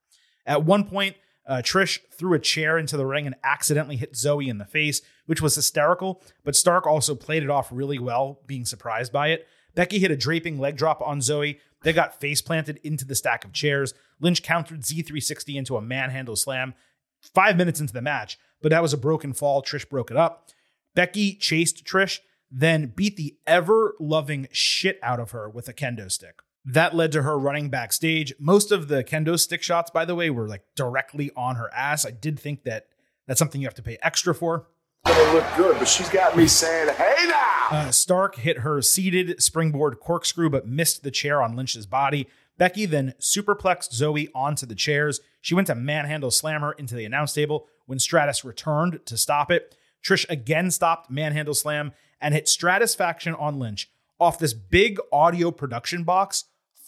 [0.45, 1.17] At one point,
[1.47, 5.01] uh, Trish threw a chair into the ring and accidentally hit Zoey in the face,
[5.25, 9.47] which was hysterical, but Stark also played it off really well, being surprised by it.
[9.75, 11.59] Becky hit a draping leg drop on Zoey.
[11.83, 13.93] They got face planted into the stack of chairs.
[14.19, 16.73] Lynch countered Z360 into a manhandle slam
[17.21, 19.61] five minutes into the match, but that was a broken fall.
[19.61, 20.49] Trish broke it up.
[20.95, 22.19] Becky chased Trish,
[22.51, 26.41] then beat the ever loving shit out of her with a kendo stick.
[26.65, 28.33] That led to her running backstage.
[28.39, 32.05] Most of the kendo stick shots, by the way, were like directly on her ass.
[32.05, 32.87] I did think that
[33.27, 34.67] that's something you have to pay extra for.
[35.05, 39.41] Gonna look good, but she's got me saying, "Hey now!" Uh, Stark hit her seated
[39.41, 42.27] springboard corkscrew, but missed the chair on Lynch's body.
[42.59, 45.19] Becky then superplexed Zoey onto the chairs.
[45.41, 49.49] She went to manhandle slam her into the announce table when Stratus returned to stop
[49.49, 49.75] it.
[50.05, 56.03] Trish again stopped manhandle slam and hit Stratusfaction on Lynch off this big audio production
[56.03, 56.43] box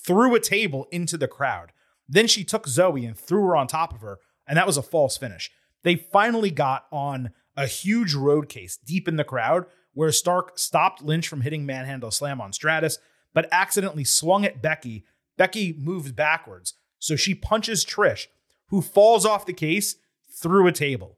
[0.05, 1.71] through a table into the crowd.
[2.07, 4.83] Then she took Zoey and threw her on top of her, and that was a
[4.83, 5.49] false finish.
[5.83, 11.01] They finally got on a huge road case deep in the crowd where Stark stopped
[11.01, 12.99] Lynch from hitting manhandle slam on Stratus.
[13.33, 15.05] but accidentally swung at Becky.
[15.41, 18.27] Becky moves backwards, so she punches Trish,
[18.67, 19.95] who falls off the case
[20.31, 21.17] through a table.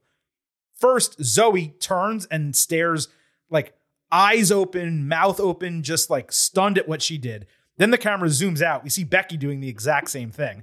[0.72, 3.08] First, Zoey turns and stares
[3.50, 3.74] like
[4.10, 7.46] eyes open, mouth open, just like stunned at what she did.
[7.76, 8.82] Then the camera zooms out.
[8.82, 10.62] We see Becky doing the exact same thing.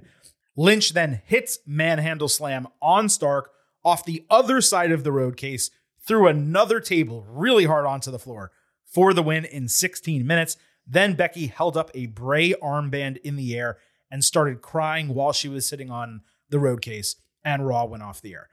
[0.56, 3.52] Lynch then hits manhandle slam on Stark
[3.84, 5.70] off the other side of the road case
[6.04, 8.50] through another table really hard onto the floor
[8.84, 10.56] for the win in 16 minutes.
[10.86, 13.78] Then Becky held up a Bray armband in the air
[14.10, 18.20] and started crying while she was sitting on the road case, and Raw went off
[18.20, 18.48] the air.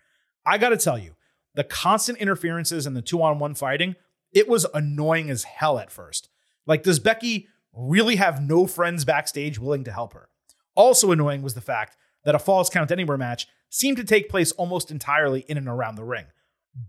[0.45, 1.15] I got to tell you,
[1.55, 3.95] the constant interferences and the two on one fighting,
[4.31, 6.29] it was annoying as hell at first.
[6.65, 10.29] Like, does Becky really have no friends backstage willing to help her?
[10.75, 14.51] Also annoying was the fact that a Falls Count Anywhere match seemed to take place
[14.53, 16.25] almost entirely in and around the ring.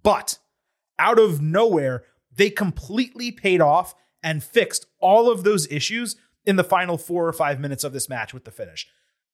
[0.03, 0.39] But
[0.99, 2.05] out of nowhere,
[2.35, 7.33] they completely paid off and fixed all of those issues in the final four or
[7.33, 8.87] five minutes of this match with the finish.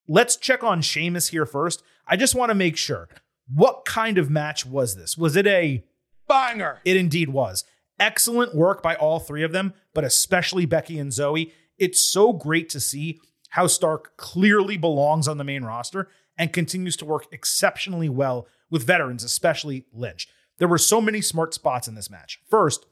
[0.09, 1.83] Let's check on Sheamus here first.
[2.07, 3.09] I just want to make sure.
[3.53, 5.17] What kind of match was this?
[5.17, 5.85] Was it a
[6.29, 6.81] Banger.
[6.85, 7.65] it indeed was.
[7.99, 11.53] Excellent work by all three of them, but especially Becky and Zoey.
[11.79, 16.97] It's so great to see how Stark clearly belongs on the main roster and continues
[16.97, 20.29] to work exceptionally well with veterans, especially Lynch.
[20.59, 22.41] There were so many smart spots in this match.
[22.51, 22.87] First,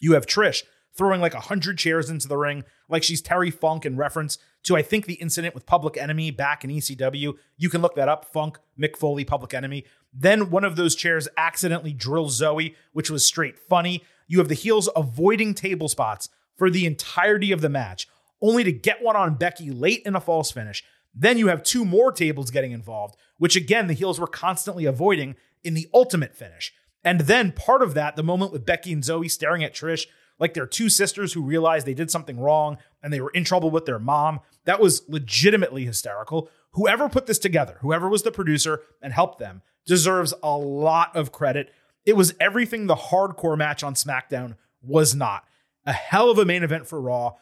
[0.00, 0.62] you have Trish
[0.96, 4.82] throwing like 100 chairs into the ring, like she's Terry Funk in reference to, I
[4.82, 7.34] think, the incident with Public Enemy back in ECW.
[7.56, 9.84] You can look that up Funk, Mick Foley, Public Enemy.
[10.12, 14.02] Then one of those chairs accidentally drills Zoey, which was straight funny.
[14.26, 18.08] You have the heels avoiding table spots for the entirety of the match,
[18.40, 20.84] only to get one on Becky late in a false finish.
[21.14, 25.36] Then you have two more tables getting involved, which again, the heels were constantly avoiding
[25.62, 26.72] in the ultimate finish.
[27.04, 30.06] And then part of that, the moment with Becky and Zoey staring at Trish
[30.38, 33.70] like they're two sisters who realized they did something wrong and they were in trouble
[33.70, 36.50] with their mom, that was legitimately hysterical.
[36.72, 41.32] Whoever put this together, whoever was the producer and helped them, deserves a lot of
[41.32, 41.72] credit.
[42.04, 45.44] It was everything the hardcore match on SmackDown was not.
[45.86, 47.34] A hell of a main event for Raw.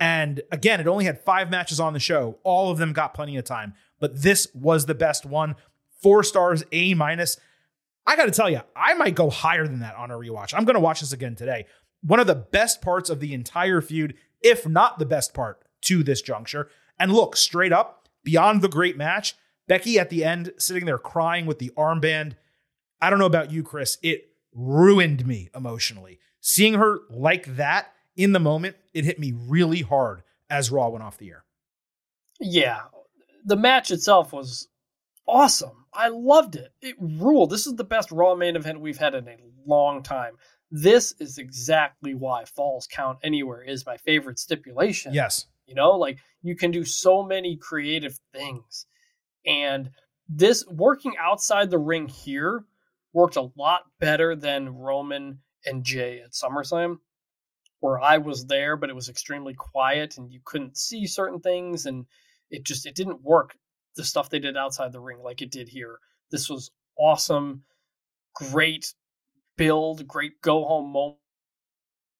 [0.00, 2.38] And again, it only had five matches on the show.
[2.42, 5.54] All of them got plenty of time, but this was the best one.
[6.02, 7.38] Four stars, A minus.
[8.06, 10.52] I got to tell you, I might go higher than that on a rewatch.
[10.54, 11.66] I'm going to watch this again today.
[12.04, 16.02] One of the best parts of the entire feud, if not the best part to
[16.02, 16.68] this juncture.
[16.98, 19.34] And look, straight up, beyond the great match,
[19.66, 22.34] Becky at the end sitting there crying with the armband.
[23.00, 23.98] I don't know about you, Chris.
[24.02, 26.18] It ruined me emotionally.
[26.40, 31.04] Seeing her like that in the moment, it hit me really hard as Raw went
[31.04, 31.44] off the air.
[32.40, 32.82] Yeah,
[33.44, 34.68] the match itself was
[35.26, 35.86] awesome.
[35.92, 36.72] I loved it.
[36.82, 37.50] It ruled.
[37.50, 39.36] This is the best Raw main event we've had in a
[39.66, 40.34] long time.
[40.70, 45.14] This is exactly why Falls Count Anywhere is my favorite stipulation.
[45.14, 45.46] Yes.
[45.66, 48.86] You know, like you can do so many creative things.
[49.46, 49.90] And
[50.28, 52.64] this working outside the ring here
[53.12, 56.98] worked a lot better than Roman and Jey at SummerSlam,
[57.80, 61.86] where I was there, but it was extremely quiet and you couldn't see certain things.
[61.86, 62.06] And
[62.50, 63.56] it just, it didn't work
[63.96, 65.98] the stuff they did outside the ring like it did here.
[66.30, 67.62] This was awesome,
[68.34, 68.92] great
[69.56, 71.16] build, great go home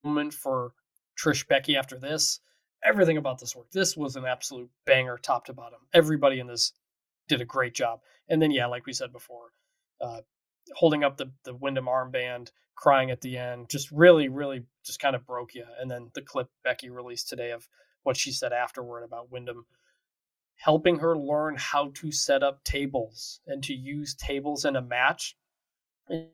[0.03, 0.71] moment for
[1.17, 2.39] Trish Becky after this.
[2.83, 3.71] Everything about this work.
[3.71, 5.79] This was an absolute banger, top to bottom.
[5.93, 6.73] Everybody in this
[7.27, 8.01] did a great job.
[8.29, 9.49] And then, yeah, like we said before,
[9.99, 10.21] uh,
[10.75, 15.15] holding up the the Windham armband, crying at the end, just really, really, just kind
[15.15, 15.65] of broke you.
[15.79, 17.67] And then the clip Becky released today of
[18.03, 19.65] what she said afterward about Windham
[20.57, 25.35] helping her learn how to set up tables and to use tables in a match.
[26.07, 26.27] And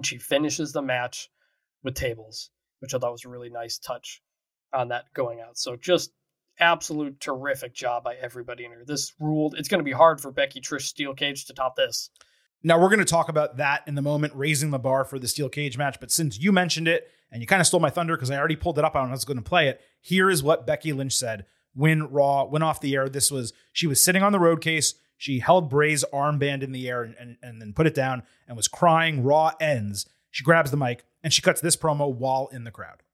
[0.00, 1.28] she finishes the match
[1.82, 2.50] with tables,
[2.80, 4.22] which I thought was a really nice touch
[4.72, 5.58] on that going out.
[5.58, 6.12] So just
[6.58, 8.84] absolute terrific job by everybody in here.
[8.86, 9.54] This ruled.
[9.58, 12.10] It's going to be hard for Becky Trish Steel Cage to top this.
[12.62, 15.26] Now we're going to talk about that in the moment, raising the bar for the
[15.26, 15.98] steel cage match.
[15.98, 18.56] But since you mentioned it and you kind of stole my thunder because I already
[18.56, 21.16] pulled it up and I was going to play it, here is what Becky Lynch
[21.16, 21.44] said
[21.74, 23.08] when Raw went off the air.
[23.08, 24.94] This was she was sitting on the road case.
[25.22, 28.56] She held Bray's armband in the air and, and, and then put it down and
[28.56, 29.22] was crying.
[29.22, 30.04] Raw ends.
[30.32, 33.04] She grabs the mic and she cuts this promo while in the crowd.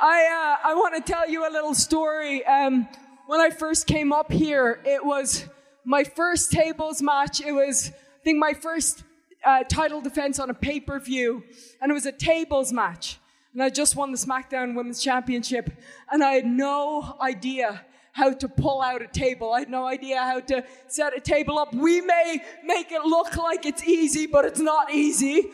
[0.00, 2.46] I uh, I want to tell you a little story.
[2.46, 2.86] Um,
[3.26, 5.46] when I first came up here, it was
[5.84, 7.40] my first tables match.
[7.40, 9.02] It was I think my first
[9.44, 11.42] uh, title defense on a pay per view,
[11.82, 13.18] and it was a tables match.
[13.52, 15.70] And I just won the SmackDown Women's Championship,
[16.12, 19.52] and I had no idea how to pull out a table.
[19.52, 21.72] I had no idea how to set a table up.
[21.74, 25.50] We may make it look like it's easy, but it's not easy.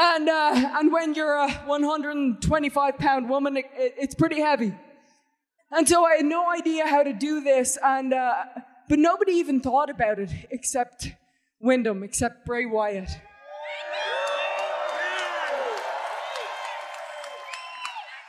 [0.00, 4.72] And, uh, and when you're a 125 pound woman, it, it- it's pretty heavy.
[5.70, 8.44] And so I had no idea how to do this, and, uh,
[8.88, 11.12] but nobody even thought about it except
[11.60, 13.10] Windham, except Bray Wyatt.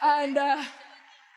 [0.01, 0.63] And, uh,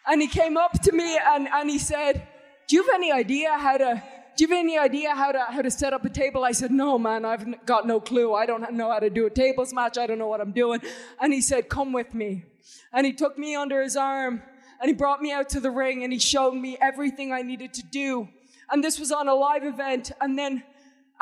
[0.06, 2.26] and he came up to me and, and he said,
[2.68, 4.02] Do you have any idea how to
[4.34, 6.42] do you have any idea how to how to set up a table?
[6.44, 8.34] I said, No, man, I've got no clue.
[8.34, 9.98] I don't know how to do a tables match.
[9.98, 10.80] I don't know what I'm doing.
[11.20, 12.44] And he said, Come with me.
[12.92, 14.42] And he took me under his arm
[14.80, 17.74] and he brought me out to the ring and he showed me everything I needed
[17.74, 18.28] to do.
[18.70, 20.12] And this was on a live event.
[20.20, 20.62] And then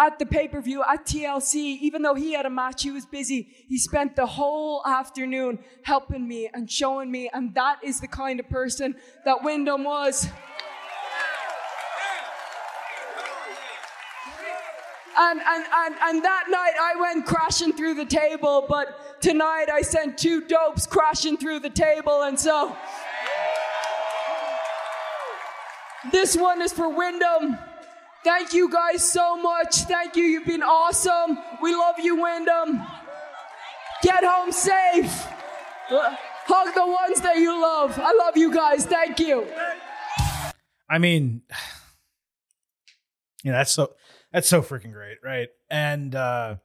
[0.01, 3.05] at the pay per view at TLC, even though he had a match, he was
[3.05, 3.47] busy.
[3.69, 8.41] He spent the whole afternoon helping me and showing me, and that is the kind
[8.41, 8.97] of person
[9.27, 10.27] that Windham was.
[15.19, 19.83] And, and, and, and that night I went crashing through the table, but tonight I
[19.83, 22.75] sent two dopes crashing through the table, and so
[26.11, 27.59] this one is for Windham.
[28.23, 29.77] Thank you guys so much.
[29.83, 30.25] Thank you.
[30.25, 31.39] You've been awesome.
[31.63, 32.87] We love you, Windham.
[34.03, 35.27] Get home safe.
[35.89, 37.99] Hug the ones that you love.
[37.99, 38.85] I love you guys.
[38.85, 39.47] Thank you.
[40.89, 41.43] I mean,
[43.45, 43.95] yeah, that's so
[44.33, 45.49] that's so freaking great, right?
[45.71, 46.57] And uh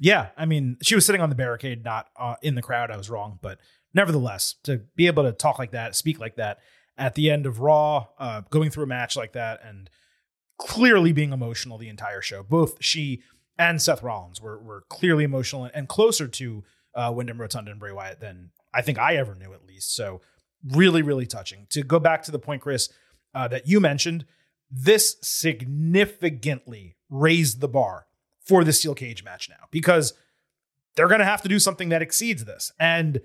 [0.00, 2.90] yeah, I mean, she was sitting on the barricade, not uh, in the crowd.
[2.90, 3.58] I was wrong, but
[3.92, 6.58] nevertheless, to be able to talk like that, speak like that
[6.96, 9.90] at the end of Raw, uh, going through a match like that, and
[10.60, 12.42] clearly being emotional the entire show.
[12.42, 13.22] Both she
[13.58, 16.64] and Seth Rollins were were clearly emotional and, and closer to
[16.94, 19.94] uh, Windham Rotunda and Bray Wyatt than I think I ever knew, at least.
[19.94, 20.20] So
[20.64, 21.66] really, really touching.
[21.70, 22.88] To go back to the point, Chris,
[23.34, 24.26] uh, that you mentioned,
[24.70, 28.06] this significantly raised the bar
[28.40, 30.12] for the steel cage match now because
[30.94, 32.72] they're going to have to do something that exceeds this.
[32.78, 33.20] And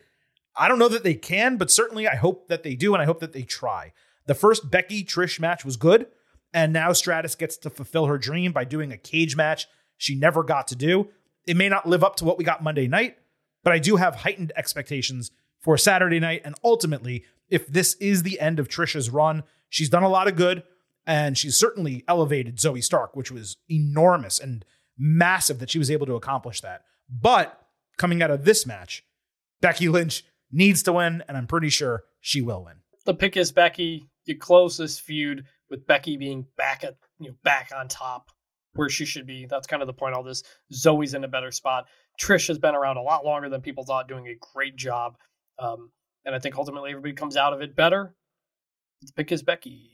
[0.56, 3.06] I don't know that they can, but certainly I hope that they do, and I
[3.06, 3.94] hope that they try.
[4.28, 6.08] The first Becky Trish match was good,
[6.54, 9.68] and now Stratus gets to fulfill her dream by doing a cage match
[9.98, 11.10] she never got to do.
[11.48, 13.18] It may not live up to what we got Monday night,
[13.64, 15.32] but I do have heightened expectations
[15.62, 16.42] for Saturday night.
[16.44, 20.36] And ultimately, if this is the end of Trisha's run, she's done a lot of
[20.36, 20.64] good,
[21.06, 24.66] and she's certainly elevated Zoey Stark, which was enormous and
[24.98, 26.82] massive that she was able to accomplish that.
[27.10, 27.60] But
[27.98, 29.04] coming out of this match,
[29.62, 32.76] Becky Lynch needs to win, and I'm pretty sure she will win.
[33.06, 34.10] The pick is Becky.
[34.26, 38.32] The closest feud with Becky being back at you know back on top
[38.74, 39.46] where she should be.
[39.46, 40.16] That's kind of the point.
[40.16, 40.44] All this
[40.74, 41.86] Zoey's in a better spot.
[42.22, 45.18] Trish has been around a lot longer than people thought, doing a great job.
[45.60, 45.92] Um,
[46.26, 48.16] and I think ultimately everybody comes out of it better.
[49.02, 49.92] The pick is Becky.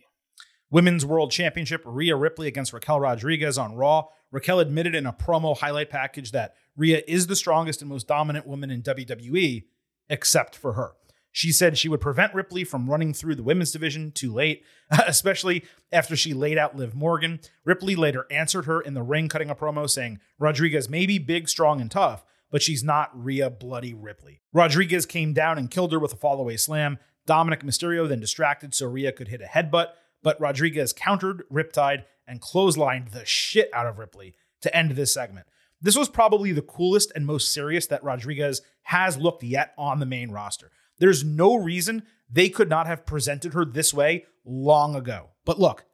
[0.70, 4.06] Women's World Championship, Rhea Ripley against Raquel Rodriguez on Raw.
[4.32, 8.48] Raquel admitted in a promo highlight package that Rhea is the strongest and most dominant
[8.48, 9.66] woman in WWE,
[10.10, 10.94] except for her.
[11.32, 14.64] She said she would prevent Ripley from running through the women's division too late,
[15.08, 17.40] especially after she laid out Liv Morgan.
[17.64, 21.48] Ripley later answered her in the ring, cutting a promo saying Rodriguez may be big,
[21.48, 24.42] strong, and tough, but she's not Rhea Bloody Ripley.
[24.54, 27.00] Rodriguez came down and killed her with a fallaway slam.
[27.26, 29.88] Dominic Mysterio then distracted so Rhea could hit a headbutt,
[30.22, 35.48] but Rodriguez countered Riptide and clotheslined the shit out of Ripley to end this segment.
[35.82, 40.06] This was probably the coolest and most serious that Rodriguez has looked yet on the
[40.06, 40.72] main roster.
[41.02, 45.32] There's no reason they could not have presented her this way long ago.
[45.46, 45.86] But look,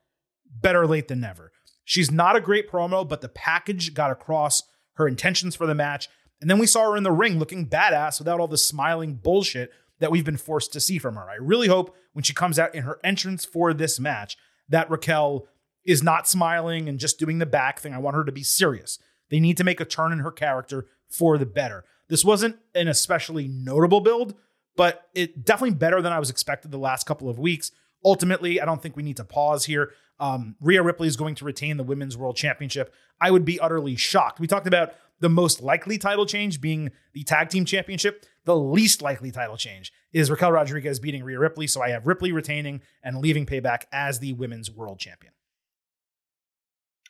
[0.46, 1.52] better late than never.
[1.86, 4.64] She's not a great promo, but the package got across
[4.96, 6.10] her intentions for the match.
[6.42, 9.72] And then we saw her in the ring looking badass without all the smiling bullshit
[10.00, 11.30] that we've been forced to see from her.
[11.30, 15.48] I really hope when she comes out in her entrance for this match that Raquel
[15.86, 17.94] is not smiling and just doing the back thing.
[17.94, 19.00] I want her to be serious.
[19.30, 21.86] They need to make a turn in her character for the better.
[22.10, 24.36] This wasn't an especially notable build,
[24.78, 27.72] but it definitely better than I was expected the last couple of weeks.
[28.06, 29.92] Ultimately, I don't think we need to pause here.
[30.20, 32.94] Um, Rhea Ripley is going to retain the Women's World Championship.
[33.20, 34.40] I would be utterly shocked.
[34.40, 38.24] We talked about the most likely title change being the Tag Team Championship.
[38.46, 41.68] The least likely title change is Raquel Rodriguez beating Rhea Ripley.
[41.68, 45.34] So I have Ripley retaining and leaving Payback as the Women's World Champion.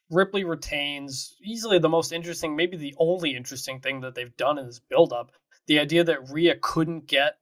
[0.10, 4.66] Ripley retains easily the most interesting, maybe the only interesting thing that they've done in
[4.66, 5.32] this build-up.
[5.68, 7.36] The idea that Rhea couldn't get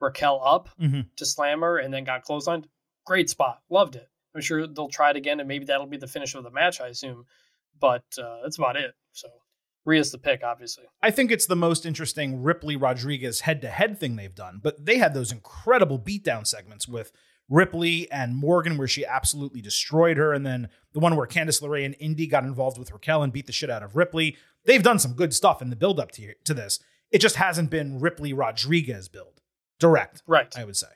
[0.00, 1.06] Raquel up Mhm.
[1.16, 2.64] to slam her and then got clotheslined.
[3.06, 3.62] Great spot.
[3.70, 4.08] Loved it.
[4.34, 6.80] I'm sure they'll try it again and maybe that'll be the finish of the match,
[6.80, 7.24] I assume.
[7.78, 8.94] But uh, that's about it.
[9.12, 9.28] So
[9.84, 10.84] Rhea's the pick, obviously.
[11.02, 14.60] I think it's the most interesting Ripley Rodriguez head to head thing they've done.
[14.62, 17.10] But they had those incredible beatdown segments with
[17.48, 20.32] Ripley and Morgan, where she absolutely destroyed her.
[20.32, 23.46] And then the one where Candice LeRae and Indi got involved with Raquel and beat
[23.46, 24.36] the shit out of Ripley.
[24.66, 26.78] They've done some good stuff in the build up to, to this.
[27.10, 29.39] It just hasn't been Ripley Rodriguez build.
[29.80, 30.56] Direct, Right.
[30.56, 30.86] I would say.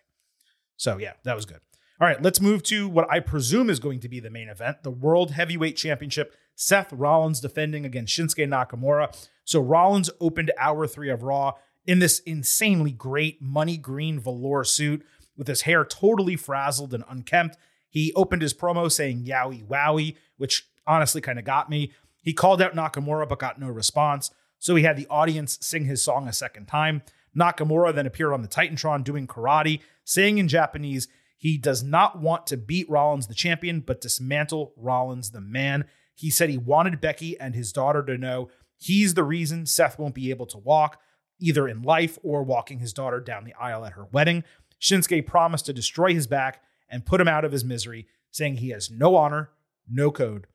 [0.76, 1.60] So yeah, that was good.
[2.00, 4.82] All right, let's move to what I presume is going to be the main event,
[4.82, 6.34] the World Heavyweight Championship.
[6.56, 9.16] Seth Rollins defending against Shinsuke Nakamura.
[9.44, 11.54] So Rollins opened hour three of Raw
[11.86, 15.04] in this insanely great money green velour suit
[15.36, 17.56] with his hair totally frazzled and unkempt.
[17.88, 21.92] He opened his promo saying yowie wowie, which honestly kind of got me.
[22.22, 24.30] He called out Nakamura but got no response.
[24.58, 27.02] So he had the audience sing his song a second time.
[27.36, 32.46] Nakamura then appeared on the Titantron doing karate, saying in Japanese, he does not want
[32.46, 35.84] to beat Rollins the champion, but dismantle Rollins the man.
[36.14, 40.14] He said he wanted Becky and his daughter to know he's the reason Seth won't
[40.14, 41.00] be able to walk,
[41.40, 44.44] either in life or walking his daughter down the aisle at her wedding.
[44.80, 48.70] Shinsuke promised to destroy his back and put him out of his misery, saying he
[48.70, 49.50] has no honor,
[49.88, 50.46] no code,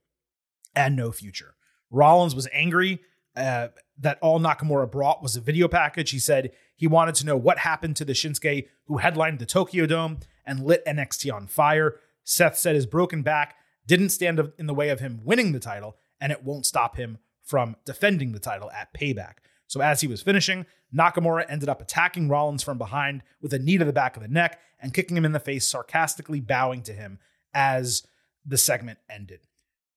[0.76, 1.56] and no future.
[1.91, 2.99] Rollins was angry
[3.35, 3.69] uh,
[3.99, 6.11] that all Nakamura brought was a video package.
[6.11, 9.85] He said he wanted to know what happened to the Shinsuke who headlined the Tokyo
[9.85, 11.97] Dome and lit NXT on fire.
[12.23, 15.97] Seth said his broken back didn't stand in the way of him winning the title,
[16.22, 19.39] and it won't stop him from defending the title at Payback.
[19.68, 20.65] So as he was finishing,
[20.95, 24.30] Nakamura ended up attacking Rollins from behind with a knee to the back of the
[24.30, 27.19] neck and kicking him in the face, sarcastically bowing to him
[27.53, 28.07] as
[28.45, 29.41] the segment ended.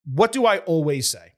[0.05, 1.35] What do I always say?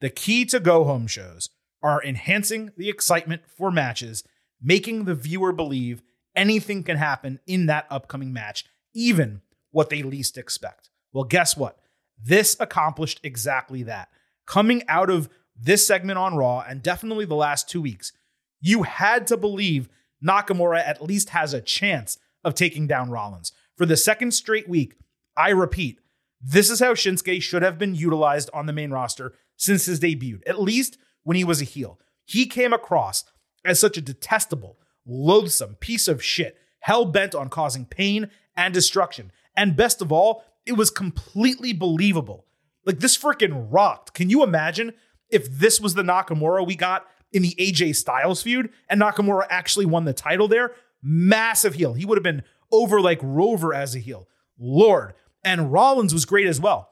[0.00, 1.50] The key to go home shows
[1.82, 4.22] are enhancing the excitement for matches,
[4.66, 6.02] making the viewer believe
[6.34, 9.40] anything can happen in that upcoming match, even
[9.70, 10.90] what they least expect.
[11.12, 11.78] Well, guess what?
[12.22, 14.08] This accomplished exactly that.
[14.44, 18.12] Coming out of this segment on Raw, and definitely the last two weeks,
[18.60, 19.88] you had to believe
[20.22, 23.52] Nakamura at least has a chance of taking down Rollins.
[23.76, 24.96] For the second straight week,
[25.36, 26.00] I repeat,
[26.40, 30.40] this is how Shinsuke should have been utilized on the main roster since his debut,
[30.46, 32.00] at least when he was a heel.
[32.24, 33.24] He came across
[33.66, 39.32] as such a detestable, loathsome piece of shit, hell bent on causing pain and destruction.
[39.56, 42.44] And best of all, it was completely believable.
[42.84, 44.14] Like this freaking rocked.
[44.14, 44.92] Can you imagine
[45.28, 49.86] if this was the Nakamura we got in the AJ Styles feud and Nakamura actually
[49.86, 50.72] won the title there?
[51.02, 51.94] Massive heel.
[51.94, 54.28] He would have been over like Rover as a heel.
[54.58, 55.14] Lord.
[55.44, 56.90] And Rollins was great as well.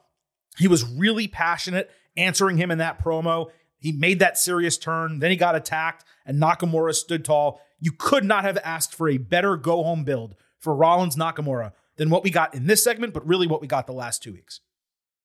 [0.57, 3.49] He was really passionate answering him in that promo.
[3.77, 5.19] He made that serious turn.
[5.19, 7.61] Then he got attacked, and Nakamura stood tall.
[7.79, 12.09] You could not have asked for a better go home build for Rollins Nakamura than
[12.09, 14.61] what we got in this segment, but really what we got the last two weeks.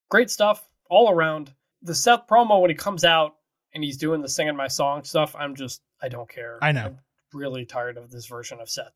[0.08, 1.52] Great stuff all around.
[1.82, 3.36] The Seth promo when he comes out
[3.74, 6.58] and he's doing the singing my song stuff, I'm just I don't care.
[6.62, 6.86] I know.
[6.86, 6.98] I'm
[7.32, 8.92] really tired of this version of Seth.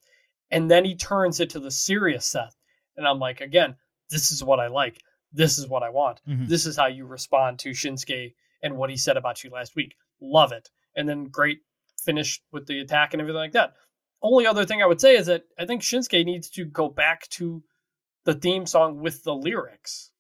[0.50, 2.56] And then he turns it to the serious Seth.
[2.96, 3.76] And I'm like, again,
[4.10, 5.00] this is what I like.
[5.32, 6.20] This is what I want.
[6.28, 6.48] Mhm.
[6.48, 9.96] This is how you respond to Shinsuke and what he said about you last week.
[10.20, 10.70] Love it.
[10.94, 11.60] And then great
[12.04, 13.74] finish with the attack and everything like that.
[14.22, 17.28] Only other thing I would say is that I think Shinsuke needs to go back
[17.30, 17.62] to
[18.24, 20.10] the theme song with the lyrics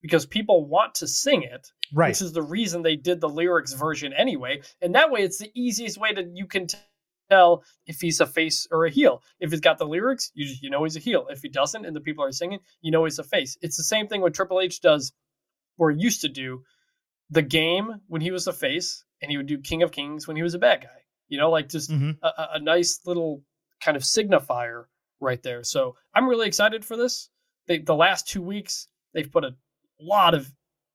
[0.00, 2.10] because people want to sing it, Right.
[2.10, 4.62] which is the reason they did the lyrics version anyway.
[4.80, 6.68] And that way, it's the easiest way that you can
[7.30, 9.22] tell if he's a face or a heel.
[9.40, 11.26] If he's got the lyrics, you just, you know he's a heel.
[11.30, 13.58] If he doesn't, and the people are singing, you know he's a face.
[13.60, 15.12] It's the same thing what Triple H does,
[15.78, 16.62] or used to do,
[17.30, 20.36] the game when he was a face, and he would do King of Kings when
[20.36, 21.02] he was a bad guy.
[21.28, 22.18] You know, like just Mhm.
[22.22, 23.42] a, a- nice little
[23.82, 24.84] kind of signifier
[25.20, 25.62] right there.
[25.64, 27.28] So I'm really excited for this.
[27.66, 29.54] They, the last two weeks, they've put a
[30.00, 30.50] lot of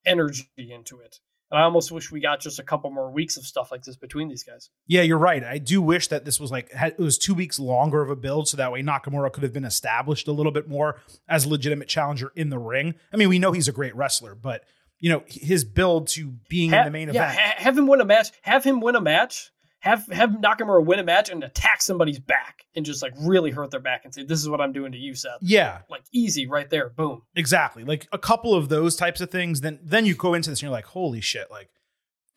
[0.06, 1.20] energy into it.
[1.52, 3.96] And I almost wish we got just a couple more weeks of stuff like this
[3.96, 4.70] between these guys.
[4.88, 5.44] Yeah, you're right.
[5.44, 8.16] I do wish that this was like had, it was two weeks longer of a
[8.16, 11.00] build, so that way Nakamura could have been established a little bit more
[11.30, 12.96] as a legitimate challenger in the ring.
[13.14, 14.64] I mean, we know he's a great wrestler, but
[15.00, 17.40] you know his build to being in the main yeah, event.
[17.40, 18.30] ha- have him win a match.
[18.42, 19.52] Have him win a match.
[19.84, 23.70] Have have Nakamura win a match and attack somebody's back and just like really hurt
[23.70, 26.48] their back and say, "This is what I'm doing to you, Seth." yeah, Like easy
[26.48, 26.88] right there.
[26.90, 27.24] Boom.
[27.36, 27.84] exactly.
[27.84, 29.60] Like a couple of those types of things.
[29.60, 31.52] Then then you go into this and you're like, holy shit!
[31.52, 31.70] Like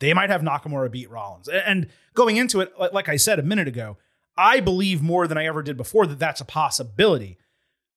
[0.01, 1.47] they might have Nakamura beat Rollins.
[1.47, 3.97] And going into it, like- like I said a minute ago,
[4.37, 7.37] I believe more than I ever did before that that's a possibility.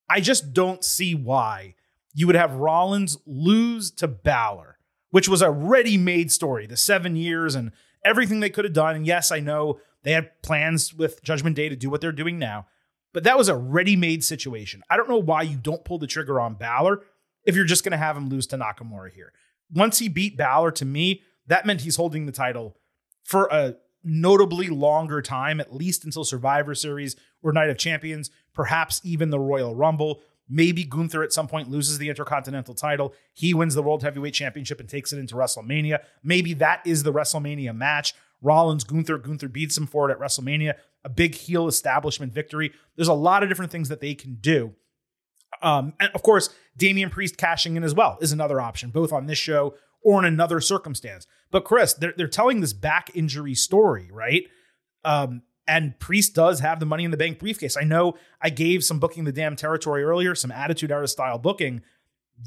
[0.08, 1.74] I just don't see why
[2.14, 4.78] you would have Rollins lose to Balor,
[5.10, 7.72] which was a ready made story, the seven years and
[8.04, 8.96] everything they could have done.
[8.96, 12.38] And yes, I know they had plans with Judgment Day to do what they're doing
[12.38, 12.66] now,
[13.12, 14.82] but that was a ready made situation.
[14.88, 17.02] I don't know why you don't pull the trigger on Balor
[17.44, 19.32] if you're just going to have him lose to Nakamura here.
[19.72, 22.76] Once he beat Balor, to me, that meant he's holding the title
[23.24, 29.00] for a notably longer time, at least until Survivor Series or Night of Champions, perhaps
[29.04, 30.20] even the Royal Rumble.
[30.50, 33.14] Maybe Gunther at some point loses the Intercontinental title.
[33.32, 36.00] He wins the World Heavyweight Championship and takes it into WrestleMania.
[36.24, 38.14] Maybe that is the WrestleMania match.
[38.42, 39.18] Rollins, Gunther.
[39.18, 40.74] Gunther beats him for it at WrestleMania.
[41.04, 42.72] A big heel establishment victory.
[42.96, 44.74] There's a lot of different things that they can do.
[45.62, 49.26] Um, and of course, Damian Priest cashing in as well is another option, both on
[49.26, 51.26] this show or in another circumstance.
[51.50, 54.44] But Chris, they're, they're telling this back injury story, right?
[55.04, 57.76] Um, and Priest does have the money in the bank briefcase.
[57.76, 61.82] I know I gave some booking the damn territory earlier, some attitude era style booking.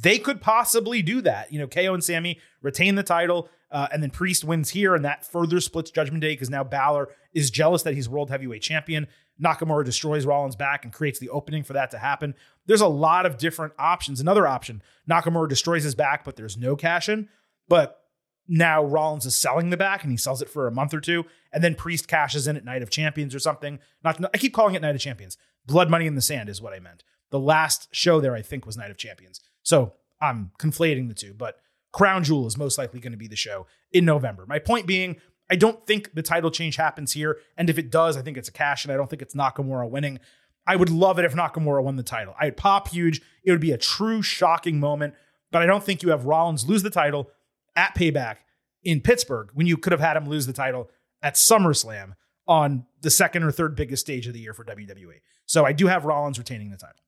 [0.02, 1.52] They could possibly do that.
[1.52, 5.06] You know, KO and Sami retain the title, uh, and then Priest wins here, and
[5.06, 9.08] that further splits Judgment Day because now Balor is jealous that he's world heavyweight champion.
[9.42, 12.36] Nakamura destroys Rollins back and creates the opening for that to happen.
[12.66, 14.20] There's a lot of different options.
[14.20, 17.30] Another option Nakamura destroys his back, but there's no cash in.
[17.68, 18.00] But
[18.48, 21.26] now Rollins is selling the back and he sells it for a month or two,
[21.54, 23.80] and then Priest cashes in at Night of Champions or something.
[24.04, 25.38] Not I keep calling it Night of Champions.
[25.66, 27.04] Blood Money in the Sand is what I meant.
[27.30, 29.40] The last show there, I think, was Night of Champions.
[29.62, 31.58] So I'm conflating the two, but
[31.92, 34.46] Crown Jewel is most likely going to be the show in November.
[34.46, 35.18] My point being,
[35.50, 38.50] I don't think the title change happens here, and if it does, I think it's
[38.50, 40.20] a cash, and I don't think it's Nakamura winning.
[40.66, 42.36] I would love it if Nakamura won the title.
[42.40, 43.22] I'd pop huge.
[43.44, 45.14] It would be a true shocking moment,
[45.52, 47.30] but I don't think you have Rollins lose the title
[47.76, 48.38] at Payback
[48.84, 50.90] in Pittsburgh when you could have had him lose the title
[51.24, 52.14] at SummerSlam
[52.48, 55.22] on the second or third biggest stage of the year for WWE.
[55.46, 57.00] So I do have Rollins retaining the title.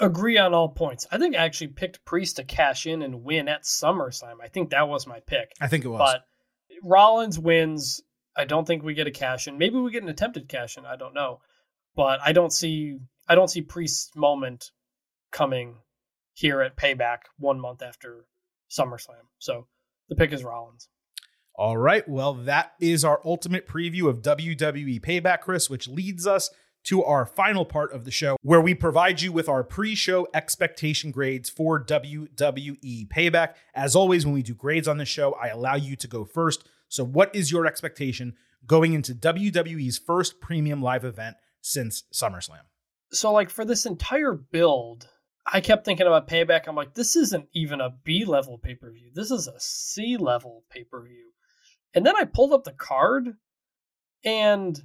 [0.00, 1.06] Agree on all points.
[1.10, 4.36] I think I actually picked Priest to cash in and win at SummerSlam.
[4.40, 5.50] I think that was my pick.
[5.60, 5.98] I think it was.
[5.98, 6.24] But
[6.84, 8.00] Rollins wins.
[8.36, 9.58] I don't think we get a cash in.
[9.58, 10.86] Maybe we get an attempted cash in.
[10.86, 11.40] I don't know.
[11.96, 12.98] But I don't see
[13.28, 14.70] I don't see Priest's moment
[15.32, 15.78] coming
[16.34, 18.24] here at Payback one month after
[18.70, 19.26] SummerSlam.
[19.38, 19.66] So
[20.08, 20.88] the pick is Rollins.
[21.58, 22.08] All right.
[22.08, 26.50] Well, that is our ultimate preview of WWE Payback, Chris, which leads us
[26.84, 30.28] to our final part of the show where we provide you with our pre show
[30.32, 33.54] expectation grades for WWE Payback.
[33.74, 36.68] As always, when we do grades on this show, I allow you to go first.
[36.88, 42.62] So, what is your expectation going into WWE's first premium live event since SummerSlam?
[43.10, 45.08] So like for this entire build,
[45.50, 46.68] I kept thinking about Payback.
[46.68, 49.10] I'm like, this isn't even a B level pay per view.
[49.12, 51.32] This is a C level pay per view.
[51.94, 53.36] And then I pulled up the card,
[54.24, 54.80] and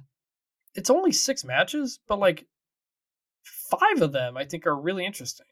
[0.74, 2.46] it's only six matches, but like
[3.42, 5.46] five of them I think are really interesting.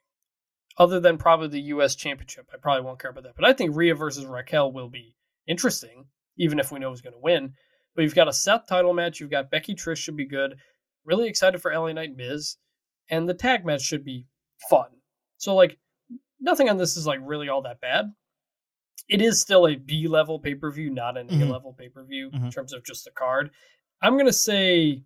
[0.78, 1.94] Other than probably the U.S.
[1.94, 3.36] Championship, I probably won't care about that.
[3.36, 5.14] But I think Rhea versus Raquel will be
[5.46, 6.06] interesting,
[6.38, 7.52] even if we know who's going to win.
[7.94, 9.20] But you've got a Seth title match.
[9.20, 10.54] You've got Becky Trish should be good.
[11.04, 12.56] Really excited for LA Knight Miz,
[13.10, 14.24] and the tag match should be
[14.70, 14.88] fun.
[15.36, 15.78] So like
[16.40, 18.06] nothing on this is like really all that bad.
[19.12, 21.42] It is still a B level pay per view, not an Mhm.
[21.48, 22.52] A level pay per view in Mhm.
[22.52, 23.50] terms of just the card.
[24.00, 25.04] I'm gonna say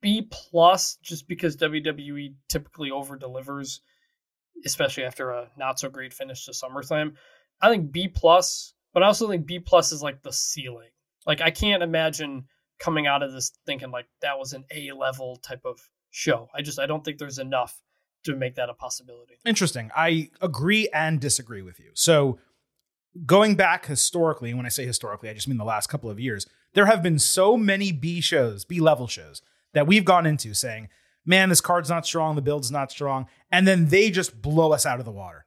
[0.00, 3.80] B plus, just because WWE typically over delivers,
[4.64, 7.16] especially after a not so great finish to SummerSlam.
[7.60, 10.90] I think B plus, but I also think B plus is like the ceiling.
[11.26, 12.48] Like I can't imagine
[12.78, 15.80] coming out of this thinking like that was an A level type of
[16.10, 16.48] show.
[16.54, 17.76] I just I don't think there's enough
[18.32, 19.38] to make that a possibility.
[19.44, 19.90] Interesting.
[19.96, 21.90] I agree and disagree with you.
[21.94, 22.38] So,
[23.26, 26.46] going back historically, when I say historically, I just mean the last couple of years,
[26.74, 29.42] there have been so many B shows, B level shows,
[29.74, 30.88] that we've gone into saying,
[31.24, 33.26] man, this card's not strong, the build's not strong.
[33.50, 35.44] And then they just blow us out of the water.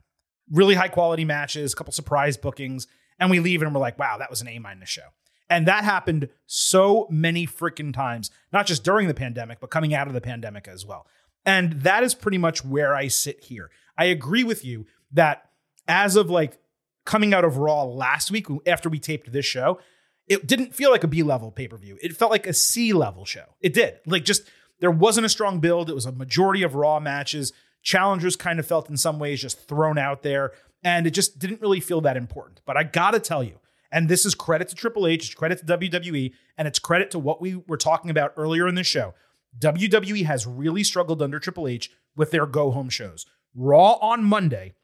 [0.51, 2.87] Really high quality matches, a couple surprise bookings,
[3.19, 5.09] and we leave and we're like, wow, that was an A minus show.
[5.49, 10.07] And that happened so many freaking times, not just during the pandemic, but coming out
[10.07, 11.05] of the pandemic as well.
[11.45, 13.71] And that is pretty much where I sit here.
[13.97, 15.49] I agree with you that
[15.87, 16.59] as of like
[17.05, 19.79] coming out of Raw last week, after we taped this show,
[20.27, 21.97] it didn't feel like a B level pay per view.
[22.01, 23.55] It felt like a C level show.
[23.59, 23.99] It did.
[24.05, 24.43] Like just
[24.79, 25.89] there wasn't a strong build.
[25.89, 27.53] It was a majority of Raw matches.
[27.83, 30.51] Challengers kind of felt in some ways just thrown out there,
[30.83, 32.61] and it just didn't really feel that important.
[32.65, 33.59] But I gotta tell you,
[33.91, 37.19] and this is credit to Triple H, it's credit to WWE, and it's credit to
[37.19, 39.13] what we were talking about earlier in the show.
[39.59, 43.25] WWE has really struggled under Triple H with their go home shows.
[43.55, 44.75] Raw on Monday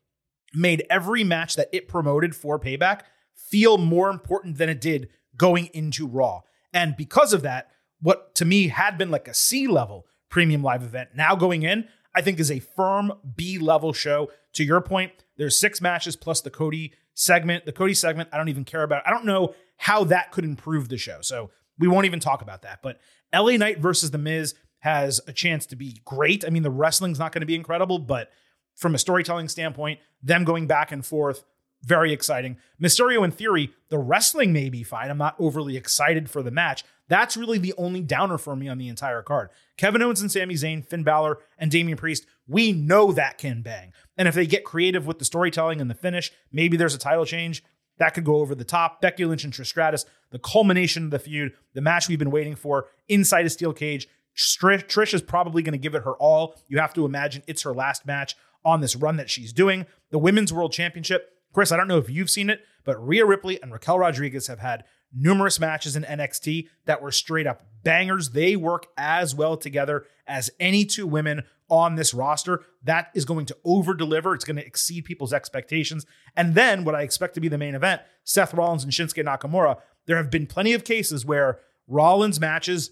[0.53, 3.02] made every match that it promoted for Payback
[3.35, 6.41] feel more important than it did going into Raw.
[6.73, 7.69] And because of that,
[8.02, 11.88] what to me had been like a C level premium live event now going in,
[12.14, 14.30] I think is a firm B level show.
[14.53, 17.65] To your point, there's six matches plus the Cody segment.
[17.65, 19.07] The Cody segment, I don't even care about.
[19.07, 21.19] I don't know how that could improve the show.
[21.22, 22.80] So we won't even talk about that.
[22.81, 22.99] But
[23.33, 26.45] LA Knight versus The Miz has a chance to be great.
[26.45, 28.31] I mean, the wrestling's not going to be incredible, but
[28.75, 31.43] from a storytelling standpoint, them going back and forth,
[31.83, 32.57] very exciting.
[32.81, 35.09] Mysterio, in theory, the wrestling may be fine.
[35.09, 36.83] I'm not overly excited for the match.
[37.07, 39.49] That's really the only downer for me on the entire card.
[39.77, 43.93] Kevin Owens and Sami Zayn, Finn Balor, and Damian Priest, we know that can bang.
[44.17, 47.25] And if they get creative with the storytelling and the finish, maybe there's a title
[47.25, 47.63] change.
[47.97, 49.01] That could go over the top.
[49.01, 52.55] Becky Lynch and Trish Stratus, the culmination of the feud, the match we've been waiting
[52.55, 54.07] for inside a steel cage.
[54.35, 56.55] Trish, is probably going to give it her all.
[56.67, 59.85] You have to imagine it's her last match on this run that she's doing.
[60.11, 61.31] The Women's World Championship.
[61.53, 64.59] Chris, I don't know if you've seen it, but Rhea Ripley and Raquel Rodriguez have
[64.59, 64.83] had
[65.13, 68.31] numerous matches in NXT that were straight up bangers.
[68.31, 72.64] They work as well together as any two women on this roster.
[72.84, 74.34] That is going to over deliver.
[74.34, 76.06] It's going to exceed people's expectations.
[76.35, 79.77] And then what I expect to be the main event Seth Rollins and Shinsuke Nakamura.
[80.06, 82.91] There have been plenty of cases where Rollins matches,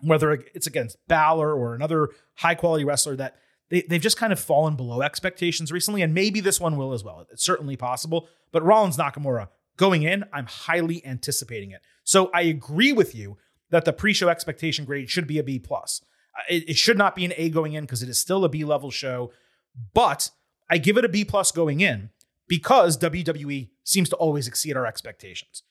[0.00, 3.36] whether it's against Balor or another high quality wrestler, that
[3.68, 6.02] they, they've just kind of fallen below expectations recently.
[6.02, 7.26] And maybe this one will as well.
[7.30, 8.28] It's certainly possible.
[8.52, 11.80] But Rollins Nakamura going in, I'm highly anticipating it.
[12.04, 13.36] So I agree with you
[13.70, 16.00] that the pre-show expectation grade should be a B plus.
[16.48, 18.64] It, it should not be an A going in because it is still a B
[18.64, 19.32] level show.
[19.94, 20.30] But
[20.70, 22.10] I give it a B plus going in
[22.48, 25.62] because WWE seems to always exceed our expectations.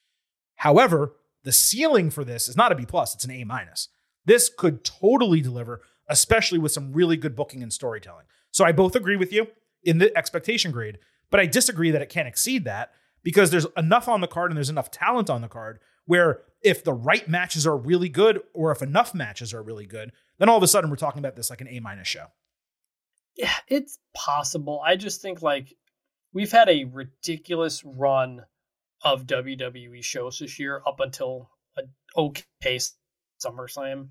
[0.56, 1.14] However,
[1.44, 3.90] the ceiling for this is not a B plus; it's an A minus.
[4.26, 8.26] This could totally deliver, especially with some really good booking and storytelling.
[8.52, 9.48] So I both agree with you
[9.84, 10.98] in the expectation grade,
[11.30, 12.92] but I disagree that it can't exceed that
[13.24, 16.84] because there's enough on the card and there's enough talent on the card where if
[16.84, 20.58] the right matches are really good or if enough matches are really good, then all
[20.58, 22.28] of a sudden we're talking about this like an A minus show.
[23.36, 24.82] Yeah, it's possible.
[24.86, 25.74] I just think like
[26.34, 28.46] we've had a ridiculous run
[29.04, 31.84] of WWE shows this year up until a
[32.18, 32.80] okay
[33.44, 34.10] SummerSlam,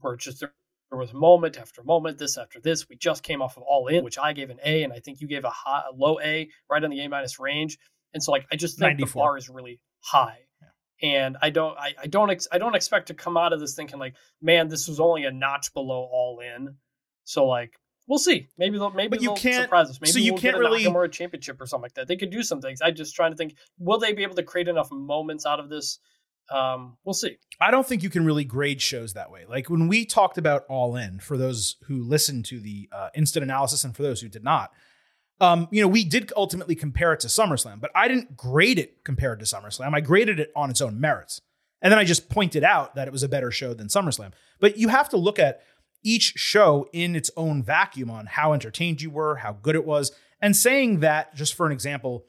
[0.00, 0.52] where just there,
[0.90, 2.88] there was moment after moment, this after this.
[2.88, 5.20] We just came off of All In, which I gave an A, and I think
[5.20, 7.78] you gave a, high, a low A, right on the A minus range.
[8.14, 10.45] And so, like, I just think the bar is really high.
[11.02, 13.74] And I don't, I, I don't, ex- I don't expect to come out of this
[13.74, 16.74] thinking like, man, this was only a notch below All In.
[17.24, 17.78] So like,
[18.08, 18.48] we'll see.
[18.56, 20.00] Maybe they'll, maybe But you they'll can't- surprise us.
[20.00, 22.08] Maybe so you we'll can't get a really- Nakamura championship or something like that.
[22.08, 22.80] They could do some things.
[22.82, 25.68] I'm just trying to think, will they be able to create enough moments out of
[25.68, 25.98] this?
[26.50, 27.38] Um, we'll see.
[27.60, 29.44] I don't think you can really grade shows that way.
[29.48, 33.42] Like when we talked about All In, for those who listened to the uh, instant
[33.42, 34.70] analysis and for those who did not,
[35.40, 39.04] um, you know, we did ultimately compare it to SummerSlam, but I didn't grade it
[39.04, 39.94] compared to SummerSlam.
[39.94, 41.40] I graded it on its own merits.
[41.82, 44.32] And then I just pointed out that it was a better show than SummerSlam.
[44.60, 45.60] But you have to look at
[46.02, 50.12] each show in its own vacuum on how entertained you were, how good it was.
[50.40, 52.24] And saying that, just for an example,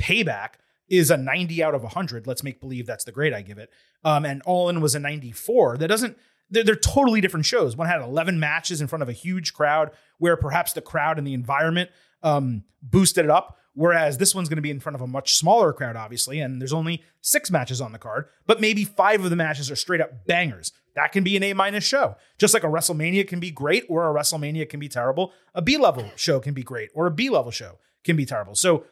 [0.00, 0.54] Payback
[0.88, 2.26] is a 90 out of 100.
[2.26, 3.70] Let's make believe that's the grade I give it.
[4.04, 5.76] Um, and All In was a 94.
[5.76, 6.16] That doesn't,
[6.50, 7.76] they're, they're totally different shows.
[7.76, 11.26] One had 11 matches in front of a huge crowd where perhaps the crowd and
[11.26, 11.90] the environment
[12.22, 13.56] um, boosted it up.
[13.74, 16.60] Whereas this one's going to be in front of a much smaller crowd, obviously, and
[16.60, 20.00] there's only six matches on the card, but maybe five of the matches are straight
[20.00, 20.72] up bangers.
[20.96, 22.16] That can be an A minus show.
[22.38, 25.76] Just like a WrestleMania can be great or a WrestleMania can be terrible, a B
[25.76, 28.56] level show can be great or a B level show can be terrible.
[28.56, 28.84] So,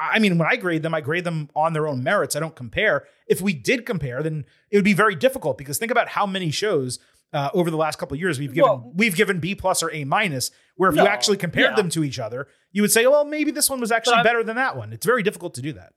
[0.00, 2.34] I- mean, when I grade them, I grade them on their own merits.
[2.34, 3.04] I don't compare.
[3.26, 6.50] If we did compare, then it would be very difficult because think about how many
[6.50, 6.98] shows
[7.34, 9.92] uh, over the last couple of years we've given Well- we've given B plus or
[9.92, 10.50] A minus.
[10.76, 11.76] Where if you actually compared yeah.
[11.76, 14.56] them to each other, you would say, well, maybe this one was actually better than
[14.56, 14.92] that one.
[14.92, 15.92] It's very difficult to do that.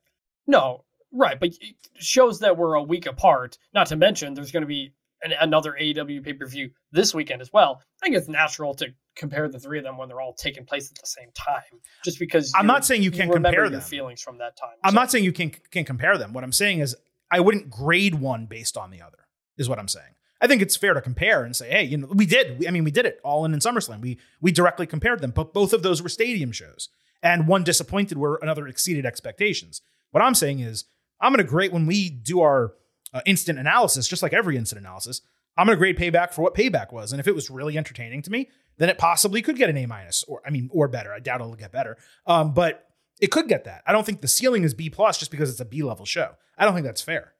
[0.48, 3.58] No, right, but it- shows that were a week apart.
[3.74, 4.94] Not to mention, there's going to be
[5.24, 7.82] an, another AEW pay per view this weekend as well.
[8.02, 10.92] I think it's natural to compare the three of them when they're all taking place
[10.92, 11.64] at the same time,
[12.04, 13.80] just because I'm not saying you can't compare them.
[13.82, 14.76] feelings from that time.
[14.84, 16.34] I'm So- not saying you can can compare them.
[16.34, 16.96] What I'm saying is
[17.32, 19.20] I wouldn't grade one based on the other.
[19.58, 20.14] Is what I'm saying.
[20.46, 22.60] I think it's fair to compare and say, hey, you know, we did.
[22.60, 24.00] We, I mean, we did it all in in SummerSlam.
[24.00, 26.90] We we directly compared them, but both of those were stadium shows,
[27.24, 29.82] and one disappointed where another exceeded expectations.
[30.12, 30.86] What I'm saying is,
[31.20, 32.74] I'm going to grade when we do our
[33.12, 35.22] uh, instant analysis, just like every instant analysis.
[35.58, 38.22] I'm going to grade Payback for what Payback was, and if it was really entertaining
[38.22, 41.12] to me, then it possibly could get an A minus, or I mean, or better.
[41.12, 41.98] I doubt it'll get better,
[42.28, 42.86] um, but
[43.20, 43.82] it could get that.
[43.88, 46.36] I don't think the ceiling is B plus just because it's a B level show.
[46.56, 47.34] I don't think that's fair.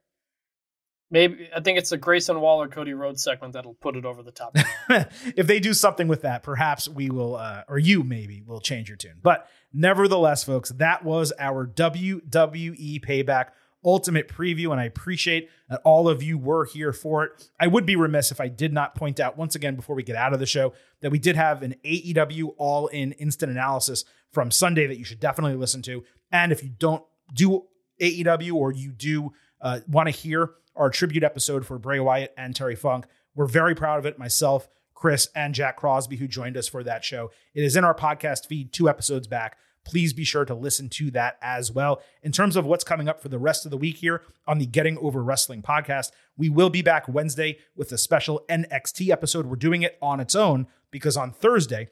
[1.16, 4.34] Maybe I think it's the Grayson Waller Cody Rhodes segment that'll put it over the
[4.34, 4.58] top.
[5.38, 8.90] if they do something with that, perhaps we will, uh, or you maybe will change
[8.90, 9.20] your tune.
[9.24, 13.52] But nevertheless, folks, that was our WWE Payback
[13.86, 17.50] Ultimate Preview, and I appreciate that all of you were here for it.
[17.62, 20.18] I would be remiss if I did not point out once again before we get
[20.18, 24.52] out of the show that we did have an AEW All In Instant Analysis from
[24.52, 26.04] Sunday that you should definitely listen to.
[26.30, 27.68] And if you don't do
[28.02, 29.32] AEW or you do
[29.66, 33.74] uh, want to hear our tribute episode for Bray Wyatt and Terry Funk, we're very
[33.74, 34.20] proud of it.
[34.20, 37.32] Myself, Chris, and Jack Crosby, who joined us for that show.
[37.56, 39.58] It is in our podcast feed two episodes back.
[39.84, 42.02] Please be sure to listen to that as well.
[42.22, 44.66] In terms of what's coming up for the rest of the week here on the
[44.68, 49.48] Getting Over Wrestling podcast, we will be back Wednesday with a special NXT episode.
[49.48, 51.90] We're doing it on its own because on Thursday,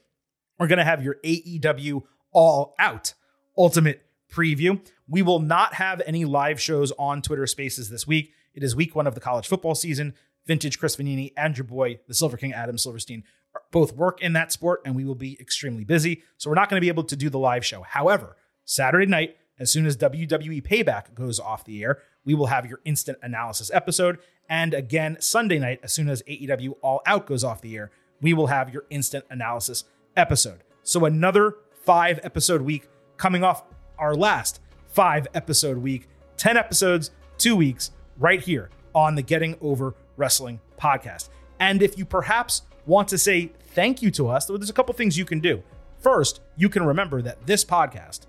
[0.60, 3.16] we're going to have your AEW All Out
[3.58, 4.04] Ultimate
[4.34, 4.80] preview.
[5.08, 8.34] We will not have any live shows on Twitter Spaces this week.
[8.54, 10.14] It is week one of the college football season.
[10.46, 13.24] Vintage Chris Vannini and your boy, the Silver King Adam Silverstein,
[13.72, 16.24] both work in that sport, and we will be extremely busy.
[16.38, 17.84] So we're not going to be able to do the live show.
[17.84, 18.36] However,
[18.66, 22.82] Saturday night, as soon as WWE Payback goes off the air, we will have your
[22.84, 24.20] instant analysis episode.
[24.50, 27.92] And again, Sunday night, as soon as AEW All Out goes off the air,
[28.22, 29.86] we will have your instant analysis
[30.18, 30.64] episode.
[30.82, 32.88] So another five episode week
[33.18, 33.64] coming off
[34.04, 34.60] our last
[34.90, 41.30] five episode week, 10 episodes, two weeks, right here on the Getting Over Wrestling podcast.
[41.62, 45.18] And if you perhaps want to say thank you to us, there's a couple things
[45.18, 45.64] you can do.
[46.00, 48.26] First, you can remember that this podcast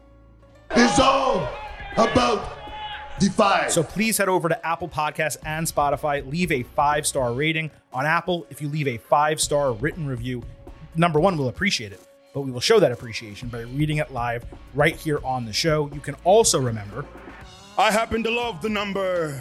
[0.76, 1.48] is all
[1.94, 2.56] about
[3.18, 3.72] the five.
[3.72, 6.24] So please head over to Apple Podcasts and Spotify.
[6.30, 8.46] Leave a five star rating on Apple.
[8.48, 10.44] If you leave a five star written review,
[10.94, 12.00] number one, we'll appreciate it,
[12.34, 14.44] but we will show that appreciation by reading it live
[14.74, 15.88] right here on the show.
[15.94, 17.06] You can also remember,
[17.78, 19.40] I happen to love the number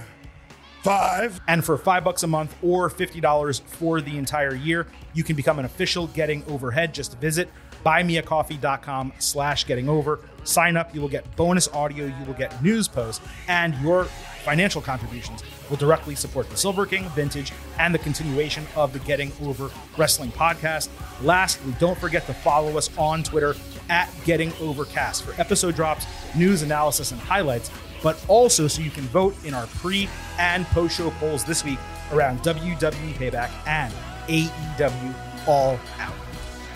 [0.83, 1.41] five.
[1.47, 5.57] and for five bucks a month or $50 for the entire year, you can become
[5.59, 6.93] an official Getting Overhead.
[6.93, 7.49] Just visit
[7.85, 10.19] buymeacoffee.com slash getting over.
[10.43, 14.07] Sign up, you will get bonus audio, you will get news posts, and your
[14.43, 19.31] financial contributions will directly support the Silver King, Vintage, and the continuation of the Getting
[19.41, 20.89] Over Wrestling podcast.
[21.21, 23.55] Lastly, don't forget to follow us on Twitter
[23.89, 26.05] at Getting Overcast for episode drops,
[26.35, 27.71] news analysis, and highlights,
[28.01, 31.79] but also so you can vote in our pre and post show polls this week
[32.11, 33.93] around WWE Payback and
[34.27, 36.13] AEW All Out.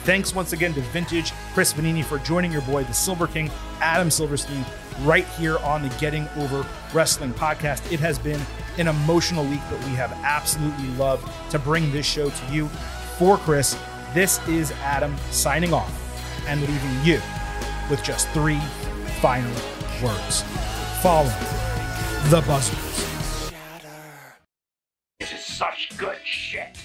[0.03, 4.09] Thanks once again to Vintage Chris Vannini for joining your boy, the Silver King, Adam
[4.09, 4.65] Silverstein
[5.01, 7.91] right here on the Getting Over Wrestling podcast.
[7.91, 8.41] It has been
[8.77, 12.67] an emotional week, but we have absolutely loved to bring this show to you.
[13.17, 13.77] For Chris,
[14.13, 15.91] this is Adam signing off
[16.47, 17.21] and leaving you
[17.89, 18.59] with just three
[19.21, 19.51] final
[20.03, 20.43] words.
[21.01, 21.29] Follow
[22.29, 23.51] the buzzers.
[25.19, 26.77] This is such good shit.